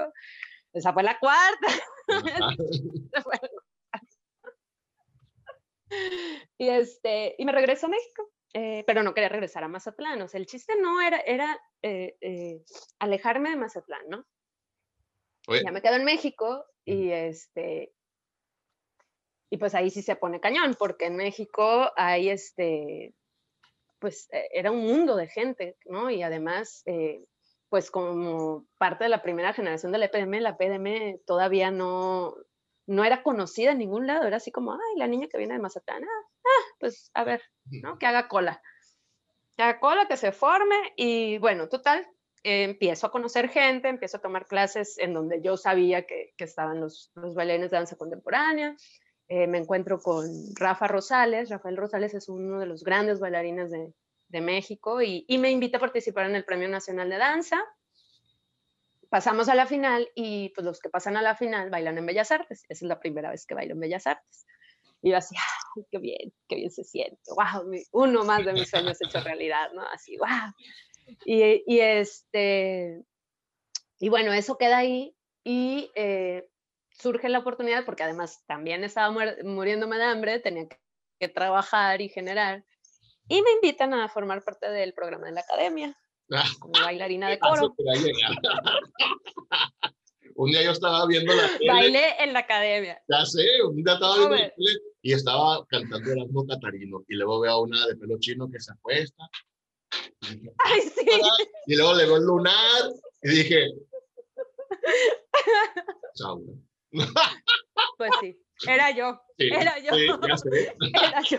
Esa 0.72 0.92
fue 0.92 1.02
la 1.02 1.18
cuarta. 1.18 1.66
y, 6.58 6.68
este, 6.68 7.34
y 7.36 7.44
me 7.44 7.50
regreso 7.50 7.86
a 7.86 7.90
México. 7.90 8.30
Eh, 8.52 8.82
pero 8.86 9.02
no 9.02 9.14
quería 9.14 9.28
regresar 9.28 9.62
a 9.62 9.68
Mazatlán. 9.68 10.20
O 10.22 10.28
sea, 10.28 10.38
el 10.40 10.46
chiste 10.46 10.74
no 10.80 11.00
era, 11.00 11.20
era 11.20 11.58
eh, 11.82 12.16
eh, 12.20 12.64
alejarme 12.98 13.50
de 13.50 13.56
Mazatlán, 13.56 14.08
¿no? 14.08 14.26
Ya 15.48 15.72
me 15.72 15.82
quedo 15.82 15.96
en 15.96 16.04
México 16.04 16.64
y 16.84 17.10
este 17.10 17.92
y 19.52 19.56
pues 19.56 19.74
ahí 19.74 19.90
sí 19.90 20.00
se 20.00 20.14
pone 20.14 20.38
cañón, 20.38 20.76
porque 20.78 21.06
en 21.06 21.16
México 21.16 21.90
hay 21.96 22.28
este, 22.28 23.16
pues 23.98 24.28
era 24.30 24.70
un 24.70 24.86
mundo 24.86 25.16
de 25.16 25.26
gente, 25.26 25.76
¿no? 25.86 26.08
Y 26.08 26.22
además, 26.22 26.84
pues 27.68 27.90
como 27.90 28.64
parte 28.78 29.04
de 29.04 29.10
la 29.10 29.22
primera 29.22 29.52
generación 29.52 29.90
de 29.90 29.98
la 29.98 30.04
EPDM, 30.04 30.40
la 30.40 30.50
EPDM 30.50 31.18
todavía 31.26 31.72
no, 31.72 32.36
no 32.86 33.04
era 33.04 33.22
conocida 33.22 33.72
en 33.72 33.78
ningún 33.78 34.06
lado, 34.06 34.26
era 34.26 34.38
así 34.38 34.50
como, 34.50 34.72
ay, 34.72 34.96
la 34.96 35.06
niña 35.06 35.28
que 35.28 35.38
viene 35.38 35.54
de 35.54 35.60
Mazatlán, 35.60 36.04
ah, 36.04 36.28
ah 36.44 36.74
pues 36.78 37.10
a 37.14 37.24
ver, 37.24 37.42
¿no? 37.82 37.98
Que 37.98 38.06
haga 38.06 38.28
cola. 38.28 38.60
Que 39.56 39.62
haga 39.62 39.80
cola, 39.80 40.06
que 40.08 40.16
se 40.16 40.32
forme 40.32 40.76
y 40.96 41.38
bueno, 41.38 41.68
total, 41.68 42.06
empiezo 42.42 43.06
a 43.06 43.10
conocer 43.10 43.48
gente, 43.48 43.88
empiezo 43.88 44.16
a 44.16 44.22
tomar 44.22 44.46
clases 44.46 44.98
en 44.98 45.14
donde 45.14 45.42
yo 45.42 45.56
sabía 45.56 46.06
que, 46.06 46.32
que 46.36 46.44
estaban 46.44 46.80
los, 46.80 47.12
los 47.14 47.34
bailarines 47.34 47.70
de 47.70 47.76
danza 47.76 47.96
contemporánea. 47.96 48.76
Eh, 49.28 49.46
me 49.46 49.58
encuentro 49.58 50.00
con 50.00 50.26
Rafa 50.56 50.88
Rosales. 50.88 51.50
Rafael 51.50 51.76
Rosales 51.76 52.14
es 52.14 52.28
uno 52.28 52.58
de 52.58 52.66
los 52.66 52.82
grandes 52.82 53.20
bailarines 53.20 53.70
de, 53.70 53.92
de 54.28 54.40
México 54.40 55.02
y, 55.02 55.24
y, 55.28 55.38
me 55.38 55.50
invita 55.50 55.76
a 55.76 55.80
participar 55.80 56.26
en 56.26 56.36
el 56.36 56.44
Premio 56.44 56.68
Nacional 56.68 57.10
de 57.10 57.18
Danza 57.18 57.64
pasamos 59.10 59.48
a 59.48 59.54
la 59.54 59.66
final 59.66 60.08
y 60.14 60.48
pues 60.50 60.64
los 60.64 60.80
que 60.80 60.88
pasan 60.88 61.16
a 61.16 61.22
la 61.22 61.36
final 61.36 61.68
bailan 61.68 61.98
en 61.98 62.06
Bellas 62.06 62.30
Artes. 62.30 62.64
Esa 62.68 62.84
es 62.84 62.88
la 62.88 63.00
primera 63.00 63.30
vez 63.30 63.44
que 63.44 63.54
bailo 63.54 63.74
en 63.74 63.80
Bellas 63.80 64.06
Artes. 64.06 64.46
Y 65.02 65.10
yo 65.10 65.16
así, 65.16 65.34
¡ay, 65.36 65.84
qué 65.90 65.98
bien, 65.98 66.32
qué 66.48 66.56
bien 66.56 66.70
se 66.70 66.84
siente! 66.84 67.20
¡Wow! 67.34 67.70
uno 67.92 68.24
más 68.24 68.44
de 68.44 68.52
mis 68.52 68.70
sueños 68.70 68.98
hecho 69.00 69.20
realidad, 69.20 69.70
¿no? 69.74 69.82
Así, 69.82 70.16
¡wow! 70.16 70.52
Y, 71.24 71.64
y, 71.66 71.80
este, 71.80 73.02
y 73.98 74.08
bueno, 74.08 74.32
eso 74.32 74.56
queda 74.56 74.78
ahí 74.78 75.14
y 75.42 75.90
eh, 75.94 76.46
surge 76.92 77.28
la 77.28 77.40
oportunidad, 77.40 77.84
porque 77.84 78.02
además 78.02 78.44
también 78.46 78.84
estaba 78.84 79.10
muriéndome 79.42 79.96
de 79.96 80.04
hambre, 80.04 80.38
tenía 80.38 80.68
que, 81.18 81.28
trabajar 81.28 82.00
y 82.00 82.08
generar, 82.08 82.64
y 83.28 83.42
me 83.42 83.52
invitan 83.52 83.92
a 83.92 84.08
formar 84.08 84.42
parte 84.42 84.70
del 84.70 84.94
programa 84.94 85.26
de 85.26 85.32
la 85.32 85.42
academia 85.42 85.94
como 86.58 86.72
bailarina 86.72 87.28
de 87.28 87.38
coro. 87.38 87.74
un 90.36 90.50
día 90.50 90.62
yo 90.62 90.70
estaba 90.70 91.06
viendo 91.06 91.34
la 91.34 91.58
tele. 91.58 91.72
Bailé 91.72 92.22
en 92.22 92.32
la 92.32 92.38
academia. 92.40 93.02
Ya 93.08 93.24
sé, 93.24 93.62
un 93.62 93.82
día 93.82 93.94
estaba 93.94 94.16
viendo 94.16 94.36
la 94.36 94.50
tele 94.50 94.80
y 95.02 95.12
estaba 95.12 95.66
cantando 95.66 96.12
el 96.12 96.22
asmo 96.22 96.46
catarino. 96.46 97.04
Y 97.08 97.16
luego 97.16 97.40
veo 97.40 97.52
a 97.52 97.60
una 97.60 97.86
de 97.86 97.96
pelo 97.96 98.18
chino 98.18 98.50
que 98.50 98.60
se 98.60 98.72
acuesta. 98.72 99.28
Ay, 100.58 100.80
sí. 100.82 101.06
Y 101.66 101.76
luego 101.76 101.94
le 101.94 102.06
veo 102.06 102.16
el 102.16 102.24
lunar 102.24 102.90
y 103.22 103.28
dije. 103.28 103.66
Chao. 106.14 106.42
Pues 107.96 108.10
sí. 108.20 108.36
Era 108.66 108.90
yo, 108.90 109.20
era 109.38 109.78
yo, 109.78 109.92
era 111.02 111.22
yo. 111.22 111.38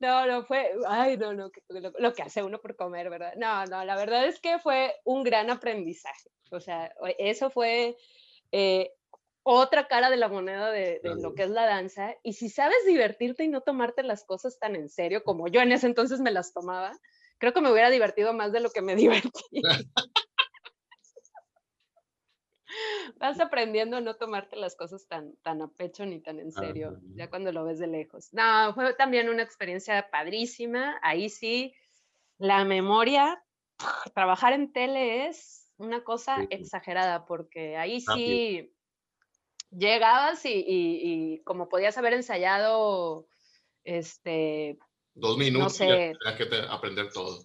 No, 0.00 0.26
no 0.26 0.44
fue, 0.44 0.70
ay, 0.86 1.16
no, 1.16 1.32
no, 1.32 1.50
lo, 1.98 2.12
que 2.12 2.22
hace 2.22 2.42
uno 2.42 2.60
por 2.60 2.76
comer, 2.76 3.08
¿verdad? 3.10 3.34
No, 3.36 3.64
no, 3.66 3.84
la 3.84 3.96
verdad 3.96 4.26
es 4.26 4.40
que 4.40 4.58
fue 4.58 4.94
un 5.04 5.22
gran 5.22 5.50
aprendizaje. 5.50 6.30
O 6.50 6.60
sea, 6.60 6.92
eso 7.18 7.50
fue 7.50 7.96
eh, 8.52 8.92
otra 9.42 9.88
cara 9.88 10.10
de 10.10 10.16
la 10.16 10.28
moneda 10.28 10.70
de, 10.70 11.00
lo 11.02 11.34
que 11.34 11.44
es 11.44 11.50
la 11.50 11.66
danza. 11.66 12.14
Y 12.22 12.34
si 12.34 12.48
sabes 12.48 12.84
divertirte 12.86 13.44
y 13.44 13.48
no 13.48 13.60
tomarte 13.62 14.02
las 14.02 14.24
cosas 14.24 14.58
tan 14.58 14.76
en 14.76 14.88
serio 14.88 15.22
como 15.24 15.48
yo 15.48 15.60
en 15.60 15.72
ese 15.72 15.86
entonces 15.86 16.20
me 16.20 16.32
las 16.32 16.52
tomaba, 16.52 16.92
creo 17.38 17.52
que 17.52 17.60
me 17.60 17.70
hubiera 17.70 17.90
divertido 17.90 18.32
más 18.32 18.52
de 18.52 18.60
lo 18.60 18.70
que 18.70 18.82
me 18.82 18.96
divertí. 18.96 19.62
Vas 23.16 23.40
aprendiendo 23.40 23.96
a 23.96 24.00
no 24.00 24.16
tomarte 24.16 24.56
las 24.56 24.76
cosas 24.76 25.06
tan, 25.06 25.36
tan 25.42 25.62
a 25.62 25.68
pecho 25.68 26.04
ni 26.04 26.20
tan 26.20 26.40
en 26.40 26.52
serio, 26.52 26.98
ya 27.14 27.30
cuando 27.30 27.52
lo 27.52 27.64
ves 27.64 27.78
de 27.78 27.86
lejos. 27.86 28.32
No, 28.32 28.74
fue 28.74 28.94
también 28.94 29.28
una 29.28 29.42
experiencia 29.42 30.10
padrísima. 30.10 30.98
Ahí 31.02 31.28
sí, 31.28 31.74
la 32.38 32.64
memoria, 32.64 33.42
trabajar 34.14 34.52
en 34.52 34.72
tele 34.72 35.28
es 35.28 35.72
una 35.78 36.04
cosa 36.04 36.46
exagerada, 36.50 37.26
porque 37.26 37.76
ahí 37.76 38.00
sí 38.00 38.72
llegabas 39.70 40.42
y, 40.44 41.42
como 41.44 41.68
podías 41.68 41.96
haber 41.98 42.14
ensayado, 42.14 43.26
este... 43.84 44.78
Dos 45.14 45.38
minutos 45.38 45.80
no 45.80 45.86
sé, 45.86 46.12
que 46.36 46.56
aprender 46.68 47.10
todo. 47.10 47.42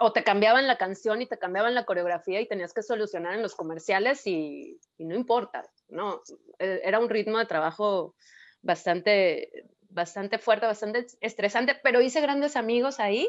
O 0.00 0.12
te 0.12 0.24
cambiaban 0.24 0.66
la 0.66 0.76
canción 0.76 1.22
y 1.22 1.26
te 1.26 1.38
cambiaban 1.38 1.74
la 1.74 1.84
coreografía 1.84 2.40
y 2.40 2.48
tenías 2.48 2.72
que 2.72 2.82
solucionar 2.82 3.34
en 3.34 3.42
los 3.42 3.54
comerciales 3.54 4.26
y, 4.26 4.80
no 4.98 5.14
importa, 5.14 5.64
¿no? 5.88 6.22
E, 6.58 6.80
era 6.84 6.98
un 6.98 7.08
ritmo 7.08 7.38
de 7.38 7.46
trabajo 7.46 8.14
bastante, 8.60 9.66
bastante 9.88 10.38
fuerte, 10.38 10.66
bastante 10.66 11.06
estresante, 11.20 11.78
pero 11.82 12.00
hice 12.00 12.20
grandes 12.20 12.56
amigos 12.56 12.98
ahí. 12.98 13.28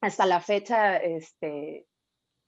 Hasta 0.00 0.26
la 0.26 0.40
fecha, 0.40 0.98
este, 0.98 1.86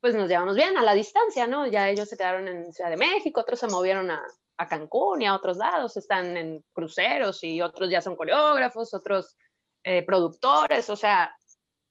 pues 0.00 0.14
nos 0.14 0.28
llevamos 0.28 0.54
bien 0.54 0.76
a 0.76 0.82
la 0.82 0.94
distancia, 0.94 1.46
¿no? 1.46 1.66
Ya 1.66 1.88
ellos 1.88 2.08
se 2.08 2.16
quedaron 2.16 2.46
en 2.46 2.72
Ciudad 2.72 2.90
de 2.90 2.96
México, 2.96 3.40
otros 3.40 3.58
se 3.58 3.66
movieron 3.66 4.10
a, 4.10 4.24
a 4.56 4.68
Cancún 4.68 5.22
y 5.22 5.26
a 5.26 5.34
otros 5.34 5.56
lados, 5.56 5.96
están 5.96 6.36
en 6.36 6.64
cruceros 6.72 7.42
y 7.42 7.60
otros 7.62 7.90
ya 7.90 8.00
son 8.00 8.14
coreógrafos, 8.14 8.94
otros 8.94 9.36
eh, 9.82 10.02
productores, 10.04 10.90
o 10.90 10.96
sea, 10.96 11.34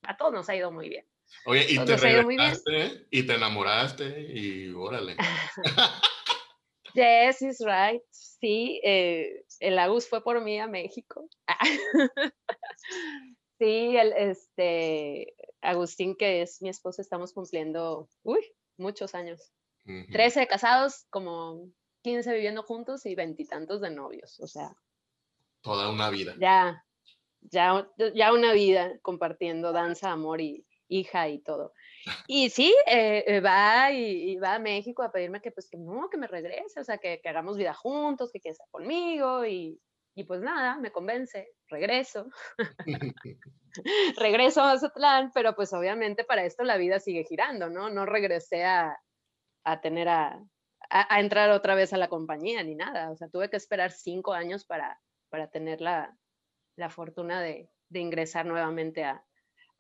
a 0.04 0.18
todos 0.18 0.34
nos 0.34 0.50
ha 0.50 0.56
ido 0.56 0.72
muy 0.72 0.90
bien. 0.90 1.06
Oye, 1.46 1.66
y 1.70 1.86
te 1.86 1.98
regresaste 1.98 3.08
y 3.12 3.24
te 3.24 3.36
enamoraste 3.36 4.22
y 4.34 4.72
órale. 4.74 5.16
yes, 6.94 7.42
is 7.42 7.60
right. 7.60 8.02
Sí, 8.12 8.82
eh, 8.84 9.44
el 9.60 9.78
Agus 9.80 10.08
fue 10.08 10.24
por 10.24 10.42
mí 10.42 10.60
a 10.60 10.68
México. 10.68 11.28
sí, 13.60 13.98
el, 13.98 14.14
este, 14.14 15.36
Agustín, 15.62 16.16
que 16.16 16.42
es 16.42 16.62
mi 16.62 16.70
esposo, 16.70 17.02
estamos 17.02 17.34
cumpliendo, 17.34 18.10
uy, 18.24 18.40
muchos 18.78 19.16
años. 19.16 19.52
Trece 20.12 20.46
casados, 20.46 21.08
como 21.10 21.68
15 22.04 22.32
viviendo 22.34 22.62
juntos 22.62 23.08
y 23.08 23.16
veintitantos 23.16 23.82
de 23.82 23.90
novios, 23.90 24.40
o 24.40 24.46
sea. 24.46 24.72
Toda 25.62 25.90
una 25.90 26.12
vida. 26.12 26.36
Ya, 26.40 26.86
ya, 27.42 27.90
ya 28.16 28.34
una 28.34 28.54
vida 28.54 29.00
compartiendo 29.02 29.72
danza, 29.72 30.12
amor 30.12 30.42
y 30.42 30.66
hija 30.90 31.30
y 31.30 31.40
todo. 31.40 31.74
Y 32.28 32.50
sí, 32.50 32.74
eh, 32.88 33.24
eh, 33.28 33.40
va 33.42 33.92
y, 33.92 34.38
va 34.38 34.56
a 34.56 34.60
México 34.60 35.04
a 35.04 35.12
pedirme 35.12 35.42
que 35.42 35.52
pues 35.52 35.70
que 35.70 35.78
no, 35.78 36.10
que 36.10 36.18
me 36.18 36.28
regrese, 36.28 36.80
o 36.80 36.84
sea, 36.84 36.98
que, 36.98 37.20
que 37.22 37.30
hagamos 37.30 37.58
vida 37.58 37.74
juntos, 37.74 38.32
que 38.32 38.40
quiera 38.40 38.54
estar 38.54 38.70
conmigo 38.72 39.46
y, 39.46 39.80
y, 40.16 40.24
pues 40.24 40.42
nada, 40.42 40.78
me 40.78 40.92
convence, 40.92 41.50
regreso. 41.68 42.30
regreso 44.18 44.62
a 44.62 44.74
Mazatlán, 44.74 45.32
pero 45.34 45.56
pues 45.56 45.74
obviamente 45.74 46.24
para 46.24 46.46
esto 46.46 46.64
la 46.64 46.78
vida 46.78 47.00
sigue 47.00 47.26
girando, 47.26 47.70
¿no? 47.70 47.90
No 47.90 48.06
regresé 48.06 48.64
a, 48.64 48.98
a 49.66 49.82
tener 49.82 50.08
a, 50.08 50.42
a, 50.90 51.20
entrar 51.20 51.52
otra 51.52 51.76
vez 51.76 51.94
a 51.94 51.98
la 51.98 52.08
compañía 52.08 52.64
ni 52.64 52.76
nada, 52.76 53.12
o 53.12 53.16
sea, 53.16 53.30
tuve 53.30 53.50
que 53.50 53.58
esperar 53.58 53.92
cinco 53.92 54.34
años 54.34 54.66
para, 54.66 55.00
para 55.30 55.50
tener 55.50 55.82
la, 55.82 56.16
la 56.80 56.90
fortuna 56.90 57.42
de, 57.42 57.70
ingresar 57.92 58.46
nuevamente 58.46 59.04
a, 59.04 59.24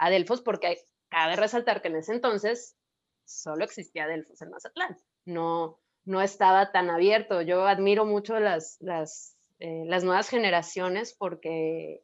Delfos, 0.09 0.41
porque 0.41 0.77
cabe 1.09 1.35
resaltar 1.35 1.81
que 1.81 1.89
en 1.89 1.97
ese 1.97 2.13
entonces 2.13 2.77
solo 3.25 3.65
existía 3.65 4.07
Delfos 4.07 4.41
en 4.41 4.49
Mazatlán, 4.49 4.97
no, 5.25 5.79
no 6.05 6.21
estaba 6.21 6.71
tan 6.71 6.89
abierto. 6.89 7.41
Yo 7.41 7.67
admiro 7.67 8.05
mucho 8.05 8.39
las, 8.39 8.77
las, 8.79 9.37
eh, 9.59 9.83
las 9.87 10.03
nuevas 10.03 10.29
generaciones 10.29 11.13
porque, 11.13 12.01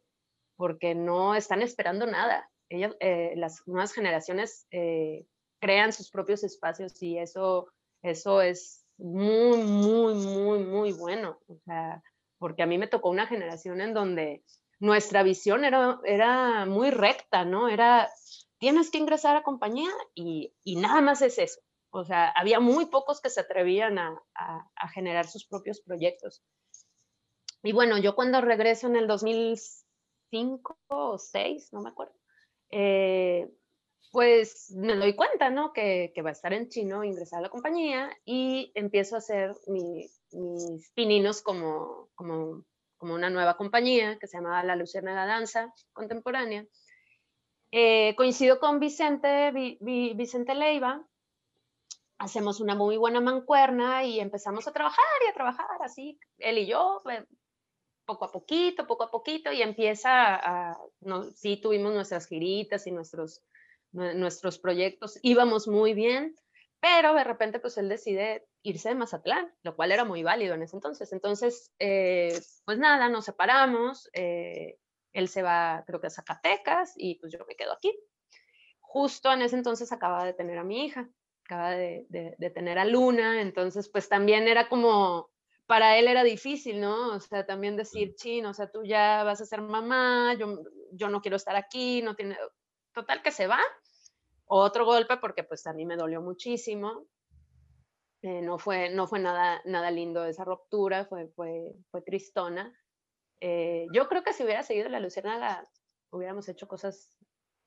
porque 0.57 0.93
no 0.93 1.35
están 1.35 1.61
esperando 1.61 2.05
nada. 2.05 2.49
Ellas, 2.69 2.95
eh, 2.99 3.33
las 3.37 3.65
nuevas 3.65 3.93
generaciones 3.93 4.67
eh, 4.71 5.25
crean 5.59 5.93
sus 5.93 6.11
propios 6.11 6.43
espacios 6.43 7.01
y 7.01 7.17
eso, 7.17 7.67
eso 8.01 8.41
es 8.41 8.85
muy, 8.97 9.63
muy, 9.63 10.13
muy, 10.15 10.59
muy 10.63 10.91
bueno. 10.91 11.39
O 11.47 11.57
sea, 11.65 12.03
porque 12.37 12.63
a 12.63 12.67
mí 12.67 12.77
me 12.77 12.87
tocó 12.87 13.09
una 13.09 13.27
generación 13.27 13.79
en 13.81 13.93
donde 13.93 14.43
nuestra 14.79 15.23
visión 15.23 15.63
era, 15.65 15.99
era 16.03 16.65
muy 16.65 16.91
recta, 16.91 17.45
¿no? 17.45 17.69
Era, 17.69 18.09
tienes 18.57 18.91
que 18.91 18.97
ingresar 18.97 19.35
a 19.35 19.43
compañía 19.43 19.89
y, 20.13 20.53
nada 20.65 21.01
más 21.01 21.21
es 21.21 21.37
eso. 21.37 21.61
O 21.91 22.03
sea, 22.03 22.29
había 22.31 22.59
muy 22.59 22.87
pocos 22.87 23.21
que 23.21 23.29
se 23.29 23.41
atrevían 23.41 23.97
a, 23.97 24.21
generar 24.93 25.27
sus 25.27 25.45
propios 25.45 25.81
proyectos. 25.81 26.43
Y 27.63 27.71
bueno, 27.71 27.97
yo 27.97 28.15
cuando 28.15 28.41
regreso 28.41 28.87
en 28.87 28.95
el 28.95 29.07
2005 29.07 30.77
o 30.87 31.11
2006, 31.13 31.73
no 31.73 31.81
me 31.81 31.89
acuerdo, 31.89 32.13
eh, 32.69 33.49
pues 34.11 34.71
me 34.71 34.95
doy 34.95 35.15
cuenta, 35.15 35.49
¿no? 35.49 35.73
Que, 35.73 36.13
va 36.23 36.29
a 36.29 36.33
estar 36.33 36.53
en 36.53 36.69
chino, 36.69 37.03
ingresar 37.03 37.39
a 37.39 37.43
la 37.43 37.49
compañía 37.49 38.09
y 38.23 38.71
empiezo 38.75 39.15
a 39.15 39.19
hacer 39.19 39.55
mis 39.67 40.21
pininos 40.93 41.41
como, 41.41 42.09
como 42.15 42.63
como 43.05 43.13
una 43.13 43.29
nueva 43.29 43.55
compañía 43.55 44.17
que 44.17 44.25
se 44.25 44.37
llamaba 44.37 44.63
La 44.63 44.75
Luciérnaga 44.75 45.27
Danza 45.27 45.71
Contemporánea. 45.93 46.65
Eh, 47.69 48.15
coincido 48.15 48.59
con 48.59 48.79
Vicente, 48.79 49.51
Vicente 49.79 50.55
Leiva, 50.55 51.05
hacemos 52.17 52.61
una 52.61 52.73
muy 52.73 52.97
buena 52.97 53.21
mancuerna 53.21 54.03
y 54.03 54.19
empezamos 54.19 54.67
a 54.67 54.73
trabajar 54.73 55.05
y 55.23 55.29
a 55.29 55.33
trabajar 55.35 55.67
así, 55.83 56.17
él 56.39 56.57
y 56.57 56.65
yo, 56.65 57.03
eh, 57.11 57.23
poco 58.05 58.25
a 58.25 58.31
poquito, 58.31 58.87
poco 58.87 59.03
a 59.03 59.11
poquito, 59.11 59.51
y 59.51 59.61
empieza 59.61 60.09
a, 60.35 60.75
no, 61.01 61.25
sí 61.25 61.57
tuvimos 61.57 61.93
nuestras 61.93 62.25
giritas 62.25 62.87
y 62.87 62.91
nuestros, 62.91 63.43
nuestros 63.91 64.57
proyectos, 64.57 65.19
íbamos 65.21 65.67
muy 65.67 65.93
bien, 65.93 66.33
pero 66.79 67.13
de 67.13 67.23
repente 67.23 67.59
pues 67.59 67.77
él 67.77 67.89
decide 67.89 68.47
irse 68.61 68.89
de 68.89 68.95
Mazatlán, 68.95 69.53
lo 69.63 69.75
cual 69.75 69.91
era 69.91 70.05
muy 70.05 70.23
válido 70.23 70.55
en 70.55 70.63
ese 70.63 70.75
entonces. 70.75 71.11
Entonces, 71.13 71.71
eh, 71.79 72.39
pues 72.65 72.77
nada, 72.77 73.09
nos 73.09 73.25
separamos, 73.25 74.09
eh, 74.13 74.77
él 75.13 75.29
se 75.29 75.41
va 75.41 75.83
creo 75.87 76.01
que 76.01 76.07
a 76.07 76.11
Zacatecas 76.11 76.93
y 76.95 77.15
pues 77.19 77.31
yo 77.31 77.39
me 77.47 77.55
quedo 77.55 77.73
aquí. 77.73 77.97
Justo 78.79 79.31
en 79.31 79.41
ese 79.41 79.55
entonces 79.55 79.91
acaba 79.91 80.25
de 80.25 80.33
tener 80.33 80.57
a 80.57 80.63
mi 80.63 80.85
hija, 80.85 81.09
acaba 81.45 81.71
de, 81.71 82.05
de, 82.09 82.49
tener 82.49 82.79
a 82.79 82.85
Luna, 82.85 83.41
entonces 83.41 83.89
pues 83.89 84.09
también 84.09 84.47
era 84.47 84.67
como, 84.69 85.29
para 85.65 85.97
él 85.97 86.07
era 86.07 86.23
difícil, 86.23 86.79
¿no? 86.81 87.15
O 87.15 87.19
sea, 87.19 87.45
también 87.45 87.75
decir, 87.75 88.15
chino, 88.15 88.49
o 88.49 88.53
sea, 88.53 88.69
tú 88.71 88.83
ya 88.83 89.23
vas 89.23 89.41
a 89.41 89.45
ser 89.45 89.61
mamá, 89.61 90.35
yo, 90.39 90.59
yo 90.91 91.09
no 91.09 91.21
quiero 91.21 91.37
estar 91.37 91.55
aquí, 91.55 92.01
no 92.01 92.15
tiene, 92.15 92.37
total 92.93 93.21
que 93.21 93.31
se 93.31 93.47
va. 93.47 93.59
Otro 94.45 94.85
golpe 94.85 95.17
porque 95.17 95.43
pues 95.43 95.65
a 95.67 95.73
mí 95.73 95.85
me 95.85 95.97
dolió 95.97 96.21
muchísimo, 96.21 97.07
eh, 98.21 98.41
no, 98.41 98.57
fue, 98.57 98.89
no 98.89 99.05
fue 99.05 99.19
nada, 99.19 99.61
nada 99.65 99.91
lindo 99.91 100.25
esa 100.25 100.43
ruptura, 100.43 101.05
fue, 101.05 101.27
fue, 101.27 101.75
fue 101.91 102.01
tristona. 102.01 102.73
Eh, 103.39 103.85
yo 103.93 104.07
creo 104.07 104.23
que 104.23 104.33
si 104.33 104.43
hubiera 104.43 104.63
seguido 104.63 104.89
la 104.89 104.99
Luciérnaga, 104.99 105.63
hubiéramos 106.09 106.49
hecho 106.49 106.67
cosas 106.67 107.15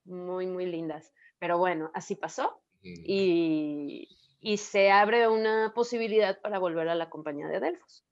muy, 0.05 0.47
muy 0.47 0.67
lindas. 0.67 1.13
Pero 1.39 1.59
bueno, 1.59 1.93
así 1.95 2.17
pasó 2.17 2.61
y, 2.83 4.09
y, 4.41 4.57
se 4.57 4.91
abre 4.91 5.29
una 5.29 5.73
posibilidad 5.75 6.41
para 6.41 6.59
volver 6.59 6.89
a 6.89 6.97
la 6.97 7.09
compañía 7.09 7.47
de 7.47 7.61
Delfos, 7.61 8.05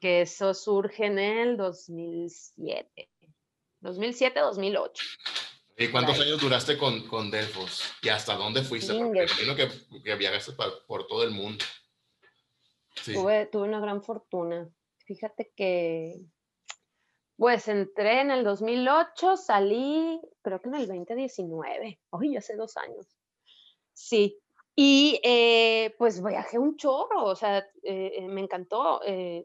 que 0.00 0.22
eso 0.22 0.54
surge 0.54 1.04
en 1.04 1.18
el 1.18 1.56
2007, 1.58 3.10
2007-2008. 3.82 4.90
¿Y 5.76 5.88
cuántos 5.88 6.20
años 6.20 6.40
duraste 6.40 6.78
con, 6.78 7.06
con, 7.08 7.30
Delfos? 7.30 7.82
¿Y 8.02 8.08
hasta 8.08 8.34
dónde 8.34 8.62
fuiste? 8.62 8.94
Porque 8.94 9.24
imagino 9.24 9.56
que, 9.56 9.68
que 10.02 10.14
viajaste 10.14 10.52
por, 10.86 11.06
todo 11.06 11.24
el 11.24 11.30
mundo. 11.30 11.64
Tuve, 13.04 13.46
tuve 13.46 13.68
una 13.68 13.80
gran 13.80 14.02
fortuna. 14.02 14.68
Fíjate 15.04 15.52
que, 15.56 16.14
pues 17.36 17.66
entré 17.66 18.20
en 18.20 18.30
el 18.30 18.44
2008, 18.44 19.36
salí 19.36 20.20
creo 20.42 20.60
que 20.60 20.68
en 20.68 20.74
el 20.76 20.86
2019. 20.86 22.00
Oye, 22.10 22.38
hace 22.38 22.54
dos 22.54 22.76
años. 22.76 23.06
Sí, 23.92 24.38
Y 24.76 25.20
eh, 25.22 25.94
pues 25.98 26.22
viajé 26.22 26.58
un 26.58 26.76
chorro, 26.76 27.24
o 27.24 27.36
sea, 27.36 27.58
eh, 27.82 28.12
eh, 28.16 28.28
me 28.28 28.40
encantó. 28.40 29.00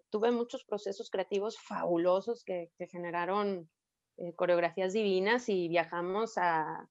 tuve 0.09 0.31
muchos 0.31 0.63
procesos 0.63 1.09
creativos 1.09 1.57
fabulosos 1.59 2.43
que, 2.43 2.71
generaron 2.91 3.69
coreografías 4.35 4.93
divinas 4.93 5.49
y 5.49 5.67
viajamos 5.67 6.37
a 6.37 6.87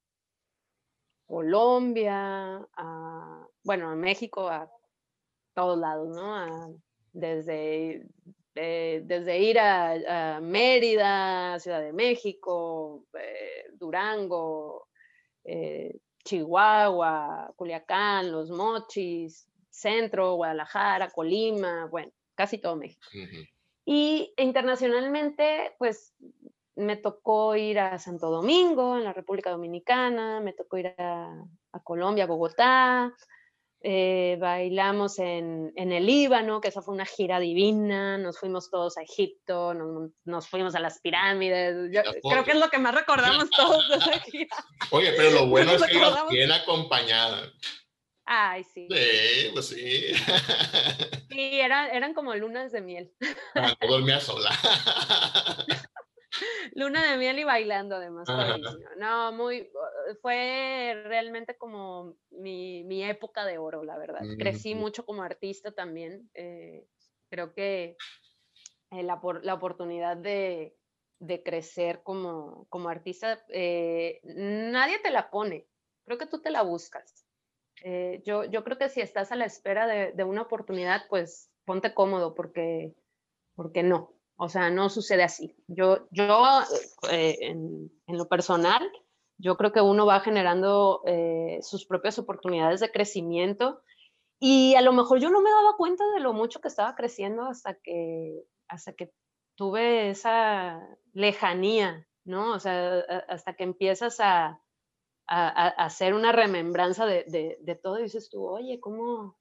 Colombia, 1.27 2.67
a, 2.77 3.47
bueno, 3.65 3.91
a 3.91 3.95
México, 3.95 4.49
a 4.49 4.71
todos 5.55 5.79
lados, 5.79 6.09
¿no? 6.09 6.79
desde, 7.13 8.07
desde 8.55 9.39
ir 9.39 9.59
a, 9.59 10.41
Mérida, 10.41 11.59
Ciudad 11.59 11.81
de 11.81 11.93
México, 11.93 13.05
Durango, 13.75 14.89
Chihuahua, 16.25 17.53
Culiacán, 17.57 18.31
Los 18.33 18.51
Mochis, 18.51 19.49
Centro, 19.71 20.35
Guadalajara, 20.35 21.11
Colima, 21.11 21.87
bueno, 21.87 22.13
casi 22.35 22.59
todo 22.59 22.77
México. 22.77 23.07
Y 23.85 24.35
internacionalmente, 24.37 25.75
pues 25.79 26.15
me 26.79 26.97
tocó 26.97 27.57
ir 27.57 27.79
a 27.79 27.99
Santo 27.99 28.31
Domingo, 28.31 28.97
en 28.97 29.05
la 29.05 29.13
República 29.13 29.51
Dominicana, 29.51 30.41
me 30.41 30.53
tocó 30.53 30.79
ir 30.79 30.95
a, 30.99 31.45
a 31.73 31.83
Colombia, 31.83 32.27
Bogotá, 32.27 33.13
eh, 33.81 34.37
bailamos 34.41 35.19
en, 35.19 35.73
en, 35.77 35.93
el 35.93 36.07
Líbano, 36.07 36.61
que 36.61 36.69
esa 36.69 36.83
fue 36.83 36.95
una 36.95 37.07
gira 37.07 37.39
divina, 37.39 38.19
nos 38.19 38.39
fuimos 38.39 38.71
todos 38.71 38.97
a 38.99 39.03
Egipto, 39.03 39.75
nos, 39.75 40.11
nos 40.25 40.49
fuimos 40.49 40.75
a 40.75 40.81
las 40.81 41.01
pirámides, 41.01 41.91
creo 42.29 42.45
que 42.45 42.53
es 42.53 42.59
lo 42.59 42.71
que 42.71 42.79
más 42.79 42.95
recordamos 42.95 43.49
todos 43.57 43.89
de 43.89 43.97
esa 43.97 44.21
gira. 44.21 44.57
Oye, 44.91 45.13
pero 45.17 45.31
lo 45.31 45.47
bueno 45.47 45.73
es 45.73 45.83
que 45.85 45.95
ibas 45.95 46.29
bien 46.29 46.51
acompañada. 46.51 47.53
Ay, 48.25 48.63
sí. 48.65 48.87
Sí, 48.91 49.51
pues 49.55 49.69
sí. 49.69 50.13
Sí, 51.31 51.61
eran, 51.61 51.89
eran 51.95 52.15
como 52.15 52.35
lunas 52.35 52.73
de 52.73 52.83
miel. 52.83 53.13
Ah, 53.55 53.75
no 53.81 53.89
dormía 53.89 54.21
sola. 54.21 54.51
Luna 56.75 57.11
de 57.11 57.19
miel 57.19 57.39
y 57.39 57.45
bailando 57.45 57.97
además. 57.97 58.29
No, 58.99 59.33
muy, 59.33 59.71
fue 60.23 61.01
realmente 61.05 61.57
como 61.57 62.17
mi, 62.31 62.85
mi, 62.85 63.03
época 63.05 63.45
de 63.45 63.59
oro, 63.59 63.85
la 63.85 63.99
verdad. 63.99 64.23
Crecí 64.39 64.75
mucho 64.75 65.05
como 65.05 65.23
artista 65.23 65.73
también. 65.73 66.31
Eh, 66.35 66.87
creo 67.31 67.55
que 67.55 67.97
eh, 68.91 69.03
la, 69.03 69.21
la, 69.43 69.55
oportunidad 69.55 70.17
de, 70.17 70.77
de, 71.19 71.43
crecer 71.43 72.03
como, 72.03 72.67
como 72.69 72.89
artista, 72.89 73.45
eh, 73.49 74.21
nadie 74.25 74.99
te 75.01 75.11
la 75.11 75.31
pone. 75.31 75.67
Creo 76.05 76.19
que 76.19 76.27
tú 76.27 76.41
te 76.41 76.51
la 76.51 76.63
buscas. 76.63 77.27
yo, 78.25 78.45
yo 78.45 78.65
creo 78.65 78.79
que 78.79 78.89
si 78.89 79.01
estás 79.01 79.31
a 79.31 79.37
la 79.37 79.45
espera 79.45 79.87
de, 79.87 80.13
de 80.13 80.25
una 80.25 80.43
oportunidad, 80.43 81.03
pues 81.09 81.51
ponte 81.65 81.93
cómodo 81.93 82.35
porque, 82.35 82.95
porque 83.55 83.83
no. 83.83 84.18
O 84.41 84.49
sea, 84.49 84.71
no 84.71 84.89
sucede 84.89 85.25
así. 85.25 85.57
Yo, 85.67 86.07
yo 86.13 86.45
eh, 87.11 87.37
en, 87.41 87.91
lo 88.07 88.29
personal, 88.29 88.89
yo 89.37 89.57
creo 89.57 89.73
que 89.73 89.81
uno 89.81 90.07
va 90.07 90.21
generando 90.21 91.03
eh, 91.07 91.59
sus 91.61 91.85
propias 91.85 92.21
oportunidades 92.21 92.79
de 92.79 92.93
crecimiento 92.93 93.83
y 94.39 94.77
a 94.77 94.81
lo 94.83 94.93
mejor 94.93 95.19
yo 95.19 95.31
no 95.31 95.41
me 95.41 95.51
daba 95.51 95.77
cuenta 95.77 96.05
de 96.15 96.21
lo 96.21 96.33
mucho 96.33 96.61
que 96.61 96.69
estaba 96.69 96.95
creciendo 96.95 97.47
hasta 97.47 97.75
que, 97.75 98.45
hasta 98.69 98.93
que 98.93 99.13
tuve 99.57 100.11
esa 100.11 100.89
lejanía, 101.15 102.07
¿no? 102.25 102.55
O 102.55 102.61
sea, 102.61 103.01
hasta 103.29 103.55
que 103.55 103.65
empiezas 103.65 104.21
a, 104.21 104.63
hacer 105.27 106.15
una 106.15 106.33
remembranza 106.33 107.05
de, 107.05 107.81
todo 107.83 107.99
y 107.99 108.05
dices 108.05 108.31
tú, 108.31 108.47
oye, 108.47 108.81
¿cómo, 108.81 109.37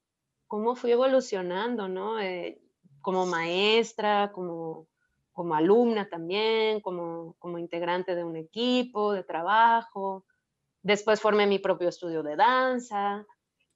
cómo 0.48 0.74
fui 0.74 0.90
evolucionando, 0.90 1.88
¿no? 1.88 2.20
Eh, 2.20 2.60
como 3.00 3.26
maestra, 3.26 4.32
como, 4.32 4.86
como 5.32 5.54
alumna 5.54 6.08
también, 6.08 6.80
como, 6.80 7.34
como 7.38 7.58
integrante 7.58 8.14
de 8.14 8.24
un 8.24 8.36
equipo 8.36 9.12
de 9.12 9.24
trabajo. 9.24 10.24
Después 10.82 11.20
formé 11.20 11.46
mi 11.46 11.58
propio 11.58 11.88
estudio 11.88 12.22
de 12.22 12.36
danza, 12.36 13.26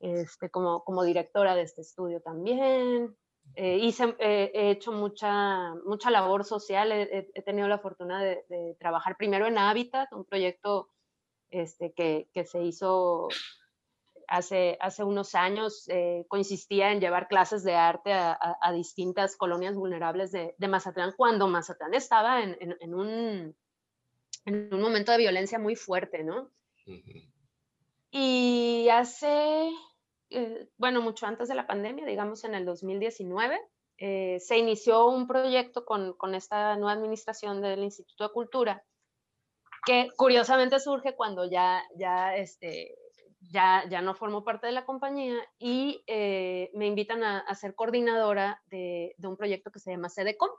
este, 0.01 0.51
como, 0.51 0.85
como 0.85 1.05
directora 1.05 1.55
de 1.55 1.63
este 1.63 1.83
estudio 1.83 2.21
también. 2.21 3.17
Eh, 3.55 3.79
hice, 3.79 4.17
eh, 4.19 4.51
he 4.55 4.71
hecho 4.71 4.93
mucha, 4.93 5.75
mucha 5.85 6.11
labor 6.11 6.45
social, 6.45 6.91
he, 6.93 7.43
tenido 7.45 7.69
la 7.69 7.79
fortuna 7.79 8.23
de, 8.23 8.45
de, 8.49 8.77
trabajar 8.79 9.17
primero 9.17 9.47
en 9.47 9.59
Habitat, 9.59 10.13
un 10.13 10.25
proyecto 10.25 10.89
este, 11.51 11.93
que, 11.93 12.29
que 12.33 12.45
se 12.45 12.63
hizo 12.63 13.29
hace, 14.33 14.79
hace 14.81 15.05
unos 15.05 15.35
años 15.35 15.87
eh, 15.89 16.25
consistía 16.27 16.91
en 16.91 17.01
llevar 17.01 17.29
clases 17.29 17.63
de 17.65 17.75
arte 17.75 18.13
a, 18.15 18.73
distintas 18.73 19.37
colonias 19.37 19.75
vulnerables 19.75 20.33
de, 20.33 20.55
Mazatlán 20.59 21.13
cuando 21.17 21.49
Mazatlán 21.49 21.93
estaba 21.93 22.43
en, 22.43 22.57
en, 22.59 22.95
un, 22.95 23.55
en, 24.47 24.75
un, 24.75 24.81
momento 24.81 25.13
de 25.13 25.19
violencia 25.19 25.59
muy 25.59 25.77
fuerte, 25.77 26.25
¿no? 26.25 26.51
Y 28.11 28.89
hace, 28.91 29.71
eh, 30.31 30.69
bueno, 30.79 31.03
mucho 31.03 31.27
antes 31.27 31.49
de 31.49 31.55
la 31.55 31.67
pandemia, 31.67 32.07
digamos 32.07 32.45
en 32.45 32.55
el 32.55 32.65
2019, 32.65 33.61
eh, 33.99 34.39
se 34.41 34.57
inició 34.57 35.09
un 35.09 35.27
proyecto 35.27 35.85
con, 35.85 36.15
con 36.15 36.35
esta 36.35 36.75
nueva 36.77 36.93
administración 36.93 37.61
del 37.61 37.85
Instituto 37.85 38.25
de 38.25 38.33
Cultura 38.33 38.85
que 39.85 40.09
curiosamente 40.17 40.79
surge 40.79 41.17
cuando 41.17 41.45
ya, 41.45 41.83
ya 41.97 42.37
este, 42.37 42.95
ya, 43.51 43.85
ya 43.89 44.03
no 44.03 44.15
formo 44.15 44.45
parte 44.45 44.67
de 44.67 44.73
la 44.73 44.85
compañía 44.85 45.37
y 45.59 46.03
eh, 46.07 46.71
me 46.75 46.87
invitan 46.87 47.23
a, 47.25 47.55
ser 47.55 47.75
coordinadora 47.75 48.63
de, 48.67 49.15
un 49.23 49.37
proyecto 49.37 49.71
que 49.71 49.79
se 49.79 49.91
llama 49.91 50.09
CDCOM, 50.09 50.51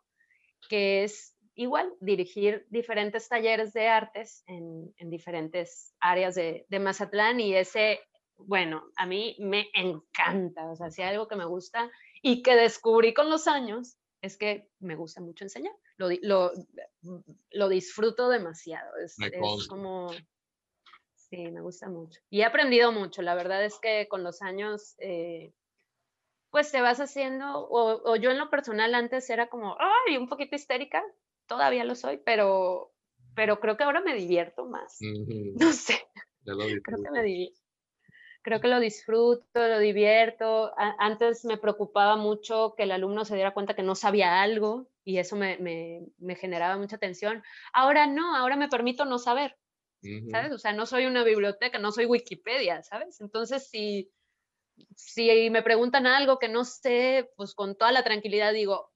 que 0.70 1.04
es 1.04 1.36
igual 1.56 1.94
dirigir 2.00 2.66
diferentes 2.70 3.30
talleres 3.30 3.74
de 3.74 3.88
artes 3.88 4.44
en, 4.48 4.94
diferentes 5.10 5.94
áreas 6.00 6.36
de, 6.36 6.66
Mazatlán 6.80 7.40
y 7.40 7.56
ese, 7.56 8.00
bueno, 8.38 8.84
a 8.96 9.06
mí 9.06 9.36
me 9.40 9.70
encanta, 9.74 10.70
o 10.70 10.76
sea, 10.76 10.90
si 10.90 11.02
hay 11.02 11.10
algo 11.10 11.28
que 11.28 11.36
me 11.36 11.46
gusta 11.46 11.90
y 12.22 12.42
que 12.42 12.56
descubrí 12.56 13.14
con 13.14 13.30
los 13.30 13.48
años 13.48 13.98
es 14.22 14.38
que 14.38 14.70
me 14.80 14.96
gusta 14.96 15.20
mucho 15.20 15.44
enseñar, 15.44 15.74
lo, 15.98 16.08
lo, 17.52 17.70
disfruto 17.70 18.30
demasiado, 18.30 18.96
es 19.04 19.18
como 19.68 20.12
Sí, 21.34 21.50
me 21.50 21.62
gusta 21.62 21.90
mucho. 21.90 22.20
Y 22.30 22.42
he 22.42 22.46
aprendido 22.46 22.92
mucho. 22.92 23.24
La 23.24 23.34
verdad 23.34 23.66
es 23.66 23.80
que 23.80 24.08
con 24.08 24.24
los 24.24 24.44
años, 24.44 24.94
eh, 25.00 25.52
pues 26.52 26.72
te 26.72 26.80
vas 26.80 27.00
haciendo, 27.00 27.68
o, 27.72 28.16
yo 28.18 28.30
en 28.30 28.38
lo 28.38 28.52
personal 28.52 28.94
antes 28.94 29.28
era 29.32 29.48
como, 29.48 29.76
ay, 29.80 30.18
un 30.18 30.30
poquito 30.30 30.56
histérica, 30.56 31.04
todavía 31.48 31.86
lo 31.86 31.96
soy, 31.96 32.18
pero, 32.24 32.94
pero 33.34 33.60
creo 33.60 33.78
que 33.78 33.84
ahora 33.84 34.02
me 34.02 34.14
divierto 34.14 34.66
más. 34.66 35.00
No 35.56 35.74
sé. 35.74 36.06
creo 36.84 37.04
que 37.04 37.12
me 37.12 37.24
divierto. 37.24 37.60
Creo 38.44 38.62
que 38.62 38.68
lo 38.68 38.80
disfruto, 38.80 39.68
lo 39.68 39.80
divierto. 39.80 40.72
antes 40.78 41.46
me 41.46 41.58
preocupaba 41.58 42.16
mucho 42.16 42.76
que 42.78 42.84
el 42.84 42.92
alumno 42.92 43.26
se 43.26 43.34
diera 43.34 43.56
cuenta 43.56 43.74
que 43.74 43.82
no 43.82 43.96
sabía 43.96 44.44
algo 44.44 44.86
y 45.04 45.18
eso 45.18 45.36
me, 45.36 45.58
me, 45.58 46.06
me 46.20 46.36
generaba 46.36 46.78
mucha 46.78 47.00
tensión. 47.00 47.42
Ahora 47.72 48.06
no, 48.06 48.36
ahora 48.36 48.56
me 48.56 48.68
permito 48.68 49.06
no 49.06 49.18
saber 49.18 49.58
¿sabes? 50.30 50.52
O 50.52 50.58
sea, 50.58 50.74
no 50.74 50.86
soy 50.86 51.06
una 51.06 51.24
biblioteca, 51.24 51.80
no 51.80 51.92
soy 51.92 52.06
Wikipedia, 52.06 52.84
¿sabes? 52.84 53.22
Entonces, 53.22 53.68
si, 53.70 54.12
si 54.96 55.50
me 55.50 55.64
preguntan 55.64 56.08
algo 56.08 56.40
que 56.40 56.50
no 56.50 56.66
sé, 56.66 57.32
pues 57.36 57.54
con 57.54 57.76
toda 57.76 57.92
la 57.92 58.04
tranquilidad 58.04 58.54
digo, 58.54 58.92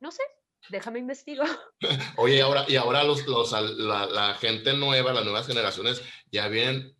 no 0.00 0.10
sé, 0.10 0.22
déjame 0.68 0.98
investigo. 0.98 1.44
Oye, 2.16 2.40
ahora, 2.42 2.64
y 2.68 2.76
ahora 2.76 3.04
los, 3.04 3.26
los, 3.26 3.52
la, 3.52 4.34
gente 4.34 4.74
nueva, 4.74 5.12
las 5.12 5.24
nuevas 5.24 5.46
generaciones, 5.46 6.02
ya 6.30 6.48
vienen 6.48 6.96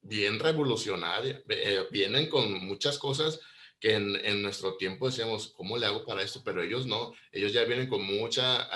bien 0.00 0.38
revolucionarias, 0.38 1.42
eh, 1.48 1.86
vienen 1.90 2.28
con 2.28 2.64
muchas 2.66 2.98
cosas 2.98 3.40
que 3.80 3.94
en, 3.94 4.16
en, 4.24 4.42
nuestro 4.42 4.76
tiempo 4.76 5.06
decíamos, 5.06 5.52
¿cómo 5.56 5.76
le 5.76 5.86
hago 5.86 6.04
para 6.04 6.22
esto? 6.22 6.42
Pero 6.44 6.62
ellos 6.62 6.86
no, 6.86 7.12
ellos 7.30 7.52
ya 7.52 7.64
vienen 7.64 7.88
con 7.88 8.02
mucha 8.02 8.68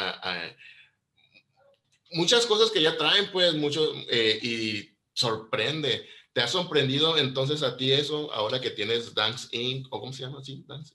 muchas 2.13 2.47
cosas 2.47 2.71
que 2.71 2.83
ya 2.83 2.97
traen, 2.97 3.31
pues, 3.33 3.55
mucho, 3.55 3.93
eh, 4.11 4.39
y 4.43 4.97
sorprende. 5.13 6.07
¿Te 6.33 6.41
ha 6.41 6.49
sorprendido 6.49 7.19
entonces 7.19 7.63
a 7.63 7.77
ti 7.77 7.93
eso 7.93 8.33
ahora 8.33 8.61
que 8.61 8.71
tienes 8.71 9.15
Dance 9.15 9.49
Inc. 9.53 9.87
o 9.91 10.01
cómo 10.01 10.13
se 10.13 10.23
llama 10.23 10.41
así? 10.41 10.65
Dance 10.67 10.95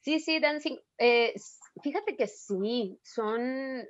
Sí, 0.00 0.18
sí, 0.18 0.40
Dancing. 0.40 0.78
Eh, 0.98 1.34
fíjate 1.82 2.16
que 2.16 2.26
sí, 2.26 2.98
son 3.04 3.80
eh, 3.80 3.88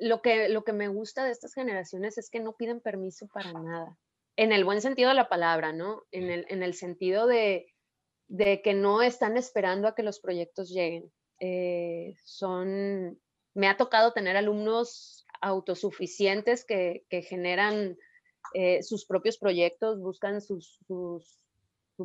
lo 0.00 0.20
que, 0.20 0.48
lo 0.48 0.64
que 0.64 0.72
me 0.72 0.88
gusta 0.88 1.24
de 1.24 1.30
estas 1.30 1.54
generaciones 1.54 2.18
es 2.18 2.30
que 2.30 2.40
no 2.40 2.56
piden 2.56 2.80
permiso 2.80 3.28
para 3.32 3.52
nada, 3.52 3.96
en 4.36 4.50
el 4.50 4.64
buen 4.64 4.80
sentido 4.80 5.10
de 5.10 5.14
la 5.14 5.28
palabra, 5.28 5.72
¿no? 5.72 6.02
En 6.10 6.30
el, 6.30 6.46
en 6.48 6.64
el 6.64 6.74
sentido 6.74 7.28
de, 7.28 7.66
de, 8.26 8.60
que 8.60 8.74
no 8.74 9.02
están 9.02 9.36
esperando 9.36 9.86
a 9.86 9.94
que 9.94 10.02
los 10.02 10.18
proyectos 10.18 10.70
lleguen. 10.70 11.12
son, 12.24 13.20
me 13.54 13.68
ha 13.68 13.76
tocado 13.76 14.12
tener 14.12 14.36
alumnos 14.36 15.21
autosuficientes 15.42 16.64
que, 16.64 17.04
generan 17.28 17.98
eh, 18.54 18.82
sus 18.82 19.04
propios 19.04 19.36
proyectos, 19.36 20.00
buscan 20.00 20.40
sus, 20.40 20.80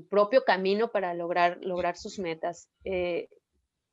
propio 0.09 0.43
camino 0.43 0.91
para 0.91 1.13
lograr, 1.13 1.59
lograr 1.61 1.95
sus 1.95 2.19
metas. 2.19 2.69
Eh, 2.83 3.29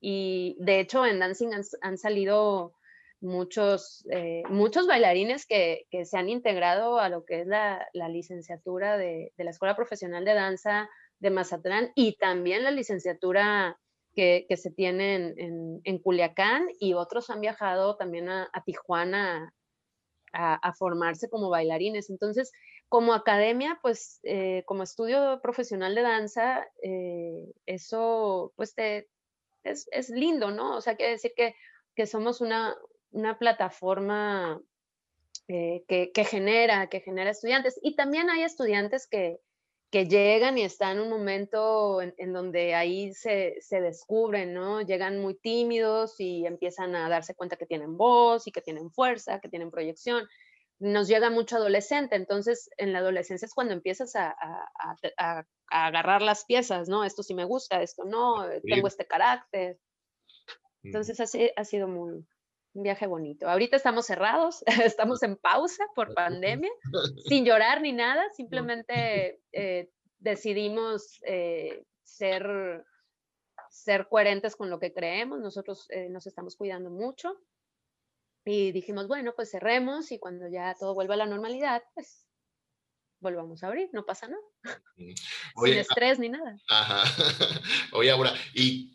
y 0.01 0.57
de 0.59 0.81
hecho 0.81 1.07
en 1.07 1.21
Dancing 1.21 1.51
han, 1.81 1.99
salido 1.99 2.75
muchos, 3.21 4.05
eh, 4.11 4.43
bailarines 4.89 5.47
que, 5.47 5.87
se 6.05 6.19
han 6.19 6.29
integrado 6.29 6.99
a 6.99 7.09
lo 7.09 7.25
que 7.25 7.43
es 7.43 7.47
la, 7.47 7.87
la 7.93 8.09
licenciatura 8.09 8.99
de, 8.99 9.33
de, 9.37 9.45
la 9.45 9.51
Escuela 9.51 9.77
Profesional 9.77 10.25
de 10.25 10.35
Danza 10.35 10.91
de 11.21 11.31
Mazatlán 11.31 11.93
y 11.95 12.17
también 12.17 12.65
la 12.65 12.71
licenciatura 12.71 13.79
que, 14.15 14.47
se 14.57 14.71
tiene 14.71 15.35
en, 15.37 15.99
Culiacán 15.99 16.67
y 16.79 16.95
otros 16.95 17.31
han 17.31 17.41
viajado 17.41 17.97
también 17.97 18.29
a, 18.29 18.51
Tijuana 18.65 19.53
a, 20.33 20.55
a, 20.55 20.73
formarse 20.75 21.29
como 21.29 21.51
bailarines. 21.51 22.11
Entonces, 22.11 22.53
como 22.89 23.13
academia, 23.13 23.79
pues 23.83 24.21
eh, 24.23 24.63
como 24.67 24.83
estudio 24.83 25.41
profesional 25.43 25.95
de 25.95 26.03
danza, 26.03 26.67
eh, 26.83 27.53
eso 27.67 28.53
pues 28.57 28.75
te, 28.75 29.09
es, 29.65 29.89
es, 29.91 30.11
lindo, 30.11 30.51
¿no? 30.51 30.77
O 30.77 30.81
sea, 30.81 30.97
quiere 30.97 31.13
decir 31.13 31.33
que, 31.37 31.55
que 31.97 32.07
somos 32.07 32.41
una, 32.41 32.77
una 33.11 33.39
plataforma 33.39 34.61
eh, 35.49 35.85
que, 35.89 36.13
que, 36.13 36.25
genera, 36.25 36.89
que 36.89 37.01
genera 37.01 37.31
estudiantes. 37.31 37.79
Y 37.83 37.97
también 37.97 38.31
hay 38.31 38.43
estudiantes 38.43 39.09
que, 39.09 39.41
que 39.95 40.09
llegan 40.09 40.59
y 40.59 40.63
están 40.65 40.97
en 40.97 41.05
un 41.05 41.09
momento 41.09 42.03
en, 42.03 42.13
en 42.19 42.33
donde 42.33 42.75
ahí 42.75 43.15
se, 43.15 43.55
se, 43.61 43.81
descubren, 43.81 44.53
¿no? 44.53 44.81
Llegan 44.83 45.21
muy 45.21 45.37
tímidos 45.37 46.19
y 46.19 46.45
empiezan 46.47 46.97
a 46.97 47.09
darse 47.09 47.37
cuenta 47.37 47.55
que 47.55 47.65
tienen 47.65 47.97
voz 47.97 48.49
y 48.49 48.51
que 48.51 48.61
tienen 48.61 48.91
fuerza, 48.91 49.39
que 49.39 49.49
tienen 49.49 49.71
proyección 49.71 50.27
nos 50.81 51.07
llega 51.07 51.31
mucho 51.31 51.55
adolescente, 51.55 52.17
entonces 52.17 52.69
en 52.77 52.93
la 52.93 52.99
adolescencia 52.99 53.47
es 53.47 53.55
cuando 53.55 53.73
empiezas 53.73 54.17
a, 54.17 54.31
a, 54.31 54.67
a, 55.17 55.47
a 55.71 55.87
agarrar 55.87 56.23
las 56.23 56.45
piezas, 56.45 56.89
¿no? 56.89 57.05
Esto 57.05 57.23
sí 57.23 57.33
me 57.33 57.45
gusta, 57.45 57.81
esto 57.81 58.03
no, 58.05 58.45
tengo 58.65 58.89
este 58.89 59.07
carácter. 59.07 59.79
Entonces 60.83 61.21
así, 61.21 61.53
ha 61.55 61.65
sido 61.65 61.87
muy, 61.87 62.27
un 62.75 62.83
viaje 62.83 63.07
bonito. 63.07 63.49
Ahorita 63.49 63.77
estamos 63.77 64.07
cerrados, 64.07 64.63
estamos 64.97 65.23
en 65.23 65.37
pausa 65.37 65.85
por 65.95 66.13
pandemia, 66.15 66.71
sin 67.29 67.45
llorar 67.45 67.81
ni 67.81 67.93
nada, 67.93 68.25
simplemente 68.37 69.41
eh, 69.53 69.91
decidimos 70.19 71.21
eh, 71.27 71.85
ser, 72.03 72.85
ser 73.71 74.09
coherentes 74.09 74.57
con 74.57 74.71
lo 74.71 74.79
que 74.79 74.93
creemos, 74.93 75.41
nosotros 75.41 75.87
eh, 75.91 76.09
nos 76.11 76.27
estamos 76.27 76.57
cuidando 76.57 76.91
mucho 76.91 77.37
y 78.45 78.73
dijimos, 78.73 79.09
bueno, 79.09 79.33
pues 79.35 79.51
cerremos 79.51 80.13
y 80.13 80.19
cuando 80.19 80.49
ya 80.49 80.75
todo 80.79 80.95
vuelva 80.95 81.15
a 81.15 81.19
la 81.19 81.27
normalidad, 81.27 81.83
pues 81.95 82.27
volvamos 83.21 83.63
a 83.63 83.69
abrir, 83.69 83.89
no 83.93 84.05
pasa 84.05 84.29
nada. 84.29 84.43
Oye, 85.57 85.73
Sin 85.73 85.81
estrés 85.81 86.19
ni 86.19 86.29
nada. 86.29 86.57
Ajá. 86.69 87.05
Oye, 87.93 88.11
ahora, 88.11 88.35
¿y 88.53 88.94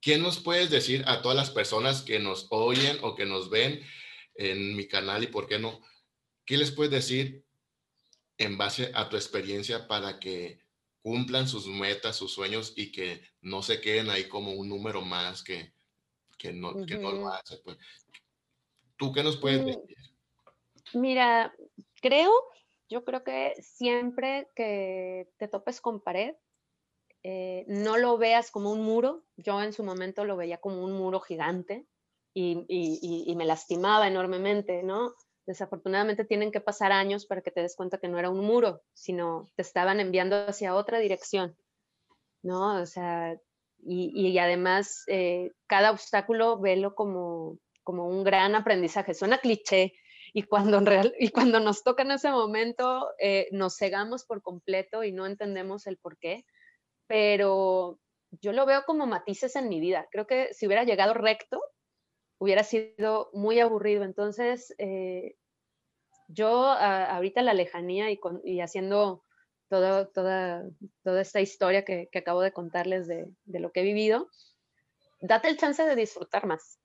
qué 0.00 0.18
nos 0.18 0.38
puedes 0.38 0.70
decir 0.70 1.04
a 1.06 1.22
todas 1.22 1.36
las 1.36 1.50
personas 1.50 2.02
que 2.02 2.18
nos 2.18 2.46
oyen 2.50 2.98
o 3.02 3.14
que 3.14 3.26
nos 3.26 3.50
ven 3.50 3.82
en 4.34 4.76
mi 4.76 4.86
canal 4.86 5.24
y 5.24 5.26
por 5.26 5.46
qué 5.46 5.58
no? 5.58 5.80
¿Qué 6.44 6.56
les 6.56 6.70
puedes 6.70 6.92
decir 6.92 7.44
en 8.38 8.56
base 8.56 8.90
a 8.94 9.08
tu 9.08 9.16
experiencia 9.16 9.88
para 9.88 10.20
que 10.20 10.60
cumplan 11.02 11.48
sus 11.48 11.66
metas, 11.66 12.16
sus 12.16 12.32
sueños 12.32 12.72
y 12.76 12.92
que 12.92 13.22
no 13.40 13.62
se 13.62 13.80
queden 13.80 14.10
ahí 14.10 14.28
como 14.28 14.52
un 14.52 14.68
número 14.68 15.02
más 15.02 15.42
que, 15.42 15.72
que, 16.38 16.52
no, 16.52 16.70
uh 16.70 16.74
-huh. 16.74 16.86
que 16.86 16.98
no 16.98 17.12
lo 17.12 17.28
hace? 17.28 17.58
Pues, 17.58 17.78
¿Tú 18.96 19.12
qué 19.12 19.22
nos 19.22 19.36
puedes 19.36 19.62
mm, 19.62 19.66
decir? 19.66 19.96
Mira, 20.94 21.54
creo, 22.00 22.32
yo 22.88 23.04
creo 23.04 23.22
que 23.24 23.54
siempre 23.60 24.48
que 24.54 25.28
te 25.36 25.48
topes 25.48 25.80
con 25.80 26.00
pared, 26.00 26.34
eh, 27.22 27.64
no 27.68 27.96
lo 27.96 28.18
veas 28.18 28.50
como 28.50 28.72
un 28.72 28.82
muro. 28.82 29.24
Yo 29.36 29.62
en 29.62 29.72
su 29.72 29.84
momento 29.84 30.24
lo 30.24 30.36
veía 30.36 30.58
como 30.58 30.84
un 30.84 30.92
muro 30.92 31.20
gigante 31.20 31.86
y, 32.34 33.34
me 33.36 33.44
lastimaba 33.44 34.06
enormemente, 34.06 34.82
¿no? 34.82 35.14
Desafortunadamente 35.46 36.24
tienen 36.24 36.52
que 36.52 36.60
pasar 36.60 36.92
años 36.92 37.26
para 37.26 37.40
que 37.40 37.50
te 37.50 37.62
des 37.62 37.74
cuenta 37.74 37.98
que 37.98 38.08
no 38.08 38.18
era 38.18 38.30
un 38.30 38.40
muro, 38.40 38.82
sino 38.92 39.50
te 39.56 39.62
estaban 39.62 40.00
enviando 40.00 40.36
hacia 40.36 40.74
otra 40.74 40.98
dirección, 40.98 41.56
¿no? 42.42 42.80
O 42.80 42.86
sea, 42.86 43.36
y, 43.80 44.10
y 44.14 44.38
además 44.38 45.04
eh, 45.06 45.52
cada 45.66 45.90
obstáculo 45.90 46.58
velo 46.58 46.94
como, 46.94 47.58
como 47.82 48.06
un 48.06 48.24
gran 48.24 48.54
aprendizaje. 48.54 49.14
Suena 49.14 49.38
cliché 49.38 49.94
y 50.32 50.42
cuando, 50.42 50.78
en 50.78 50.86
real, 50.86 51.14
y 51.18 51.30
cuando 51.30 51.60
nos 51.60 51.82
toca 51.82 52.02
en 52.02 52.12
ese 52.12 52.30
momento 52.30 53.08
eh, 53.18 53.48
nos 53.50 53.76
cegamos 53.76 54.24
por 54.24 54.42
completo 54.42 55.04
y 55.04 55.12
no 55.12 55.26
entendemos 55.26 55.86
el 55.86 55.96
por 55.96 56.18
qué, 56.18 56.44
pero 57.08 57.98
yo 58.40 58.52
lo 58.52 58.66
veo 58.66 58.84
como 58.86 59.06
matices 59.06 59.56
en 59.56 59.68
mi 59.68 59.80
vida. 59.80 60.06
Creo 60.12 60.26
que 60.26 60.54
si 60.54 60.66
hubiera 60.66 60.84
llegado 60.84 61.14
recto, 61.14 61.60
hubiera 62.38 62.62
sido 62.62 63.30
muy 63.32 63.58
aburrido. 63.58 64.04
Entonces, 64.04 64.72
eh, 64.78 65.34
yo 66.28 66.66
a, 66.66 67.06
ahorita 67.16 67.42
la 67.42 67.54
lejanía 67.54 68.06
y, 68.44 68.60
haciendo 68.60 69.24
todo, 69.68 70.08
toda, 70.08 70.64
toda 71.02 71.20
esta 71.20 71.40
historia 71.40 71.84
que, 71.84 72.08
acabo 72.14 72.42
de 72.42 72.52
contarles 72.52 73.08
de, 73.08 73.26
de, 73.44 73.58
lo 73.58 73.72
que 73.72 73.80
he 73.80 73.84
vivido, 73.84 74.28
date 75.20 75.48
el 75.48 75.56
chance 75.56 75.84
de 75.84 75.96
disfrutar 75.96 76.46
más 76.46 76.78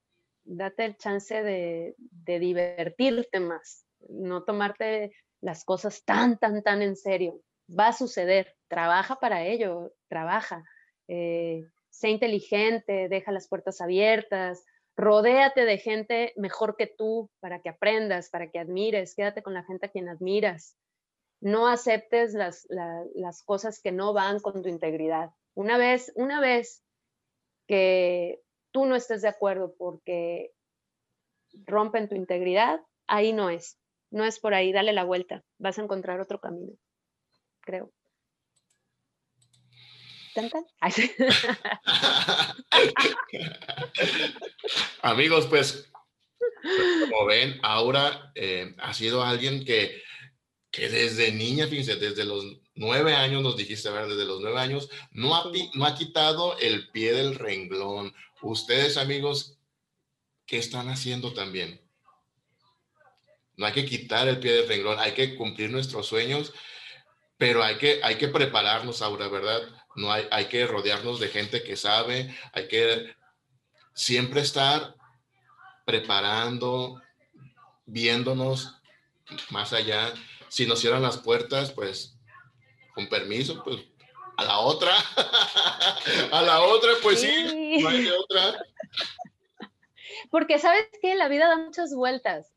date 0.46 0.86
el 0.86 0.98
chance 0.98 1.42
de, 1.42 1.96
de, 1.98 2.40
divertirte 2.40 3.40
más, 3.40 3.86
no 4.10 4.44
tomarte 4.44 5.14
las 5.42 5.64
cosas 5.64 6.04
tan, 6.06 6.38
tan, 6.38 6.64
tan 6.64 6.82
en 6.82 6.96
serio. 6.96 7.42
Va 7.68 7.88
a 7.88 7.94
suceder, 7.94 8.56
trabaja 8.68 9.16
para 9.20 9.46
ello, 9.46 9.94
trabaja, 10.08 10.64
eh, 11.08 11.64
sé 11.90 12.10
inteligente, 12.10 13.08
deja 13.10 13.32
las 13.32 13.48
puertas 13.48 13.82
abiertas, 13.82 14.64
rodéate 14.96 15.66
de 15.66 15.78
gente 15.78 16.34
mejor 16.36 16.76
que 16.76 16.88
tú 16.88 17.30
para 17.40 17.62
que 17.62 17.70
aprendas, 17.70 18.30
para 18.30 18.50
que 18.50 18.60
admires, 18.60 19.16
quédate 19.16 19.44
con 19.44 19.54
la 19.54 19.64
gente 19.64 19.88
a 19.88 19.90
quien 19.90 20.10
admiras. 20.10 20.78
No 21.42 21.68
aceptes 21.68 22.34
las, 22.34 22.66
la, 22.70 23.04
las 23.16 23.44
cosas 23.44 23.82
que 23.82 23.92
no 23.92 24.14
van 24.14 24.40
con 24.40 24.62
tu 24.62 24.70
integridad. 24.70 25.32
Una 25.56 25.78
vez, 25.78 26.12
una 26.16 26.40
vez 26.40 26.84
que 27.68 28.42
tú 28.72 28.86
no 28.86 28.96
estés 28.96 29.22
de 29.22 29.28
acuerdo 29.28 29.76
porque 29.78 30.52
rompen 31.66 32.10
tu 32.10 32.16
integridad, 32.16 32.82
ahí 33.08 33.34
no 33.34 33.50
es. 33.50 33.78
No 34.12 34.26
es 34.26 34.40
por 34.40 34.54
ahí, 34.54 34.72
dale 34.72 34.94
la 34.94 35.04
vuelta. 35.04 35.44
Vas 35.60 35.80
a 35.80 35.84
encontrar 35.84 36.20
otro 36.20 36.40
camino, 36.40 36.74
creo. 37.64 37.92
Amigos, 45.02 45.46
pues, 45.48 45.90
como 47.10 47.26
ven, 47.26 47.60
Aura 47.62 48.32
eh, 48.36 48.76
ha 48.80 48.94
sido 48.94 49.24
alguien 49.24 49.64
que, 49.64 50.02
que 50.72 50.90
desde 50.90 51.32
niña, 51.32 51.68
fíjense, 51.68 51.98
desde 51.98 52.26
los 52.26 52.46
nueve 52.76 53.14
años, 53.14 53.44
nos 53.44 53.58
dijiste, 53.58 53.90
ver, 53.92 54.08
desde 54.08 54.26
los 54.26 54.42
nueve 54.42 54.60
años, 54.60 54.90
no 55.12 55.36
ha, 55.36 55.52
no 55.74 55.86
ha 55.86 55.96
quitado 55.96 56.58
el 56.58 56.90
pie 56.90 57.14
del 57.14 57.36
renglón. 57.36 58.14
Ustedes 58.42 58.98
amigos, 58.98 59.60
¿qué 60.46 60.58
están 60.58 60.90
haciendo 60.90 61.34
también? 61.34 61.80
No 63.56 63.68
hay 63.68 63.74
que 63.74 63.86
quitar 63.86 64.28
el 64.28 64.40
pie 64.40 64.54
del 64.54 64.68
renglón, 64.68 65.00
hay 65.00 65.12
que 65.12 65.36
cumplir 65.36 65.70
nuestros 65.70 66.08
sueños, 66.08 66.54
pero 67.44 67.62
hay 67.62 67.76
que, 67.76 68.00
hay 68.02 68.16
que 68.16 68.30
prepararnos 68.30 69.02
ahora, 69.02 69.28
¿verdad? 69.28 69.64
No 69.98 70.10
hay, 70.10 70.26
hay 70.32 70.46
que 70.46 70.66
rodearnos 70.66 71.20
de 71.20 71.28
gente 71.28 71.62
que 71.62 71.76
sabe, 71.76 72.34
hay 72.54 72.70
que 72.70 73.14
siempre 73.94 74.40
estar 74.40 74.96
preparando, 75.84 77.02
viéndonos 77.86 78.76
más 79.50 79.74
allá. 79.74 80.14
Si 80.48 80.66
nos 80.66 80.80
cierran 80.80 81.02
las 81.02 81.18
puertas, 81.18 81.74
pues 81.74 82.18
con 82.96 83.10
permiso, 83.10 83.62
pues 83.62 83.82
a 84.38 84.46
la 84.46 84.60
otra, 84.60 84.96
a 86.32 86.42
la 86.44 86.62
otra, 86.62 86.94
pues 87.02 87.20
sí, 87.20 87.50
sí 87.50 87.78
no 87.82 87.90
hay 87.90 88.08
otra. 88.08 88.64
Porque 90.32 90.60
sabes 90.60 90.88
que 91.02 91.14
la 91.16 91.28
vida 91.28 91.50
da 91.50 91.58
muchas 91.58 91.94
vueltas, 91.94 92.54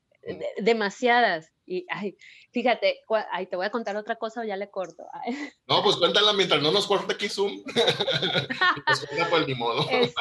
demasiadas. 0.59 1.51
Y 1.67 1.85
ay, 1.91 2.17
fíjate, 2.53 3.01
ay, 3.33 3.47
te 3.47 3.57
voy 3.57 3.67
a 3.67 3.71
contar 3.71 3.97
otra 3.97 4.17
cosa 4.17 4.41
o 4.41 4.45
ya 4.45 4.57
le 4.57 4.71
corto. 4.71 5.05
Ay. 5.13 5.51
No, 5.67 5.83
pues 5.83 5.97
cuéntala 5.97 6.33
mientras 6.33 6.63
no 6.63 6.71
nos 6.71 6.87
corte 6.87 7.15
aquí 7.15 7.29
Zoom. 7.29 7.63
pues 8.87 9.07
por 9.29 9.43
el 9.43 9.57
modo. 9.57 9.85
Es, 9.91 10.15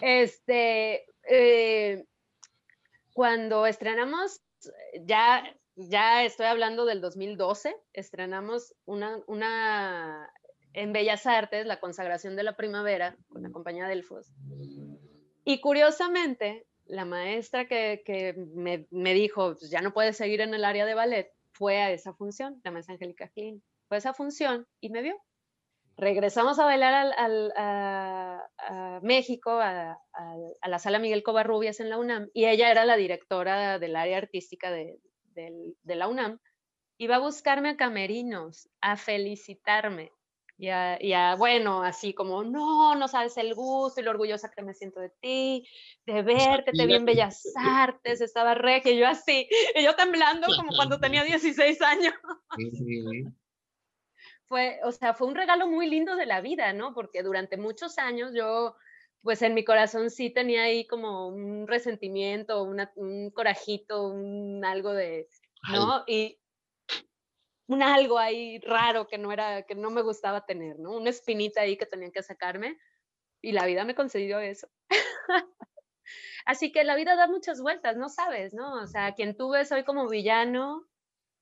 este, 0.00 1.06
eh, 1.28 2.04
cuando 3.12 3.66
estrenamos, 3.66 4.40
ya, 5.04 5.42
ya 5.74 6.24
estoy 6.24 6.46
hablando 6.46 6.84
del 6.84 7.00
2012, 7.00 7.74
estrenamos 7.92 8.74
una, 8.84 9.20
una 9.26 10.30
en 10.72 10.92
Bellas 10.92 11.26
Artes, 11.26 11.66
la 11.66 11.80
consagración 11.80 12.36
de 12.36 12.42
la 12.42 12.56
primavera, 12.56 13.16
con 13.28 13.42
la 13.42 13.50
compañía 13.50 13.88
Delfos. 13.88 14.32
Y 15.44 15.60
curiosamente, 15.60 16.66
la 16.86 17.04
maestra 17.04 17.66
que, 17.66 18.34
me, 18.54 19.14
dijo, 19.14 19.54
pues 19.58 19.70
ya 19.70 19.80
no 19.80 19.92
puedes 19.92 20.16
seguir 20.16 20.40
en 20.40 20.54
el 20.54 20.64
área 20.64 20.86
de 20.86 20.94
ballet, 20.94 21.32
fue 21.52 21.78
a 21.78 21.90
esa 21.90 22.14
función, 22.14 22.60
la 22.64 22.70
maestra 22.70 22.94
Angélica 22.94 23.28
Klein. 23.28 23.62
Fue 23.88 23.96
a 23.96 23.98
esa 23.98 24.14
función 24.14 24.66
y 24.80 24.90
me 24.90 25.02
vio. 25.02 25.16
regresamos 25.96 26.58
a 26.58 26.64
bailar 26.64 27.14
a, 27.16 29.00
México, 29.02 29.58
a, 29.60 29.98
la 30.66 30.78
sala 30.78 30.98
Miguel 30.98 31.22
Covarrubias 31.22 31.80
en 31.80 31.90
la 31.90 31.98
UNAM, 31.98 32.28
y 32.34 32.46
ella 32.46 32.70
era 32.70 32.84
la 32.84 32.96
directora 32.96 33.78
del 33.78 33.96
área 33.96 34.18
artística 34.18 34.70
de, 34.70 35.00
la 35.84 36.08
UNAM, 36.08 36.38
iba 36.98 37.16
a 37.16 37.20
buscarme 37.20 37.70
a 37.70 37.76
Camerinos, 37.76 38.68
a 38.80 38.96
felicitarme, 38.96 40.12
y 40.58 40.68
a, 40.70 41.34
bueno, 41.36 41.82
así 41.82 42.14
como, 42.14 42.42
no, 42.42 42.94
no 42.94 43.08
sabes 43.08 43.36
el 43.36 43.54
gusto 43.54 44.00
y 44.00 44.04
lo 44.04 44.10
orgullosa 44.10 44.50
que 44.50 44.62
me 44.62 44.74
siento 44.74 45.00
de 45.00 45.10
ti, 45.20 45.68
de 46.06 46.22
verte, 46.22 46.72
te 46.72 46.86
vi 46.86 46.94
en 46.94 47.04
Bellas 47.04 47.42
Artes, 47.56 48.20
estaba 48.20 48.54
re, 48.54 48.80
que 48.80 48.96
yo 48.96 49.06
así, 49.06 49.48
y 49.74 49.84
yo 49.84 49.94
temblando 49.94 50.46
como 50.56 50.74
cuando 50.74 50.98
tenía 50.98 51.24
16 51.24 51.82
años 51.82 52.14
fue, 54.46 54.78
o 54.84 54.92
sea, 54.92 55.12
fue 55.12 55.26
un 55.26 55.34
regalo 55.34 55.66
muy 55.66 55.88
lindo 55.90 56.16
de 56.16 56.26
la 56.26 56.40
vida, 56.40 56.72
¿no? 56.72 56.94
Porque 56.94 57.22
durante 57.22 57.56
muchos 57.56 57.98
años 57.98 58.32
yo, 58.34 58.76
pues 59.22 59.42
en 59.42 59.54
mi 59.54 59.64
corazón 59.64 60.08
sí 60.08 60.30
tenía 60.30 60.62
ahí 60.62 60.86
como 60.86 61.28
un 61.28 61.66
resentimiento, 61.66 62.62
un 62.62 63.30
corajito, 63.30 64.08
un 64.08 64.64
algo 64.64 64.92
de, 64.92 65.28
¿no? 65.70 66.04
Y 66.06 66.38
un 67.68 67.82
algo 67.82 68.18
ahí 68.18 68.58
raro 68.60 69.06
que 69.06 69.18
no 69.18 69.32
era, 69.32 69.62
que 69.62 69.74
no 69.74 69.90
me 69.90 70.02
gustaba 70.02 70.46
tener, 70.46 70.78
¿no? 70.78 70.92
Una 70.92 71.10
espinita 71.10 71.62
ahí 71.62 71.76
que 71.76 71.86
tenían 71.86 72.12
que 72.12 72.22
sacarme 72.22 72.78
y 73.42 73.52
la 73.52 73.66
vida 73.66 73.84
me 73.84 73.94
concedió 73.94 74.40
eso. 74.40 74.68
Así 76.44 76.70
que 76.70 76.84
la 76.84 76.94
vida 76.94 77.16
da 77.16 77.26
muchas 77.26 77.60
vueltas, 77.60 77.96
no 77.96 78.08
sabes, 78.08 78.54
¿no? 78.54 78.80
O 78.82 78.86
sea, 78.86 79.14
quien 79.14 79.36
tú 79.36 79.50
ves 79.50 79.72
hoy 79.72 79.84
como 79.84 80.08
villano, 80.08 80.86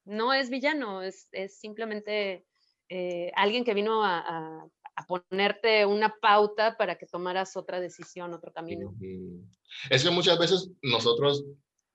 no 0.05 0.33
es 0.33 0.49
villano, 0.49 1.03
es, 1.03 1.29
es 1.33 1.59
simplemente 1.59 2.47
eh, 2.89 3.31
alguien 3.35 3.64
que 3.64 3.75
vino 3.75 4.05
a, 4.05 4.66
ponerte 5.09 5.85
una 5.87 6.14
pauta 6.20 6.77
para 6.77 6.97
que 6.97 7.07
tomaras 7.07 7.57
otra 7.57 7.81
decisión, 7.81 8.33
otro 8.33 8.53
camino. 8.53 8.95
Es 9.91 10.05
que 10.05 10.11
muchas 10.11 10.39
veces 10.39 10.70
nosotros 10.83 11.45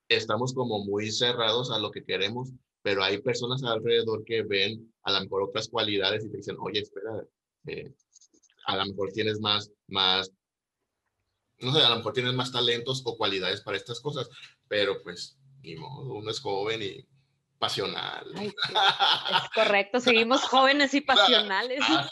estamos 0.10 0.54
como 0.54 0.84
muy 0.84 1.10
cerrados 1.10 1.72
a 1.72 1.80
lo 1.80 1.92
que 1.92 2.04
queremos, 2.04 2.52
pero 2.82 3.04
hay 3.04 3.22
personas 3.22 3.64
alrededor 3.64 4.24
que 4.24 4.44
ven 4.44 4.94
a 5.04 5.12
lo 5.12 5.22
mejor 5.22 5.44
otras 5.44 5.68
cualidades 5.68 6.26
y 6.26 6.30
te 6.30 6.38
dicen, 6.38 6.58
oye, 6.60 6.80
espera, 6.80 7.24
eh, 7.68 7.94
a 8.66 8.78
lo 8.78 8.86
mejor 8.86 9.12
tienes 9.12 9.40
más, 9.40 9.72
más, 9.88 10.32
no 11.60 11.74
sé, 11.74 11.82
a 11.82 11.90
lo 11.90 11.98
mejor 11.98 12.14
tienes 12.14 12.34
más 12.34 12.52
talentos 12.52 13.02
o 13.06 13.18
cualidades 13.18 13.62
para 13.62 13.78
estas 13.78 14.00
cosas, 14.00 14.30
pero 14.68 15.02
pues, 15.04 15.38
ni 15.62 15.76
modo, 15.76 16.14
uno 16.14 16.32
es 16.32 16.40
joven 16.40 16.82
y 16.82 17.06
pasional. 17.58 18.26
es 18.36 19.50
correcto, 19.54 20.00
seguimos 20.00 20.42
jóvenes 20.44 20.94
y 20.94 21.02
pasionales. 21.02 21.82
Ah, 21.84 22.10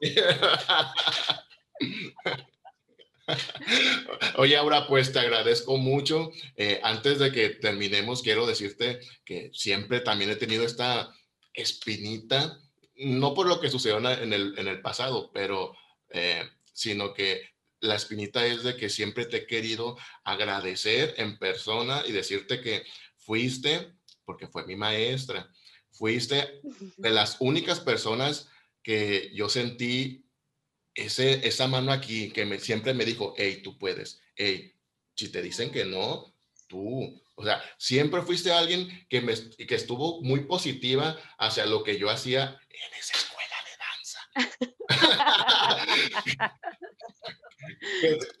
Oye, 4.36 4.56
Aura, 4.56 4.86
pues 4.86 5.12
te 5.12 5.18
agradezco 5.18 5.76
mucho. 5.76 6.30
Eh, 6.56 6.80
antes 6.82 7.18
de 7.18 7.32
que 7.32 7.50
terminemos, 7.50 8.22
quiero 8.22 8.46
decirte 8.46 9.00
que 9.24 9.50
siempre 9.52 10.00
también 10.00 10.30
he 10.30 10.36
tenido 10.36 10.64
esta 10.64 11.14
espinita, 11.52 12.58
no 12.96 13.34
por 13.34 13.46
lo 13.46 13.60
que 13.60 13.70
sucedió 13.70 13.98
en 13.98 14.32
el, 14.32 14.80
pasado, 14.82 15.30
pero 15.32 15.74
eh, 16.10 16.48
sino 16.72 17.12
que 17.14 17.50
la 17.80 17.94
espinita 17.94 18.46
es 18.46 18.62
de 18.62 18.76
que 18.76 18.90
siempre 18.90 19.24
te 19.24 19.38
he 19.38 19.46
querido 19.46 19.96
agradecer 20.24 21.14
en 21.16 21.38
persona 21.38 22.02
y 22.06 22.12
decirte 22.12 22.60
que 22.60 22.84
fuiste 23.16 23.94
porque 24.24 24.46
fue 24.46 24.66
mi 24.66 24.76
maestra. 24.76 25.50
Fuiste 25.90 26.60
de 26.96 27.10
las 27.10 27.36
únicas 27.40 27.80
personas 27.80 28.48
que 28.82 29.30
yo 29.34 29.48
sentí 29.48 30.24
ese, 31.04 31.46
esa 31.46 31.66
mano 31.66 31.92
aquí 31.92 32.30
que 32.30 32.44
me, 32.44 32.58
siempre 32.58 32.94
me 32.94 33.04
dijo, 33.04 33.34
hey, 33.36 33.60
tú 33.62 33.78
puedes, 33.78 34.20
hey, 34.36 34.74
si 35.14 35.30
te 35.30 35.42
dicen 35.42 35.70
que 35.70 35.84
no, 35.84 36.34
tú. 36.66 37.22
O 37.34 37.44
sea, 37.44 37.62
siempre 37.78 38.22
fuiste 38.22 38.52
alguien 38.52 39.06
que, 39.08 39.20
me, 39.20 39.34
que 39.34 39.74
estuvo 39.74 40.22
muy 40.22 40.40
positiva 40.40 41.18
hacia 41.38 41.66
lo 41.66 41.82
que 41.82 41.98
yo 41.98 42.10
hacía 42.10 42.58
en 42.68 42.94
esa 42.98 43.16
escuela 43.16 43.56
de 43.66 43.76
danza. 43.86 44.20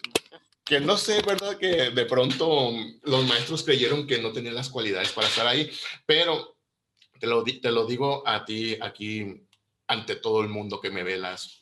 que 0.64 0.80
no 0.80 0.96
sé, 0.96 1.22
¿verdad? 1.22 1.56
Que 1.58 1.90
de 1.90 2.04
pronto 2.04 2.72
los 3.02 3.26
maestros 3.26 3.64
creyeron 3.64 4.06
que 4.06 4.18
no 4.18 4.32
tenían 4.32 4.54
las 4.54 4.68
cualidades 4.68 5.12
para 5.12 5.28
estar 5.28 5.46
ahí, 5.46 5.70
pero 6.06 6.58
te 7.18 7.26
lo, 7.26 7.42
te 7.42 7.70
lo 7.70 7.86
digo 7.86 8.22
a 8.26 8.44
ti 8.44 8.76
aquí 8.80 9.46
ante 9.88 10.16
todo 10.16 10.42
el 10.42 10.48
mundo 10.48 10.80
que 10.80 10.90
me 10.90 11.02
ve, 11.02 11.18
las 11.18 11.59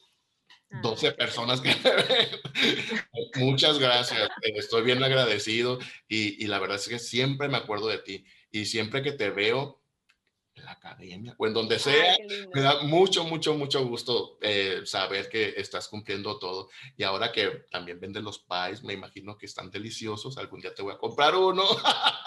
12 0.83 1.13
personas 1.13 1.61
que. 1.61 1.75
Muchas 3.37 3.79
gracias, 3.79 4.29
estoy 4.43 4.83
bien 4.83 5.03
agradecido 5.03 5.79
y, 6.09 6.43
y 6.43 6.47
la 6.47 6.59
verdad 6.59 6.77
es 6.77 6.89
que 6.89 6.99
siempre 6.99 7.49
me 7.49 7.57
acuerdo 7.57 7.89
de 7.89 7.99
ti 7.99 8.25
y 8.51 8.67
siempre 8.67 9.03
que 9.03 9.13
te 9.13 9.31
veo, 9.31 9.79
la 10.65 10.73
academia 10.73 11.35
o 11.39 11.47
en 11.47 11.55
donde 11.55 11.79
sea. 11.79 12.17
me 12.55 12.61
da 12.61 12.83
mucho, 12.83 13.25
mucho, 13.25 13.55
mucho 13.55 13.87
gusto 13.87 14.39
eh, 14.41 14.83
saber 14.85 15.29
que 15.29 15.55
estás 15.57 15.89
cumpliendo 15.89 16.39
todo. 16.39 16.69
Y 16.97 17.05
ahora 17.05 17.33
que 17.33 17.65
también 17.71 18.01
venden 18.01 18.25
los 18.25 18.41
pies, 18.41 18.83
me 18.83 18.95
imagino 18.95 19.37
que 19.37 19.47
están 19.47 19.71
deliciosos. 19.71 20.39
Algún 20.39 20.61
día 20.61 20.75
te 20.75 20.83
voy 20.83 20.95
a 20.95 20.99
comprar 20.99 21.35
uno. 21.35 21.65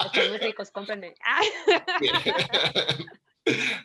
Están 0.06 0.30
muy 0.30 0.38
ricos, 0.39 0.72
cómprenme. 0.72 1.16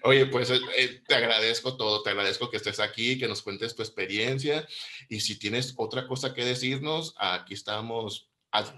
Oye, 0.04 0.26
pues 0.26 0.50
eh, 0.50 0.60
eh, 0.76 1.02
te 1.06 1.14
agradezco 1.14 1.76
todo, 1.76 2.02
te 2.02 2.10
agradezco 2.10 2.50
que 2.50 2.58
estés 2.58 2.78
aquí, 2.80 3.18
que 3.18 3.28
nos 3.28 3.42
cuentes 3.42 3.74
tu 3.74 3.82
experiencia 3.82 4.66
y 5.08 5.20
si 5.20 5.38
tienes 5.38 5.74
otra 5.76 6.06
cosa 6.06 6.34
que 6.34 6.44
decirnos, 6.44 7.14
aquí 7.18 7.54
estamos, 7.54 8.30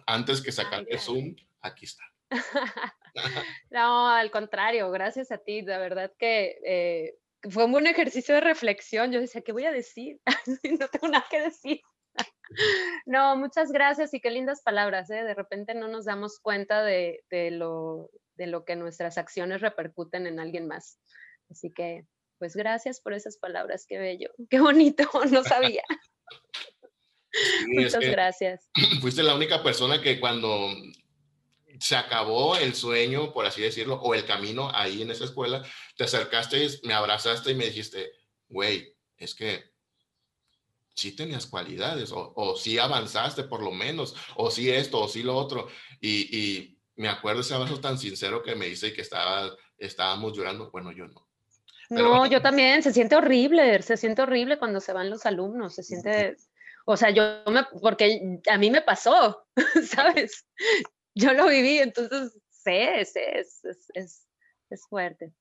antes 0.07 0.41
que 0.41 0.53
sacar 0.53 0.87
el 0.89 0.99
Zoom, 1.01 1.35
aquí 1.61 1.85
está. 1.85 2.05
no, 3.71 4.09
al 4.09 4.31
contrario, 4.31 4.91
gracias 4.91 5.31
a 5.31 5.39
ti. 5.39 5.63
La 5.63 5.79
verdad 5.79 6.13
que 6.19 6.59
eh, 6.65 7.19
fue 7.51 7.65
un 7.65 7.73
buen 7.73 7.87
ejercicio 7.87 8.35
de 8.35 8.41
reflexión. 8.41 9.13
Yo 9.13 9.21
decía, 9.21 9.43
¿qué 9.43 9.53
voy 9.53 9.65
a 9.65 9.73
decir? 9.73 10.21
no 10.81 10.89
tengo 10.89 11.09
nada 11.09 11.27
que 11.31 11.41
decir. 11.41 11.81
no, 13.07 13.37
muchas 13.37 13.71
gracias 13.71 14.13
y 14.15 14.21
qué 14.21 14.31
lindas 14.31 14.63
palabras. 14.63 15.11
¿eh? 15.11 15.23
De 15.23 15.35
repente 15.35 15.75
no 15.75 15.89
nos 15.89 16.05
damos 16.05 16.39
cuenta 16.41 16.83
de, 16.83 17.23
lo, 17.53 18.11
de 18.39 18.47
lo 18.47 18.65
que 18.65 18.77
nuestras 18.77 19.19
acciones 19.19 19.61
repercuten 19.61 20.27
en 20.27 20.41
alguien 20.41 20.67
más. 20.67 20.99
Así 21.51 21.71
que, 21.71 22.07
pues 22.39 22.57
gracias 22.57 23.01
por 23.01 23.13
esas 23.13 23.37
palabras. 23.37 23.85
Qué 23.87 23.99
bello, 23.99 24.31
qué 24.51 24.61
bonito, 24.61 25.05
no 25.31 25.43
sabía. 25.45 25.83
Muchas 27.67 28.01
gracias. 28.01 28.71
Fuiste 29.03 29.23
la 29.23 29.35
única 29.35 29.63
persona 29.63 30.01
que 30.01 30.19
cuando 30.19 30.71
se 31.81 31.97
acabó 31.97 32.57
el 32.57 32.75
sueño, 32.75 33.33
por 33.33 33.45
así 33.45 33.61
decirlo, 33.61 33.97
o 33.97 34.15
el 34.15 34.25
camino 34.25 34.71
ahí 34.75 35.03
en 35.03 35.11
esa 35.11 35.25
escuela, 35.25 35.63
te 35.97 36.05
acercaste, 36.05 36.67
me 36.85 36.95
abrazaste 36.95 37.51
y 37.51 37.55
me 37.55 37.67
dijiste, 37.67 38.11
güey, 38.49 38.97
es 39.17 39.35
que 39.35 39.73
sí 40.95 41.15
tenías 41.15 41.47
cualidades, 41.47 42.11
o, 42.11 42.33
o 42.35 42.57
sí 42.57 42.79
avanzaste 42.79 43.45
por 43.45 43.63
lo 43.63 43.71
menos, 43.71 44.17
o 44.37 44.51
sí 44.51 44.71
esto, 44.71 45.01
o 45.01 45.09
sí 45.09 45.23
lo 45.23 45.37
otro. 45.37 45.69
Y, 46.01 46.78
me 46.99 47.09
acuerdo 47.09 47.41
ese 47.41 47.55
abrazo 47.55 47.81
tan 47.81 47.97
sincero 47.97 48.43
que 48.43 48.57
me 48.57 48.67
dice 48.67 48.93
que 48.93 49.03
estaba, 49.03 49.57
estábamos 49.79 50.37
llorando. 50.37 50.71
Bueno, 50.73 50.91
yo 50.93 51.07
no. 51.07 51.29
no, 51.91 52.27
yo 52.27 52.43
también, 52.43 52.83
se 52.83 52.93
siente 52.93 53.15
horrible, 53.15 53.81
se 53.83 53.97
siente 53.97 54.23
horrible 54.23 54.59
cuando 54.59 54.81
se 54.81 54.93
van 54.93 55.09
los 55.09 55.25
alumnos, 55.25 55.77
se 55.77 55.85
siente, 55.85 56.37
o 56.85 56.97
sea, 56.97 57.11
yo 57.11 57.45
me, 57.47 57.65
porque 57.81 58.41
a 58.51 58.59
mí 58.59 58.71
me 58.71 58.83
pasó, 58.83 59.47
¿sabes? 59.89 60.45
yo 61.15 61.33
lo 61.35 61.47
viví, 61.47 61.79
entonces 61.79 62.37
sé, 62.51 63.05
sé, 63.05 63.39
es, 63.39 63.65
es, 63.95 64.27
es, 64.69 64.87
fuerte. 64.89 65.33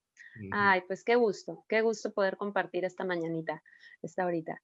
Ay, 0.52 0.82
pues 0.88 1.04
qué 1.04 1.16
gusto, 1.16 1.66
qué 1.68 1.82
gusto 1.82 2.14
poder 2.14 2.38
compartir 2.38 2.86
esta 2.86 3.04
mañanita, 3.04 3.64
esta 4.04 4.28
horita. 4.28 4.62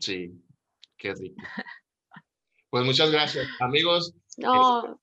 Sí, 0.00 0.32
qué 0.96 1.14
rico. 1.14 1.40
Pues 2.70 2.84
muchas 2.84 3.10
gracias, 3.12 3.46
amigos. 3.60 4.14
No. 4.36 5.00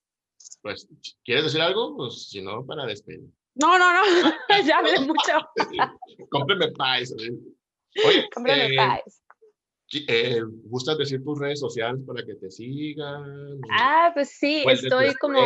Pues, 0.61 0.87
¿quieres 1.23 1.45
decir 1.45 1.61
algo? 1.61 1.95
Pues, 1.95 2.29
si 2.29 2.41
no, 2.41 2.65
para 2.65 2.85
despedir. 2.85 3.29
No, 3.55 3.77
no, 3.77 3.93
no, 3.93 4.03
ya 4.65 4.79
hablé 4.79 4.99
mucho. 4.99 5.33
Cómpreme 6.29 6.71
pais. 6.71 7.13
Oye, 7.13 8.29
Cómpreme 8.33 8.75
eh, 8.75 9.01
eh, 10.07 10.41
¿Gustas 10.65 10.97
decir 10.97 11.23
tus 11.23 11.39
redes 11.39 11.59
sociales 11.59 12.01
para 12.05 12.23
que 12.23 12.35
te 12.35 12.51
sigan? 12.51 13.61
Ah, 13.71 14.11
pues 14.13 14.29
sí, 14.29 14.63
estoy 14.67 15.15
como... 15.15 15.39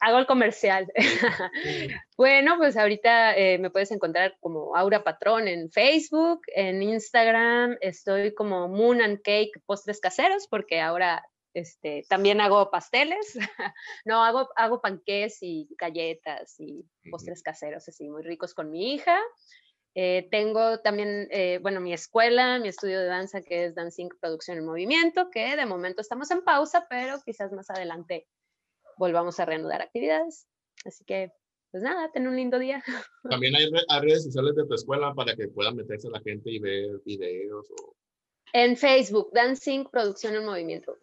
Hago 0.00 0.18
el 0.18 0.26
comercial. 0.26 0.92
bueno, 2.16 2.56
pues 2.58 2.76
ahorita 2.76 3.36
eh, 3.36 3.58
me 3.58 3.70
puedes 3.70 3.92
encontrar 3.92 4.36
como 4.40 4.74
Aura 4.74 5.04
Patrón 5.04 5.46
en 5.46 5.70
Facebook, 5.70 6.40
en 6.48 6.82
Instagram 6.82 7.76
estoy 7.80 8.34
como 8.34 8.66
Moon 8.66 9.00
and 9.00 9.22
Cake 9.22 9.52
Postres 9.64 10.00
Caseros, 10.00 10.48
porque 10.48 10.80
ahora 10.80 11.24
este, 11.54 12.04
también 12.08 12.40
hago 12.40 12.70
pasteles. 12.70 13.34
no, 14.04 14.24
hago, 14.24 14.48
hago 14.56 14.80
panqués 14.80 15.38
y 15.42 15.68
galletas 15.78 16.58
y 16.58 16.84
postres 17.10 17.42
caseros 17.42 17.88
así 17.88 18.08
muy 18.08 18.22
ricos 18.22 18.54
con 18.54 18.70
mi 18.70 18.94
hija. 18.94 19.20
Eh, 19.94 20.28
tengo 20.30 20.80
también, 20.80 21.28
eh, 21.30 21.58
bueno, 21.60 21.80
mi 21.80 21.92
escuela, 21.92 22.58
mi 22.58 22.68
estudio 22.68 23.00
de 23.00 23.06
danza, 23.06 23.42
que 23.42 23.66
es 23.66 23.74
Dancing 23.74 24.08
Producción 24.20 24.56
en 24.56 24.64
Movimiento, 24.64 25.28
que 25.30 25.54
de 25.54 25.66
momento 25.66 26.00
estamos 26.00 26.30
en 26.30 26.42
pausa, 26.42 26.86
pero 26.88 27.20
quizás 27.24 27.52
más 27.52 27.68
adelante 27.68 28.26
volvamos 28.96 29.38
a 29.38 29.44
reanudar 29.44 29.82
actividades. 29.82 30.46
Así 30.86 31.04
que, 31.04 31.32
pues 31.70 31.82
nada, 31.82 32.10
ten 32.10 32.26
un 32.26 32.36
lindo 32.36 32.58
día. 32.58 32.82
También 33.30 33.54
hay, 33.54 33.70
redes 34.00 34.24
sociales 34.24 34.54
de 34.56 34.66
tu 34.66 34.74
escuela 34.74 35.12
para 35.14 35.36
que 35.36 35.48
puedan 35.48 35.76
meterse 35.76 36.08
la 36.08 36.20
gente 36.20 36.50
y 36.50 36.58
ver 36.58 36.98
videos. 37.04 37.68
En 38.54 38.76
Facebook, 38.76 39.30
Dancing 39.32 39.84
Producción 39.90 40.34
en 40.36 40.46
Movimiento. 40.46 40.98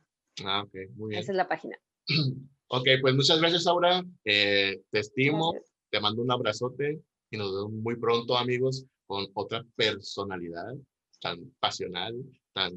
Ah, 0.46 0.64
ok, 0.64 0.74
muy 0.96 1.10
bien. 1.10 1.22
Esa 1.22 1.32
es 1.32 1.38
la 1.38 1.48
página. 1.48 1.78
Ok, 2.72 2.88
pues 3.02 3.16
muchas 3.16 3.40
gracias, 3.40 3.66
Aura. 3.66 4.04
Eh, 4.26 4.80
te 4.92 5.00
estimo, 5.00 5.56
te 5.90 6.00
mando 6.00 6.22
un 6.22 6.32
abrazote 6.32 7.02
y 7.32 7.38
nos 7.38 7.52
vemos 7.52 7.72
muy 7.72 7.96
pronto, 7.96 8.38
amigos, 8.38 8.86
con 9.08 9.26
otra 9.34 9.66
personalidad 9.76 10.76
tan 11.20 11.52
pasional, 11.60 12.14
tan... 12.54 12.72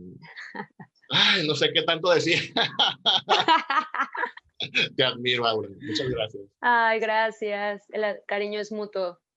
Ay, 1.11 1.47
no 1.47 1.55
sé 1.55 1.71
qué 1.75 1.83
tanto 1.83 2.09
decir. 2.09 2.55
Te 4.97 5.05
admiro, 5.05 5.47
Aura. 5.47 5.69
Muchas 5.81 6.09
gracias. 6.09 6.45
Ay, 6.61 7.01
gracias. 7.01 7.83
El 7.91 8.21
cariño 8.27 8.61
es 8.61 8.73
mutuo. 8.73 9.19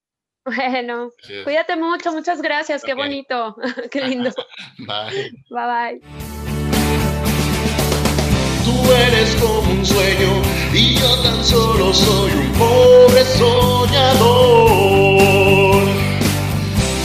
Bueno, 0.45 1.09
cuídate 1.43 1.75
mucho. 1.75 2.11
Muchas 2.11 2.39
gracias. 2.39 2.83
Qué 2.83 2.93
bonito. 2.93 3.55
Qué 3.91 4.01
lindo. 4.01 4.29
Bye. 4.77 5.31
Bye, 5.49 5.99
bye. 5.99 6.44
Tú 8.65 8.73
eres 8.91 9.35
como 9.35 9.71
un 9.71 9.85
sueño 9.85 10.41
y 10.73 10.95
yo 10.95 11.19
tan 11.21 11.45
solo 11.45 11.93
soy 11.93 12.31
un 12.31 12.51
pobre 12.53 13.23
soñador. 13.37 14.63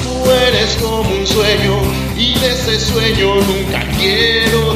Tú 0.02 0.30
eres 0.30 0.78
como 0.80 1.10
un 1.10 1.26
sueño 1.26 1.82
y 2.16 2.32
de 2.38 2.52
ese 2.52 2.80
sueño 2.80 3.34
nunca 3.34 3.86
quiero 3.98 4.72